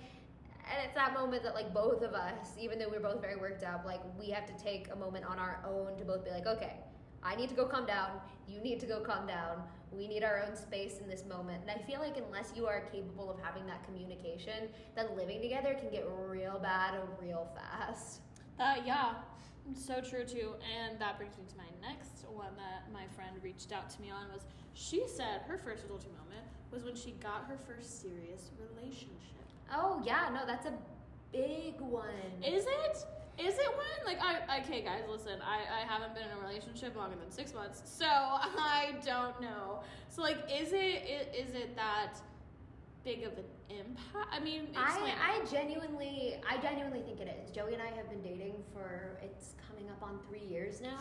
and 0.71 0.85
it's 0.85 0.95
that 0.95 1.15
moment 1.15 1.43
that, 1.43 1.55
like, 1.55 1.73
both 1.73 2.03
of 2.03 2.15
us, 2.15 2.55
even 2.59 2.79
though 2.79 2.89
we're 2.89 3.01
both 3.01 3.21
very 3.21 3.37
worked 3.37 3.65
up, 3.65 3.85
like, 3.85 4.01
we 4.19 4.31
have 4.31 4.47
to 4.47 4.63
take 4.63 4.89
a 4.93 4.97
moment 4.97 5.25
on 5.25 5.39
our 5.39 5.63
own 5.67 5.97
to 5.97 6.05
both 6.05 6.25
be 6.25 6.31
like, 6.31 6.47
okay, 6.47 6.75
I 7.23 7.35
need 7.35 7.49
to 7.49 7.55
go 7.55 7.67
calm 7.67 7.87
down. 7.87 8.21
You 8.47 8.61
need 8.61 8.81
to 8.81 8.87
go 8.87 9.01
calm 9.01 9.27
down. 9.27 9.63
We 9.91 10.07
need 10.07 10.23
our 10.23 10.43
own 10.47 10.55
space 10.55 10.99
in 11.03 11.09
this 11.09 11.25
moment. 11.25 11.63
And 11.63 11.71
I 11.71 11.83
feel 11.85 12.01
like 12.01 12.17
unless 12.17 12.53
you 12.55 12.67
are 12.67 12.81
capable 12.93 13.31
of 13.31 13.39
having 13.41 13.67
that 13.67 13.85
communication, 13.85 14.69
then 14.95 15.07
living 15.17 15.41
together 15.41 15.75
can 15.75 15.91
get 15.91 16.07
real 16.29 16.59
bad 16.59 16.95
real 17.21 17.49
fast. 17.55 18.21
That 18.59 18.87
yeah, 18.87 19.15
so 19.75 20.01
true 20.01 20.25
too. 20.25 20.55
And 20.79 20.99
that 21.01 21.19
brings 21.19 21.39
me 21.39 21.45
to 21.49 21.57
my 21.57 21.89
next 21.89 22.25
one 22.29 22.55
that 22.57 22.93
my 22.93 23.07
friend 23.15 23.37
reached 23.43 23.73
out 23.73 23.91
to 23.91 24.01
me 24.01 24.11
on 24.11 24.29
was 24.33 24.43
she 24.75 25.05
said 25.09 25.43
her 25.49 25.59
first 25.59 25.87
adulting 25.87 26.15
moment 26.17 26.47
was 26.71 26.85
when 26.85 26.95
she 26.95 27.13
got 27.13 27.47
her 27.49 27.59
first 27.67 28.01
serious 28.01 28.51
relationship. 28.59 29.39
Oh 29.73 30.03
yeah, 30.05 30.31
no, 30.33 30.47
that's 30.47 30.67
a 30.67 30.73
big 31.33 31.81
one. 31.81 32.43
Is 32.45 32.65
it? 32.67 33.05
Is 33.39 33.55
it 33.55 33.77
one? 33.77 34.05
Like, 34.05 34.19
I, 34.21 34.61
okay, 34.63 34.83
guys, 34.83 35.03
listen, 35.09 35.39
I, 35.41 35.83
I 35.83 35.87
haven't 35.87 36.13
been 36.13 36.25
in 36.25 36.37
a 36.37 36.41
relationship 36.41 36.97
longer 36.97 37.15
than 37.17 37.31
six 37.31 37.55
months, 37.55 37.83
so 37.85 38.05
I 38.09 38.97
don't 39.05 39.41
know. 39.41 39.81
So, 40.09 40.23
like, 40.23 40.39
is 40.51 40.73
it, 40.73 41.33
is 41.39 41.55
it 41.55 41.77
that 41.77 42.15
big 43.05 43.23
of 43.23 43.39
an 43.39 43.45
impact? 43.71 44.29
I 44.33 44.41
mean. 44.41 44.69
I, 44.77 45.41
I 45.41 45.45
genuinely, 45.45 46.37
I 46.49 46.59
genuinely 46.59 47.03
think 47.03 47.21
it 47.21 47.29
is. 47.43 47.51
Joey 47.51 47.75
and 47.75 47.83
I 47.83 47.91
have 47.97 48.09
been 48.09 48.23
dating 48.23 48.55
for 48.73 49.19
it's 49.23 49.55
coming 49.79 49.91
up 49.91 50.03
on 50.03 50.19
three 50.29 50.47
years 50.49 50.81
now. 50.81 50.99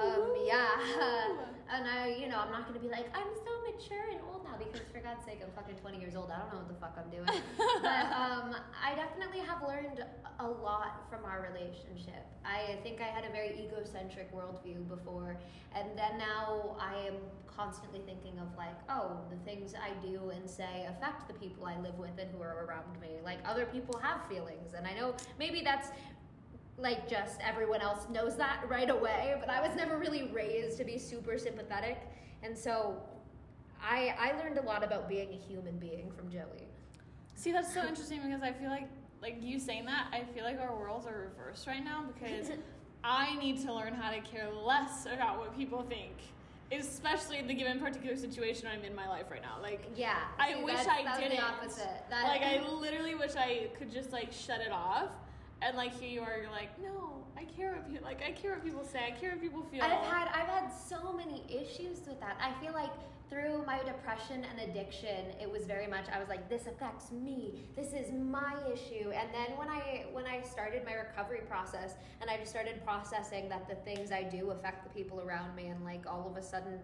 Um, 0.00 0.34
yeah, 0.44 0.68
and 1.72 1.88
I, 1.88 2.16
you 2.20 2.28
know, 2.28 2.38
I'm 2.38 2.52
not 2.52 2.66
gonna 2.66 2.80
be 2.80 2.88
like 2.88 3.06
I'm 3.16 3.32
so 3.44 3.52
mature 3.72 4.10
and 4.10 4.20
old 4.30 4.44
now 4.44 4.56
because 4.58 4.86
for 4.92 5.00
God's 5.00 5.24
sake, 5.24 5.40
I'm 5.42 5.50
fucking 5.52 5.76
20 5.76 5.98
years 5.98 6.14
old. 6.14 6.30
I 6.30 6.38
don't 6.38 6.52
know 6.52 6.58
what 6.58 6.68
the 6.68 6.74
fuck 6.74 6.98
I'm 6.98 7.10
doing. 7.10 7.26
but 7.82 8.06
um, 8.12 8.56
I 8.82 8.94
definitely 8.94 9.40
have 9.40 9.62
learned 9.62 10.04
a 10.38 10.46
lot 10.46 11.06
from 11.10 11.24
our 11.24 11.48
relationship. 11.52 12.26
I 12.44 12.78
think 12.82 13.00
I 13.00 13.04
had 13.04 13.24
a 13.24 13.32
very 13.32 13.54
egocentric 13.60 14.34
worldview 14.34 14.88
before, 14.88 15.36
and 15.74 15.88
then 15.96 16.18
now 16.18 16.76
I 16.80 17.06
am 17.06 17.14
constantly 17.46 18.00
thinking 18.06 18.38
of 18.38 18.48
like, 18.56 18.76
oh, 18.88 19.20
the 19.30 19.36
things 19.44 19.74
I 19.74 19.90
do 20.06 20.30
and 20.30 20.48
say 20.48 20.86
affect 20.88 21.28
the 21.28 21.34
people 21.34 21.66
I 21.66 21.78
live 21.80 21.98
with 22.00 22.18
and 22.18 22.30
who 22.30 22.42
are 22.42 22.64
around 22.64 23.00
me. 23.00 23.18
Like 23.24 23.38
other 23.44 23.66
people 23.66 23.98
have 23.98 24.26
feelings, 24.26 24.74
and 24.76 24.86
I 24.86 24.94
know 24.94 25.14
maybe 25.38 25.62
that's 25.62 25.88
like 26.78 27.08
just 27.08 27.40
everyone 27.46 27.82
else 27.82 28.06
knows 28.10 28.36
that 28.36 28.64
right 28.68 28.90
away, 28.90 29.36
but 29.40 29.50
I 29.50 29.60
was 29.66 29.76
never 29.76 29.98
really 29.98 30.30
raised 30.32 30.78
to 30.78 30.84
be 30.84 30.98
super 30.98 31.38
sympathetic, 31.38 31.98
and 32.42 32.56
so 32.56 32.96
I 33.82 34.14
I 34.18 34.32
learned 34.38 34.58
a 34.58 34.62
lot 34.62 34.82
about 34.82 35.08
being 35.08 35.28
a 35.32 35.36
human 35.36 35.78
being 35.78 36.10
from 36.12 36.30
Joey. 36.30 36.66
See, 37.40 37.52
that's 37.52 37.72
so 37.72 37.80
interesting 37.80 38.20
because 38.20 38.42
I 38.42 38.52
feel 38.52 38.68
like, 38.68 38.86
like 39.22 39.38
you 39.40 39.58
saying 39.58 39.86
that, 39.86 40.08
I 40.12 40.24
feel 40.34 40.44
like 40.44 40.60
our 40.60 40.76
worlds 40.76 41.06
are 41.06 41.30
reversed 41.34 41.66
right 41.66 41.82
now 41.82 42.04
because 42.12 42.50
I 43.04 43.34
need 43.36 43.62
to 43.62 43.72
learn 43.72 43.94
how 43.94 44.10
to 44.10 44.20
care 44.20 44.50
less 44.50 45.06
about 45.06 45.38
what 45.38 45.56
people 45.56 45.82
think, 45.88 46.12
especially 46.72 47.38
in 47.38 47.46
the 47.46 47.54
given 47.54 47.80
particular 47.80 48.16
situation 48.16 48.68
I'm 48.72 48.84
in 48.84 48.94
my 48.94 49.08
life 49.08 49.26
right 49.30 49.42
now. 49.42 49.56
Like, 49.60 49.84
Yeah, 49.96 50.16
I 50.38 50.54
see, 50.54 50.64
wish 50.64 50.86
I 50.86 51.18
didn't. 51.18 51.36
The 51.36 51.42
opposite. 51.42 51.88
That, 52.10 52.24
like, 52.28 52.42
I 52.42 52.66
literally 52.80 53.14
wish 53.14 53.34
I 53.36 53.68
could 53.78 53.90
just 53.90 54.12
like 54.12 54.32
shut 54.32 54.60
it 54.60 54.70
off. 54.72 55.08
And 55.62 55.76
like 55.76 55.98
here 55.98 56.08
you 56.08 56.22
are, 56.22 56.38
you're 56.40 56.50
like, 56.50 56.70
no, 56.82 57.24
I 57.36 57.44
care 57.44 57.72
what 57.72 57.86
people 57.88 58.04
like. 58.04 58.22
I 58.26 58.32
care 58.32 58.52
what 58.52 58.64
people 58.64 58.84
say. 58.84 59.00
I 59.06 59.18
care 59.18 59.30
what 59.30 59.40
people 59.40 59.62
feel. 59.70 59.82
I've 59.82 60.04
had 60.04 60.28
I've 60.28 60.48
had 60.48 60.68
so 60.68 61.12
many 61.12 61.44
issues 61.48 62.00
with 62.06 62.18
that. 62.20 62.36
I 62.40 62.52
feel 62.62 62.72
like 62.72 62.90
through 63.28 63.64
my 63.64 63.78
depression 63.84 64.44
and 64.44 64.70
addiction, 64.70 65.26
it 65.40 65.50
was 65.50 65.64
very 65.64 65.86
much 65.86 66.06
I 66.12 66.18
was 66.18 66.28
like, 66.28 66.48
this 66.48 66.66
affects 66.66 67.12
me. 67.12 67.60
This 67.76 67.92
is 67.92 68.10
my 68.12 68.54
issue. 68.72 69.10
And 69.10 69.28
then 69.32 69.56
when 69.56 69.68
I 69.68 70.06
when 70.12 70.26
I 70.26 70.42
started 70.42 70.84
my 70.84 70.94
recovery 70.94 71.42
process 71.46 71.94
and 72.20 72.30
I 72.30 72.38
just 72.38 72.50
started 72.50 72.82
processing 72.84 73.48
that 73.50 73.68
the 73.68 73.76
things 73.76 74.12
I 74.12 74.22
do 74.22 74.50
affect 74.50 74.84
the 74.84 74.90
people 74.90 75.20
around 75.20 75.54
me 75.54 75.66
and 75.66 75.84
like 75.84 76.06
all 76.06 76.26
of 76.28 76.36
a 76.36 76.42
sudden 76.42 76.80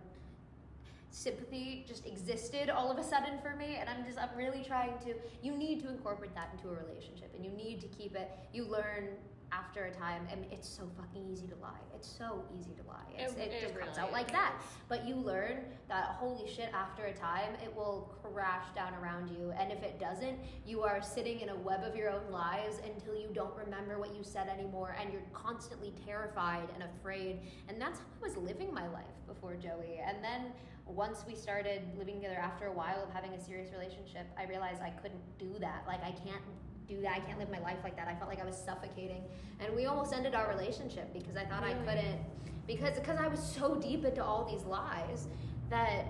sympathy 1.17 1.83
just 1.89 2.05
existed 2.07 2.69
all 2.69 2.91
of 2.91 2.99
a 2.99 3.03
sudden 3.03 3.39
for 3.43 3.57
me 3.57 3.77
and 3.81 3.89
i'm 3.89 4.05
just 4.05 4.19
i'm 4.19 4.29
really 4.37 4.63
trying 4.63 4.99
to 4.99 5.15
you 5.43 5.57
need 5.57 5.81
to 5.81 5.89
incorporate 5.89 6.35
that 6.35 6.51
into 6.53 6.69
a 6.69 6.75
relationship 6.87 7.33
and 7.35 7.43
you 7.45 7.51
need 7.53 7.81
to 7.81 7.87
keep 7.89 8.15
it 8.15 8.31
you 8.53 8.65
learn 8.69 9.09
after 9.53 9.85
a 9.85 9.91
time 9.93 10.27
and 10.31 10.45
it's 10.51 10.69
so 10.69 10.83
fucking 10.99 11.25
easy 11.33 11.47
to 11.47 11.55
lie 11.63 11.81
it's 11.95 12.09
so 12.09 12.45
easy 12.59 12.73
to 12.75 12.83
lie 12.87 12.97
it's, 13.17 13.33
It- 13.35 13.39
it, 13.39 13.53
it 13.53 13.61
just 13.63 13.79
comes 13.81 13.97
out 13.97 14.13
like 14.13 14.31
that. 14.33 14.55
but 14.89 15.07
you 15.07 15.15
learn 15.15 15.61
that 15.89 16.17
holy 16.19 16.47
shit 16.51 16.69
after 16.75 17.05
a 17.07 17.15
time 17.15 17.55
it 17.65 17.75
will 17.75 18.13
crash 18.23 18.67
down 18.75 18.93
around 19.01 19.31
you 19.31 19.53
and 19.59 19.73
if 19.73 19.83
it 19.85 19.99
doesn't 19.99 20.37
you 20.67 20.83
are 20.83 21.01
sitting 21.01 21.41
in 21.41 21.49
a 21.49 21.57
web 21.57 21.83
of 21.83 21.97
your 21.97 22.11
own 22.11 22.31
lies 22.31 22.81
until 22.85 23.15
you 23.15 23.29
don't 23.33 23.57
remember 23.57 23.99
what 23.99 24.15
you 24.15 24.23
said 24.23 24.49
anymore 24.49 24.95
and 25.01 25.11
you're 25.13 25.23
constantly 25.33 25.95
terrified 26.05 26.69
and 26.75 26.83
afraid 26.83 27.39
and 27.69 27.81
that's 27.81 28.01
how 28.01 28.05
i 28.21 28.29
was 28.29 28.37
living 28.37 28.75
my 28.75 28.87
life 28.89 29.15
before 29.29 29.55
joey 29.55 30.01
and 30.07 30.23
then 30.23 30.47
once 30.87 31.25
we 31.27 31.35
started 31.35 31.83
living 31.99 32.17
together 32.17 32.39
after 32.39 32.67
a 32.67 32.73
while 32.73 33.03
of 33.03 33.11
having 33.13 33.33
a 33.33 33.41
serious 33.41 33.73
relationship 33.73 34.27
i 34.39 34.45
realized 34.45 34.81
i 34.83 34.91
couldn't 34.91 35.21
do 35.39 35.53
that. 35.59 35.85
Like 35.87 36.03
i 36.03 36.13
can't 36.13 36.43
do 36.89 37.01
that. 37.03 37.13
I 37.17 37.21
can't 37.21 37.39
live 37.39 37.51
my 37.51 37.59
life 37.59 37.79
like 37.83 37.97
that. 37.97 38.07
I 38.09 38.15
felt 38.15 38.31
like 38.31 38.41
i 38.41 38.45
was 38.45 38.57
suffocating. 38.57 39.25
And 39.61 39.75
we 39.75 39.87
almost 39.87 40.13
ended 40.13 40.35
our 40.35 40.49
relationship 40.49 41.13
because 41.13 41.37
i 41.37 41.45
thought 41.45 41.65
i 41.65 41.75
couldn't 41.75 42.21
because 42.67 42.99
because 42.99 43.19
i 43.19 43.29
was 43.29 43.41
so 43.41 43.75
deep 43.75 44.05
into 44.05 44.23
all 44.23 44.45
these 44.45 44.65
lies 44.65 45.27
that 45.71 46.07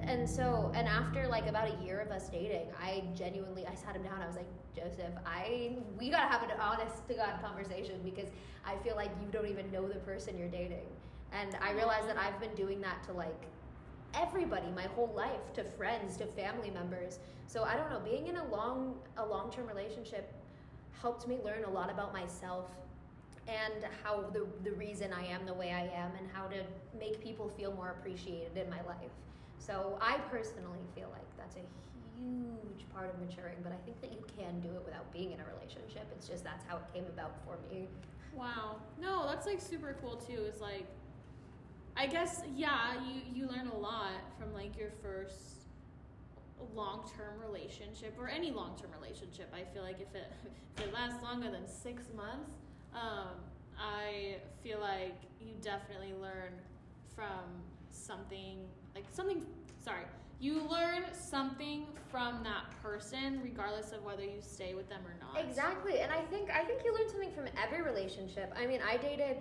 and 0.00 0.28
so 0.28 0.72
and 0.74 0.88
after 0.88 1.28
like 1.28 1.46
about 1.46 1.68
a 1.68 1.84
year 1.84 2.00
of 2.00 2.10
us 2.10 2.28
dating 2.28 2.66
i 2.80 3.04
genuinely 3.14 3.66
i 3.66 3.74
sat 3.74 3.94
him 3.94 4.02
down. 4.02 4.20
I 4.20 4.26
was 4.26 4.36
like 4.36 4.48
joseph 4.74 5.14
i 5.24 5.76
we 5.98 6.10
gotta 6.10 6.28
have 6.28 6.42
an 6.42 6.50
honest 6.60 7.06
to 7.08 7.14
god 7.14 7.40
conversation 7.40 8.00
because 8.04 8.28
i 8.64 8.74
feel 8.78 8.96
like 8.96 9.10
you 9.20 9.28
don't 9.30 9.46
even 9.46 9.70
know 9.70 9.86
the 9.86 10.00
person 10.00 10.36
you're 10.38 10.48
dating. 10.48 10.86
And 11.32 11.56
i 11.62 11.72
realized 11.72 12.08
that 12.08 12.16
i've 12.18 12.40
been 12.40 12.54
doing 12.54 12.80
that 12.80 13.02
to 13.04 13.12
like 13.12 13.42
everybody 14.14 14.68
my 14.74 14.82
whole 14.94 15.12
life 15.16 15.52
to 15.54 15.64
friends 15.64 16.16
to 16.16 16.26
family 16.26 16.70
members 16.70 17.18
so 17.46 17.62
i 17.64 17.76
don't 17.76 17.90
know 17.90 18.00
being 18.00 18.26
in 18.26 18.36
a 18.36 18.44
long 18.48 18.94
a 19.16 19.24
long-term 19.24 19.66
relationship 19.66 20.32
helped 21.00 21.26
me 21.26 21.38
learn 21.44 21.64
a 21.64 21.70
lot 21.70 21.90
about 21.90 22.12
myself 22.12 22.66
and 23.48 23.84
how 24.04 24.20
the, 24.32 24.46
the 24.64 24.72
reason 24.72 25.12
i 25.12 25.24
am 25.26 25.44
the 25.46 25.54
way 25.54 25.70
i 25.72 25.82
am 25.96 26.10
and 26.18 26.28
how 26.32 26.46
to 26.46 26.62
make 26.98 27.22
people 27.22 27.48
feel 27.48 27.72
more 27.72 27.90
appreciated 27.98 28.56
in 28.56 28.68
my 28.70 28.82
life 28.82 29.12
so 29.58 29.98
i 30.00 30.16
personally 30.30 30.84
feel 30.94 31.08
like 31.12 31.26
that's 31.36 31.56
a 31.56 31.66
huge 32.18 32.86
part 32.94 33.12
of 33.12 33.18
maturing 33.20 33.56
but 33.62 33.72
i 33.72 33.84
think 33.84 34.00
that 34.00 34.12
you 34.12 34.22
can 34.38 34.60
do 34.60 34.68
it 34.68 34.82
without 34.84 35.10
being 35.12 35.32
in 35.32 35.40
a 35.40 35.44
relationship 35.56 36.06
it's 36.16 36.28
just 36.28 36.44
that's 36.44 36.64
how 36.68 36.76
it 36.76 36.84
came 36.94 37.06
about 37.06 37.32
for 37.44 37.58
me 37.72 37.88
Wow. 38.34 38.76
No, 39.00 39.26
that's 39.26 39.46
like 39.46 39.60
super 39.60 39.96
cool 40.00 40.16
too. 40.16 40.44
Is 40.44 40.60
like, 40.60 40.86
I 41.96 42.06
guess 42.06 42.42
yeah, 42.56 42.94
you 43.06 43.20
you 43.34 43.48
learn 43.48 43.68
a 43.68 43.76
lot 43.76 44.22
from 44.38 44.52
like 44.52 44.76
your 44.76 44.90
first 45.02 45.66
long 46.74 47.10
term 47.16 47.40
relationship 47.40 48.16
or 48.18 48.28
any 48.28 48.50
long 48.50 48.76
term 48.80 48.90
relationship. 49.00 49.52
I 49.54 49.62
feel 49.72 49.82
like 49.82 50.00
if 50.00 50.14
it 50.14 50.32
if 50.76 50.84
it 50.84 50.92
lasts 50.92 51.22
longer 51.22 51.50
than 51.50 51.66
six 51.66 52.04
months, 52.16 52.50
um, 52.94 53.36
I 53.78 54.36
feel 54.62 54.80
like 54.80 55.16
you 55.40 55.54
definitely 55.60 56.14
learn 56.20 56.52
from 57.14 57.62
something 57.90 58.58
like 58.94 59.04
something. 59.12 59.44
Sorry. 59.84 60.04
You 60.40 60.66
learn 60.68 61.04
something 61.12 61.86
from 62.10 62.42
that 62.42 62.64
person, 62.82 63.40
regardless 63.44 63.92
of 63.92 64.02
whether 64.02 64.24
you 64.24 64.40
stay 64.40 64.74
with 64.74 64.88
them 64.88 64.98
or 65.06 65.14
not. 65.20 65.44
Exactly, 65.44 66.00
and 66.00 66.10
I 66.10 66.20
think 66.22 66.50
I 66.50 66.64
think 66.64 66.82
you 66.84 66.92
learn 66.92 67.08
something 67.08 67.32
from 67.32 67.46
every 67.62 67.82
relationship. 67.82 68.52
I 68.56 68.66
mean, 68.66 68.80
I 68.84 68.96
dated 68.96 69.36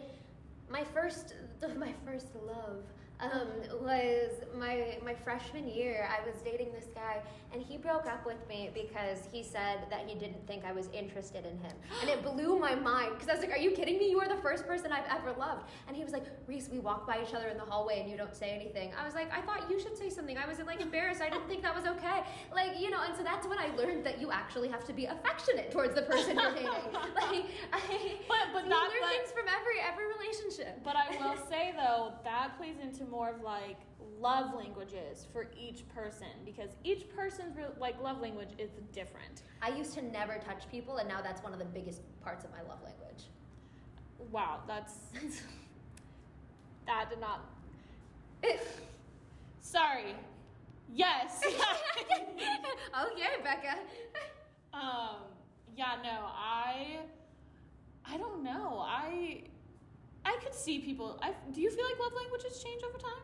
my 0.71 0.84
first 0.84 1.34
my 1.77 1.93
first 2.05 2.27
love 2.47 2.84
um, 3.21 3.47
was 3.81 4.31
my 4.57 4.97
my 5.05 5.13
freshman 5.13 5.67
year. 5.67 6.07
I 6.10 6.25
was 6.25 6.41
dating 6.41 6.71
this 6.73 6.88
guy, 6.95 7.21
and 7.53 7.62
he 7.62 7.77
broke 7.77 8.07
up 8.07 8.25
with 8.25 8.47
me 8.49 8.69
because 8.73 9.19
he 9.31 9.43
said 9.43 9.86
that 9.89 10.07
he 10.07 10.15
didn't 10.17 10.45
think 10.47 10.65
I 10.65 10.71
was 10.71 10.89
interested 10.93 11.45
in 11.45 11.57
him, 11.60 11.75
and 12.01 12.10
it 12.10 12.23
blew 12.23 12.57
my 12.57 12.73
mind 12.75 13.12
because 13.13 13.29
I 13.29 13.34
was 13.34 13.41
like, 13.41 13.51
"Are 13.51 13.60
you 13.62 13.71
kidding 13.71 13.97
me? 13.99 14.10
You 14.10 14.19
are 14.21 14.27
the 14.27 14.41
first 14.41 14.65
person 14.67 14.91
I've 14.91 15.05
ever 15.10 15.34
loved." 15.38 15.69
And 15.88 15.95
he 15.95 16.03
was 16.03 16.13
like, 16.13 16.25
"Reese, 16.47 16.67
we 16.71 16.79
walk 16.79 17.05
by 17.05 17.21
each 17.25 17.34
other 17.34 17.47
in 17.49 17.57
the 17.57 17.63
hallway, 17.65 17.99
and 18.01 18.10
you 18.10 18.17
don't 18.17 18.36
say 18.36 18.49
anything." 18.51 18.91
I 18.99 19.05
was 19.05 19.13
like, 19.13 19.31
"I 19.31 19.41
thought 19.41 19.69
you 19.69 19.79
should 19.79 19.97
say 19.97 20.10
something." 20.10 20.38
I 20.38 20.47
was 20.47 20.57
like 20.60 20.81
embarrassed. 20.81 21.21
I 21.21 21.29
didn't 21.29 21.47
think 21.47 21.62
that 21.62 21.75
was 21.75 21.86
okay. 21.86 22.23
Like 22.53 22.79
you 22.79 22.89
know, 22.89 23.01
and 23.05 23.15
so 23.15 23.23
that's 23.23 23.45
when 23.47 23.60
I 23.60 23.67
learned 23.75 24.03
that 24.05 24.19
you 24.19 24.31
actually 24.31 24.69
have 24.69 24.84
to 24.86 24.93
be 24.93 25.05
affectionate 25.05 25.69
towards 25.72 25.93
the 25.95 26.03
person 26.03 26.38
you're 26.39 26.53
dating. 26.53 26.65
like, 26.93 27.45
I, 27.72 27.80
But- 28.28 28.49
but 28.53 28.63
you 28.63 28.69
that- 28.69 28.89
learn 28.89 29.01
but- 29.01 29.09
things 29.09 29.32
from 29.32 29.45
every 29.47 29.78
every 29.88 30.05
relationship. 30.17 30.84
But 30.84 30.95
I 30.95 31.07
will 31.22 31.38
say 31.49 31.74
though, 31.78 32.13
that 32.24 32.57
plays 32.57 32.78
into 32.82 33.05
more 33.12 33.30
of 33.30 33.41
like 33.41 33.78
love 34.20 34.55
languages 34.55 35.28
for 35.34 35.47
each 35.59 35.88
person 35.89 36.28
because 36.45 36.70
each 36.84 37.09
person's 37.16 37.57
like 37.80 38.01
love 38.01 38.22
language 38.22 38.49
is 38.57 38.72
different. 38.93 39.43
I 39.62 39.70
used 39.76 39.93
to 39.95 40.01
never 40.01 40.38
touch 40.39 40.64
people, 40.72 40.97
and 40.97 41.07
now 41.07 41.22
that's 41.22 41.43
one 41.43 41.53
of 41.53 41.59
the 41.59 41.66
biggest 41.66 42.01
parts 42.24 42.45
of 42.45 42.51
my 42.51 42.62
love 42.62 42.80
language. 42.84 43.26
Wow, 44.32 44.62
that's 44.68 44.93
that 46.88 47.09
did 47.09 47.20
not. 47.20 47.45
Sorry. 49.62 50.16
Yes. 50.93 51.41
okay, 51.45 53.43
Becca. 53.43 53.78
um. 54.74 55.18
Yeah. 55.76 55.95
No. 56.03 56.26
I. 56.28 56.99
I 58.05 58.18
don't 58.18 58.43
know. 58.43 58.80
I. 58.86 59.43
I 60.26 60.38
could 60.43 60.53
see 60.53 60.80
people. 60.80 61.19
I 61.22 61.34
do 61.53 61.61
you 61.61 61.69
feel 61.69 61.86
like 61.86 61.99
love 61.99 62.13
languages 62.15 62.63
change 62.63 62.84
over 62.84 62.97
time? 62.97 63.24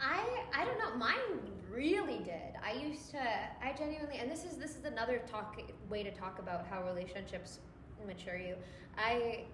I 0.00 0.22
I 0.54 0.64
don't 0.64 0.78
know. 0.78 0.94
Mine 0.96 1.40
really 1.70 2.18
did. 2.18 2.54
I 2.64 2.72
used 2.72 3.10
to. 3.10 3.20
I 3.20 3.72
genuinely, 3.76 4.18
and 4.18 4.30
this 4.30 4.44
is 4.44 4.56
this 4.56 4.76
is 4.76 4.84
another 4.84 5.22
talk 5.30 5.60
way 5.88 6.02
to 6.02 6.10
talk 6.10 6.38
about 6.38 6.66
how 6.66 6.82
relationships 6.84 7.58
mature 8.06 8.36
you. 8.36 8.56
I 8.96 9.44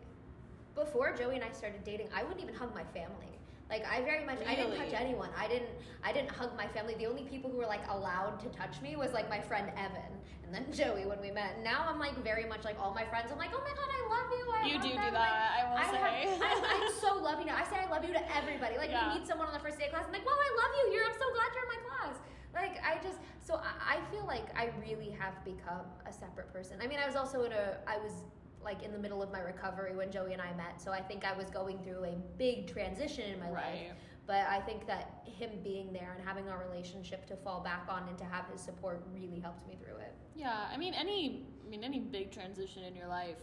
before 0.74 1.14
Joey 1.16 1.36
and 1.36 1.44
I 1.44 1.52
started 1.52 1.84
dating, 1.84 2.08
I 2.14 2.22
wouldn't 2.22 2.42
even 2.42 2.54
hug 2.54 2.74
my 2.74 2.84
family. 2.84 3.29
Like 3.70 3.84
I 3.86 4.02
very 4.02 4.24
much 4.24 4.38
I 4.46 4.56
didn't 4.56 4.76
touch 4.76 4.92
anyone. 4.92 5.28
I 5.38 5.46
didn't 5.46 5.70
I 6.02 6.12
didn't 6.12 6.30
hug 6.30 6.56
my 6.56 6.66
family. 6.68 6.94
The 6.98 7.06
only 7.06 7.22
people 7.22 7.48
who 7.50 7.56
were 7.58 7.66
like 7.70 7.86
allowed 7.88 8.40
to 8.40 8.48
touch 8.50 8.80
me 8.82 8.96
was 8.96 9.12
like 9.12 9.30
my 9.30 9.40
friend 9.40 9.70
Evan 9.78 10.10
and 10.42 10.50
then 10.52 10.66
Joey 10.74 11.06
when 11.06 11.20
we 11.20 11.30
met. 11.30 11.62
Now 11.62 11.86
I'm 11.88 11.98
like 12.00 12.18
very 12.24 12.44
much 12.46 12.64
like 12.64 12.76
all 12.80 12.92
my 12.92 13.04
friends. 13.06 13.30
I'm 13.30 13.38
like, 13.38 13.54
oh 13.54 13.62
my 13.62 13.70
god, 13.70 13.86
I 13.86 14.02
love 14.10 14.28
you. 14.34 14.44
I 14.50 14.66
You 14.66 14.74
love 14.74 14.82
do 14.82 14.88
do 14.90 14.94
them." 14.98 15.14
that, 15.14 15.50
I 15.54 15.60
will 15.70 15.74
Like, 15.78 15.90
say. 15.94 16.26
Have, 16.34 16.42
I, 16.42 16.82
I'm 16.82 16.92
so 17.00 17.22
loving 17.22 17.46
now. 17.46 17.56
I 17.56 17.64
say 17.70 17.76
I 17.78 17.88
love 17.88 18.04
you 18.04 18.12
to 18.12 18.36
everybody. 18.36 18.76
Like 18.76 18.90
Yeah. 18.90 19.14
we 19.14 19.20
meet 19.20 19.26
someone 19.28 19.46
on 19.46 19.54
the 19.54 19.60
first 19.62 19.78
day 19.78 19.86
of 19.86 19.92
class. 19.92 20.04
I'm 20.06 20.12
like, 20.12 20.26
wow, 20.26 20.34
I 20.34 20.50
love 20.58 20.72
you. 20.82 20.84
You're. 20.98 21.06
I'm 21.06 21.14
so 21.14 21.30
glad 21.30 21.48
you're 21.54 21.62
in 21.62 21.72
my 21.78 21.82
class. 21.86 22.16
Like 22.52 22.82
I 22.82 22.98
just 23.06 23.18
so 23.38 23.62
I, 23.62 24.02
I 24.02 24.10
feel 24.10 24.26
like 24.26 24.50
I 24.58 24.74
really 24.82 25.10
have 25.14 25.38
become 25.44 25.86
a 26.06 26.12
separate 26.12 26.52
person. 26.52 26.78
I 26.82 26.88
mean, 26.88 26.98
I 26.98 27.06
was 27.06 27.14
also 27.14 27.44
in 27.46 27.52
a 27.52 27.78
I 27.86 27.98
was 27.98 28.26
like 28.64 28.82
in 28.82 28.92
the 28.92 28.98
middle 28.98 29.22
of 29.22 29.32
my 29.32 29.40
recovery 29.40 29.94
when 29.96 30.10
Joey 30.10 30.32
and 30.32 30.42
I 30.42 30.52
met. 30.54 30.80
So 30.80 30.92
I 30.92 31.00
think 31.00 31.24
I 31.24 31.32
was 31.32 31.50
going 31.50 31.78
through 31.78 32.04
a 32.04 32.16
big 32.38 32.66
transition 32.72 33.30
in 33.32 33.40
my 33.40 33.50
life. 33.50 33.92
But 34.26 34.46
I 34.48 34.60
think 34.60 34.86
that 34.86 35.24
him 35.24 35.50
being 35.64 35.92
there 35.92 36.14
and 36.16 36.26
having 36.26 36.48
our 36.48 36.62
relationship 36.68 37.26
to 37.26 37.36
fall 37.36 37.60
back 37.60 37.86
on 37.88 38.06
and 38.08 38.16
to 38.18 38.24
have 38.24 38.46
his 38.52 38.60
support 38.60 39.02
really 39.12 39.40
helped 39.40 39.66
me 39.66 39.76
through 39.82 39.96
it. 39.96 40.14
Yeah, 40.36 40.68
I 40.72 40.76
mean 40.76 40.94
any 40.94 41.46
I 41.66 41.68
mean 41.68 41.82
any 41.82 41.98
big 41.98 42.30
transition 42.30 42.84
in 42.84 42.94
your 42.94 43.08
life, 43.08 43.40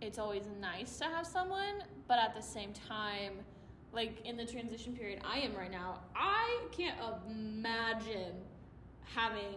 it's 0.00 0.18
always 0.18 0.44
nice 0.60 0.98
to 0.98 1.04
have 1.04 1.26
someone, 1.26 1.82
but 2.06 2.18
at 2.18 2.34
the 2.34 2.42
same 2.42 2.72
time, 2.72 3.40
like 3.92 4.24
in 4.24 4.36
the 4.36 4.46
transition 4.46 4.94
period 4.94 5.20
I 5.24 5.38
am 5.38 5.54
right 5.56 5.70
now, 5.70 6.00
I 6.14 6.60
can't 6.70 6.98
imagine 7.28 8.34
having 9.04 9.56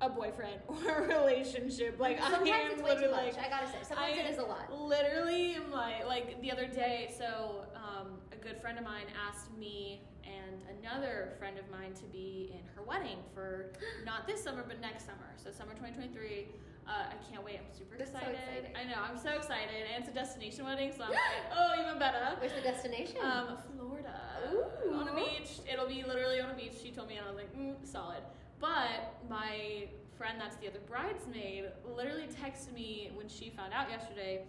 a 0.00 0.08
boyfriend 0.08 0.60
or 0.68 1.04
a 1.04 1.08
relationship. 1.08 1.96
Like 1.98 2.18
Sometimes 2.20 2.50
I 2.50 2.56
am 2.58 2.70
it's 2.72 2.82
way 2.82 2.94
too 2.94 3.00
literally 3.02 3.26
much. 3.26 3.36
like 3.36 3.46
I 3.46 3.48
gotta 3.50 3.66
say, 3.66 3.78
sometimes 3.82 4.16
I 4.16 4.20
it 4.20 4.30
is 4.30 4.38
a 4.38 4.42
lot. 4.42 4.72
Literally, 4.72 5.56
my 5.72 6.04
like 6.04 6.40
the 6.40 6.50
other 6.50 6.66
day. 6.66 7.12
So 7.16 7.64
um, 7.74 8.18
a 8.32 8.36
good 8.36 8.60
friend 8.60 8.78
of 8.78 8.84
mine 8.84 9.06
asked 9.28 9.56
me 9.58 10.02
and 10.24 10.62
another 10.80 11.32
friend 11.38 11.58
of 11.58 11.64
mine 11.70 11.94
to 11.94 12.04
be 12.12 12.50
in 12.52 12.60
her 12.74 12.82
wedding 12.82 13.18
for 13.34 13.72
not 14.06 14.26
this 14.26 14.42
summer 14.42 14.64
but 14.66 14.80
next 14.80 15.06
summer. 15.06 15.32
So 15.36 15.50
summer 15.50 15.72
2023. 15.72 16.48
Uh, 16.88 17.04
I 17.12 17.16
can't 17.30 17.44
wait. 17.44 17.58
I'm 17.60 17.68
super 17.76 17.98
That's 17.98 18.12
so 18.12 18.16
excited. 18.16 18.64
exciting. 18.64 18.72
I 18.74 18.84
know. 18.88 18.96
I'm 19.04 19.18
so 19.18 19.28
excited, 19.36 19.68
and 19.92 20.00
it's 20.02 20.08
a 20.08 20.14
destination 20.14 20.64
wedding, 20.64 20.90
so 20.96 21.04
I'm 21.04 21.10
like, 21.20 21.20
oh, 21.54 21.82
even 21.84 21.98
better. 21.98 22.16
Where's 22.40 22.54
the 22.54 22.62
destination? 22.62 23.18
Um, 23.22 23.58
Florida. 23.76 24.16
Ooh. 24.54 24.94
On 24.94 25.06
a 25.06 25.14
beach. 25.14 25.60
It'll 25.70 25.86
be 25.86 26.02
literally 26.02 26.40
on 26.40 26.48
a 26.48 26.54
beach. 26.54 26.72
She 26.82 26.90
told 26.90 27.08
me, 27.08 27.16
and 27.18 27.26
I 27.26 27.28
was 27.28 27.36
like, 27.36 27.54
mm, 27.54 27.74
solid. 27.84 28.22
But 28.58 29.07
my 29.28 29.88
friend, 30.16 30.40
that's 30.40 30.56
the 30.56 30.68
other 30.68 30.80
bridesmaid, 30.88 31.66
literally 31.96 32.26
texted 32.26 32.72
me 32.74 33.10
when 33.14 33.28
she 33.28 33.50
found 33.50 33.72
out 33.72 33.88
yesterday, 33.88 34.42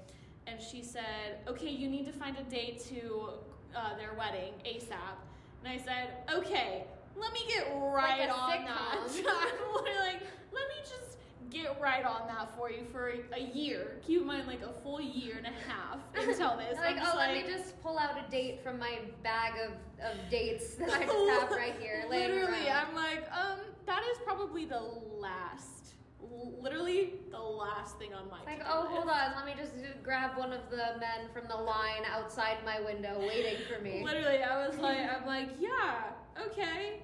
and 0.48 0.60
she 0.62 0.82
said, 0.82 1.40
okay, 1.48 1.70
you 1.70 1.88
need 1.88 2.06
to 2.06 2.12
find 2.12 2.36
a 2.38 2.44
date 2.44 2.84
to 2.90 3.30
uh, 3.76 3.96
their 3.98 4.14
wedding 4.18 4.54
ASAP. 4.66 5.18
And 5.64 5.72
I 5.72 5.78
said, 5.78 6.10
okay, 6.34 6.86
let 7.16 7.32
me 7.34 7.42
get 7.48 7.68
right 7.78 8.28
a 8.28 8.32
on 8.32 8.66
that. 8.66 8.96
I'm 9.04 9.74
literally 9.74 10.00
like, 10.00 10.22
let 10.52 10.68
me 10.70 10.76
just 10.80 11.18
get 11.50 11.80
right 11.82 12.06
on 12.06 12.28
that 12.28 12.56
for 12.58 12.72
you 12.72 12.86
for 12.92 13.14
a, 13.34 13.40
year. 13.40 13.98
Keep 14.06 14.22
in 14.22 14.28
mind, 14.28 14.48
like 14.48 14.62
a 14.62 14.72
full 14.82 15.02
year 15.02 15.36
and 15.38 15.48
a 15.48 15.70
half 15.70 15.98
until 16.16 16.58
this. 16.58 16.78
like, 16.78 16.98
oh, 17.02 17.16
let 17.18 17.34
me 17.34 17.44
just 17.52 17.82
pull 17.82 17.98
out 17.98 18.18
a 18.18 18.30
date 18.32 18.64
from 18.64 18.80
my 18.80 19.00
bag 19.24 19.54
of, 19.66 19.74
of 20.06 20.18
dates 20.30 20.76
that 20.76 20.90
I 20.90 21.06
just 21.06 21.30
have 21.42 21.52
right 21.52 21.76
here. 21.80 22.06
Literally. 22.10 22.70
I'm 22.70 22.96
like, 22.96 23.28
um, 23.32 23.60
that 23.90 24.04
is 24.12 24.20
probably 24.24 24.66
the 24.66 24.80
last, 24.80 25.96
literally 26.62 27.16
the 27.32 27.40
last 27.40 27.98
thing 27.98 28.14
on 28.14 28.30
my. 28.30 28.38
It's 28.38 28.46
like, 28.46 28.62
oh, 28.70 28.82
list. 28.82 28.94
hold 28.94 29.10
on, 29.10 29.34
let 29.36 29.46
me 29.46 29.54
just 29.58 29.74
grab 30.04 30.38
one 30.38 30.54
of 30.54 30.70
the 30.70 31.00
men 31.00 31.28
from 31.34 31.48
the 31.48 31.56
line 31.56 32.04
outside 32.06 32.58
my 32.64 32.80
window 32.82 33.20
waiting 33.20 33.58
for 33.68 33.82
me. 33.84 34.04
Literally, 34.06 34.44
I 34.44 34.68
was 34.68 34.78
like, 34.88 35.00
I'm 35.00 35.26
like, 35.26 35.50
yeah, 35.60 36.12
okay, 36.48 37.02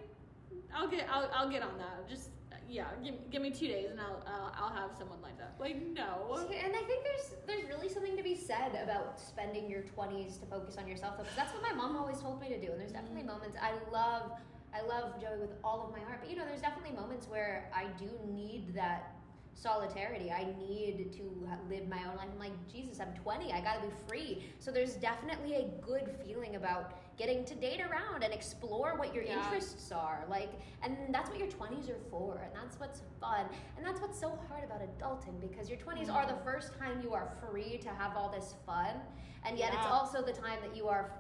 I'll 0.74 0.88
get, 0.88 1.08
I'll, 1.12 1.30
I'll 1.34 1.50
get 1.50 1.64
on 1.64 1.76
that. 1.80 2.08
Just, 2.08 2.30
yeah, 2.70 2.86
give, 3.04 3.16
give 3.32 3.42
me 3.42 3.50
two 3.50 3.68
days 3.68 3.90
and 3.90 4.00
I'll, 4.00 4.24
I'll, 4.28 4.54
I'll 4.56 4.74
have 4.74 4.92
someone 4.96 5.22
like 5.24 5.40
that. 5.40 5.56
Like, 5.60 5.82
no. 5.82 6.38
And 6.38 6.76
I 6.76 6.84
think 6.84 7.04
there's 7.04 7.36
there's 7.48 7.68
really 7.68 7.90
something 7.90 8.16
to 8.16 8.24
be 8.24 8.36
said 8.36 8.78
about 8.84 9.20
spending 9.20 9.70
your 9.70 9.82
20s 9.82 10.40
to 10.40 10.46
focus 10.46 10.78
on 10.78 10.88
yourself 10.88 11.18
because 11.18 11.36
that's 11.36 11.54
what 11.54 11.64
my 11.64 11.74
mom 11.74 11.96
always 11.98 12.20
told 12.20 12.40
me 12.42 12.50
to 12.50 12.60
do. 12.60 12.72
And 12.72 12.80
there's 12.80 12.92
definitely 12.92 13.24
mm. 13.24 13.28
moments 13.28 13.58
I 13.62 13.74
love 13.92 14.32
I 14.76 14.86
love 14.88 15.22
Joey 15.22 15.40
with 15.40 15.54
all 15.64 15.86
of 15.86 15.92
my 15.92 16.04
heart, 16.06 16.20
but 16.22 16.30
you 16.30 16.36
know, 16.36 16.46
there's 16.46 16.62
definitely 16.62 16.96
moments 16.96 17.28
where 17.30 17.72
I 17.74 17.86
do 17.98 18.10
need 18.28 18.74
that 18.76 19.16
solidarity. 19.54 20.32
I 20.32 20.54
need 20.60 21.14
to 21.14 21.48
live 21.70 21.88
my 21.88 22.00
own 22.00 22.18
life. 22.18 22.28
I'm 22.32 22.40
like, 22.40 22.52
Jesus, 22.70 23.00
I'm 23.00 23.14
20. 23.14 23.54
I 23.54 23.62
got 23.62 23.82
to 23.82 23.88
be 23.88 23.94
free. 24.06 24.44
So 24.60 24.70
there's 24.70 24.96
definitely 24.96 25.56
a 25.56 25.64
good 25.82 26.12
feeling 26.26 26.58
about 26.58 27.00
getting 27.18 27.46
to 27.46 27.56
date 27.56 27.80
around 27.80 28.24
and 28.24 28.34
explore 28.34 28.98
what 28.98 29.14
your 29.14 29.24
Yeah. 29.24 29.38
interests 29.38 29.94
are. 29.94 30.26
Like, 30.30 30.52
and 30.82 30.98
that's 31.16 31.30
what 31.30 31.40
your 31.40 31.48
20s 31.48 31.90
are 31.90 32.02
for, 32.10 32.42
and 32.44 32.54
that's 32.54 32.78
what's 32.78 33.02
fun. 33.22 33.46
And 33.78 33.86
that's 33.86 34.02
what's 34.02 34.20
so 34.20 34.38
hard 34.50 34.66
about 34.66 34.82
adulting 34.82 35.40
because 35.40 35.70
your 35.70 35.80
20s 35.80 36.08
mm-hmm. 36.08 36.18
are 36.18 36.26
the 36.26 36.44
first 36.44 36.78
time 36.78 37.00
you 37.02 37.14
are 37.14 37.32
free 37.40 37.78
to 37.78 37.90
have 37.90 38.18
all 38.18 38.30
this 38.30 38.56
fun, 38.66 39.00
and 39.46 39.58
yet 39.58 39.74
it's 39.74 39.86
also 39.86 40.22
the 40.22 40.34
time 40.34 40.60
that 40.62 40.76
you 40.76 40.90
are 40.90 41.14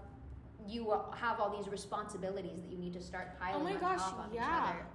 you 0.67 0.93
have 1.15 1.39
all 1.39 1.55
these 1.55 1.67
responsibilities 1.69 2.61
that 2.61 2.71
you 2.71 2.77
need 2.77 2.93
to 2.93 3.01
start 3.01 3.39
piling 3.39 3.61
Oh 3.61 3.63
my 3.63 3.73
on 3.75 3.79
gosh, 3.79 3.99
top 3.99 4.27
of 4.27 4.33
each 4.33 4.39
other. 4.41 4.85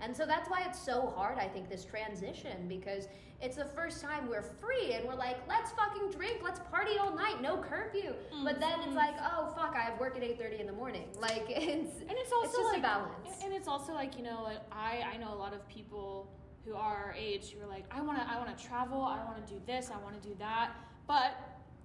And 0.00 0.16
so 0.16 0.26
that's 0.26 0.48
why 0.48 0.62
it's 0.64 0.78
so 0.80 1.12
hard, 1.16 1.38
I 1.38 1.48
think, 1.48 1.68
this 1.68 1.84
transition 1.84 2.68
because 2.68 3.08
it's 3.40 3.56
the 3.56 3.64
first 3.64 4.00
time 4.00 4.28
we're 4.28 4.42
free 4.42 4.92
and 4.92 5.04
we're 5.06 5.16
like, 5.16 5.38
let's 5.48 5.72
fucking 5.72 6.10
drink, 6.12 6.38
let's 6.44 6.60
party 6.70 6.92
all 7.00 7.14
night, 7.16 7.42
no 7.42 7.56
curfew. 7.56 8.14
But 8.44 8.60
then 8.60 8.78
it's 8.80 8.92
Mhm. 8.92 8.94
like, 8.94 9.14
oh 9.20 9.52
fuck, 9.56 9.74
I 9.74 9.80
have 9.80 9.98
work 9.98 10.16
at 10.16 10.22
eight 10.22 10.38
thirty 10.38 10.60
in 10.60 10.66
the 10.66 10.72
morning. 10.72 11.08
Like 11.20 11.44
it's 11.48 12.00
and 12.00 12.12
it's 12.12 12.32
also 12.32 12.46
just 12.58 12.58
a 12.70 12.72
like, 12.74 12.82
balance. 12.82 13.42
and 13.42 13.52
it's 13.52 13.66
also 13.66 13.92
like 13.92 14.16
you 14.16 14.22
know 14.22 14.42
like 14.44 14.60
I 14.70 15.02
I 15.14 15.16
know 15.16 15.32
a 15.34 15.40
lot 15.44 15.52
of 15.52 15.66
people 15.68 16.30
who 16.64 16.74
are 16.74 16.96
our 17.06 17.14
age 17.18 17.50
who 17.50 17.60
are 17.64 17.66
like 17.68 17.84
I 17.90 18.00
want 18.00 18.18
to 18.20 18.24
I 18.30 18.38
want 18.38 18.56
to 18.56 18.64
travel 18.64 19.02
I 19.02 19.24
want 19.24 19.44
to 19.44 19.52
do 19.52 19.60
this 19.66 19.90
I 19.92 19.98
want 19.98 20.20
to 20.20 20.28
do 20.28 20.34
that 20.38 20.72
but 21.08 21.32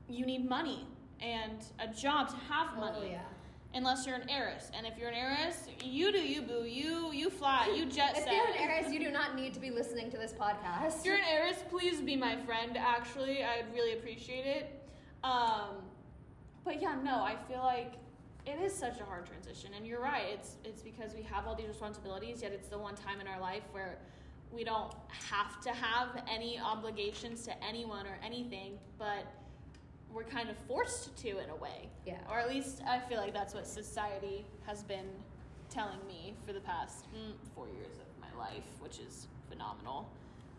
you 0.07 0.23
need 0.25 0.47
money 0.47 0.85
and 1.19 1.59
a 1.79 1.87
job 1.87 2.27
to 2.29 2.35
have 2.35 2.75
money 2.77 2.97
Oh, 3.01 3.05
yeah. 3.09 3.21
Unless 3.73 4.05
you're 4.05 4.15
an 4.15 4.29
heiress 4.29 4.69
and 4.75 4.85
if 4.85 4.97
you're 4.97 5.09
an 5.09 5.15
heiress 5.15 5.67
you 5.83 6.11
do 6.11 6.19
you 6.19 6.41
boo 6.41 6.63
you 6.63 7.11
you 7.11 7.29
fly 7.29 7.71
you 7.75 7.85
jet 7.97 8.15
set. 8.15 8.27
If 8.27 8.33
you're 8.33 8.47
an 8.47 8.53
heiress, 8.57 8.93
you 8.93 8.99
do 8.99 9.11
not 9.19 9.35
need 9.35 9.53
to 9.53 9.59
be 9.59 9.71
listening 9.71 10.09
to 10.11 10.17
this 10.17 10.33
podcast. 10.33 10.99
if 10.99 11.05
you're 11.05 11.15
an 11.15 11.23
heiress, 11.29 11.63
please 11.69 12.01
be 12.01 12.15
my 12.15 12.35
friend. 12.37 12.77
Actually, 12.77 13.43
I'd 13.43 13.65
really 13.73 13.93
appreciate 13.93 14.45
it. 14.45 14.89
Um, 15.23 15.83
but 16.65 16.81
yeah, 16.81 16.95
no, 17.03 17.21
I 17.21 17.35
feel 17.47 17.59
like 17.59 17.93
it 18.45 18.59
is 18.61 18.73
such 18.73 18.99
a 18.99 19.03
hard 19.05 19.25
transition, 19.25 19.71
and 19.75 19.87
you're 19.87 20.01
right. 20.01 20.25
It's 20.33 20.57
it's 20.63 20.81
because 20.81 21.13
we 21.13 21.21
have 21.23 21.47
all 21.47 21.55
these 21.55 21.67
responsibilities, 21.67 22.41
yet 22.41 22.51
it's 22.51 22.67
the 22.67 22.77
one 22.77 22.95
time 22.95 23.21
in 23.21 23.27
our 23.27 23.39
life 23.39 23.63
where 23.71 23.99
we 24.51 24.63
don't 24.63 24.93
have 25.09 25.59
to 25.61 25.71
have 25.71 26.23
any 26.29 26.59
obligations 26.59 27.43
to 27.45 27.63
anyone 27.63 28.05
or 28.05 28.19
anything, 28.23 28.77
but 28.99 29.25
we're 30.13 30.23
kind 30.23 30.49
of 30.49 30.57
forced 30.67 31.15
to 31.17 31.29
in 31.39 31.49
a 31.49 31.55
way. 31.55 31.89
Yeah. 32.05 32.17
Or 32.29 32.39
at 32.39 32.49
least 32.49 32.81
I 32.87 32.99
feel 32.99 33.19
like 33.19 33.33
that's 33.33 33.53
what 33.53 33.65
society 33.67 34.45
has 34.65 34.83
been 34.83 35.07
telling 35.69 35.99
me 36.07 36.35
for 36.45 36.53
the 36.53 36.59
past 36.59 37.05
mm, 37.15 37.33
four 37.55 37.67
years 37.67 37.97
of 37.97 38.05
my 38.21 38.39
life, 38.39 38.63
which 38.79 38.99
is 38.99 39.27
phenomenal. 39.49 40.07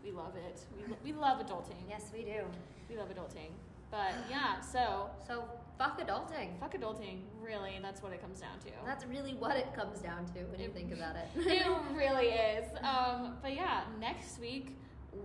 We 0.03 0.11
love 0.11 0.33
it. 0.35 0.59
We, 0.77 0.87
lo- 0.91 0.97
we 1.03 1.13
love 1.13 1.39
adulting. 1.39 1.79
Yes, 1.89 2.11
we 2.13 2.23
do. 2.23 2.41
We 2.89 2.97
love 2.97 3.07
adulting. 3.09 3.49
But 3.91 4.13
yeah, 4.29 4.59
so 4.59 5.09
So 5.27 5.45
fuck 5.77 5.99
adulting. 5.99 6.59
fuck 6.59 6.75
adulting. 6.75 7.19
Really, 7.41 7.79
that's 7.81 8.03
what 8.03 8.11
it 8.11 8.21
comes 8.21 8.41
down 8.41 8.59
to. 8.65 8.71
That's 8.85 9.05
really 9.05 9.33
what 9.35 9.55
it 9.55 9.73
comes 9.73 9.99
down 9.99 10.25
to 10.27 10.39
when 10.51 10.59
you 10.59 10.69
think 10.69 10.91
about 10.91 11.15
it. 11.15 11.27
it 11.47 11.65
really 11.95 12.27
is. 12.27 12.65
Um, 12.83 13.37
but 13.41 13.55
yeah, 13.55 13.81
next 13.99 14.39
week 14.39 14.75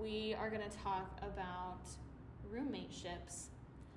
we 0.01 0.37
are 0.39 0.51
gonna 0.51 0.69
talk 0.85 1.19
about 1.23 1.81
roommate 2.49 2.93
ships 2.93 3.49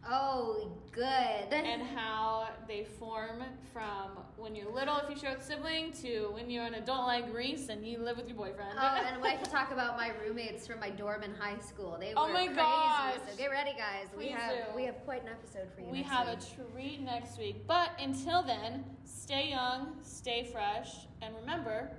oh, 0.10 0.72
good. 0.92 1.04
and 1.04 1.82
how 1.82 2.48
they 2.68 2.86
form 3.00 3.44
from 3.72 4.12
when 4.38 4.56
you're 4.56 4.72
little 4.72 4.98
if 4.98 5.10
you 5.10 5.16
share 5.18 5.32
with 5.32 5.42
a 5.42 5.44
sibling 5.44 5.92
to 5.92 6.30
when 6.34 6.50
you're 6.50 6.66
an 6.66 6.76
adult 6.76 7.08
like 7.08 7.34
Reese 7.34 7.70
and 7.70 7.86
you 7.86 8.00
live 8.00 8.18
with 8.18 8.28
your 8.28 8.38
boyfriend. 8.38 8.72
Oh, 8.80 9.02
and 9.06 9.22
we 9.22 9.30
to 9.44 9.50
talk 9.50 9.72
about 9.72 9.98
my 9.98 10.12
roommates 10.24 10.68
from 10.68 10.80
my 10.80 10.90
dorm 10.90 11.24
in 11.24 11.34
high 11.34 11.60
school. 11.60 11.98
They 12.00 12.14
oh 12.16 12.24
were 12.26 12.30
Oh 12.30 12.34
my 12.34 12.46
crazy. 12.46 12.56
gosh. 12.60 13.16
So 13.30 13.38
get 13.38 13.52
ready, 13.52 13.72
guys. 13.78 14.08
we 14.18 14.28
have 14.30 14.52
do. 14.54 14.76
we 14.76 14.84
have 14.86 15.04
quite 15.06 15.24
an 15.24 15.30
episode 15.30 15.68
for 15.76 15.82
you. 15.82 15.88
we 15.88 16.02
have 16.04 16.28
week. 16.28 16.38
a 16.40 16.72
treat 16.74 17.02
next 17.02 17.38
week. 17.38 17.68
But 17.68 17.92
until 18.00 18.44
then, 18.44 18.86
stay 19.06 19.50
young, 19.50 19.96
stay 20.02 20.50
fresh, 20.52 21.08
and 21.22 21.36
remember, 21.36 21.92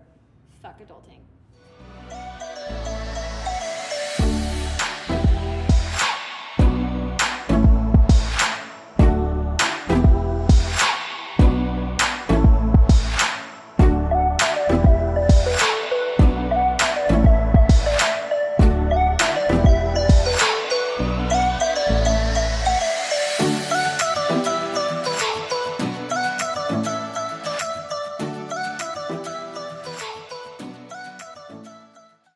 fuck 0.63 0.81
adulting. 0.81 1.21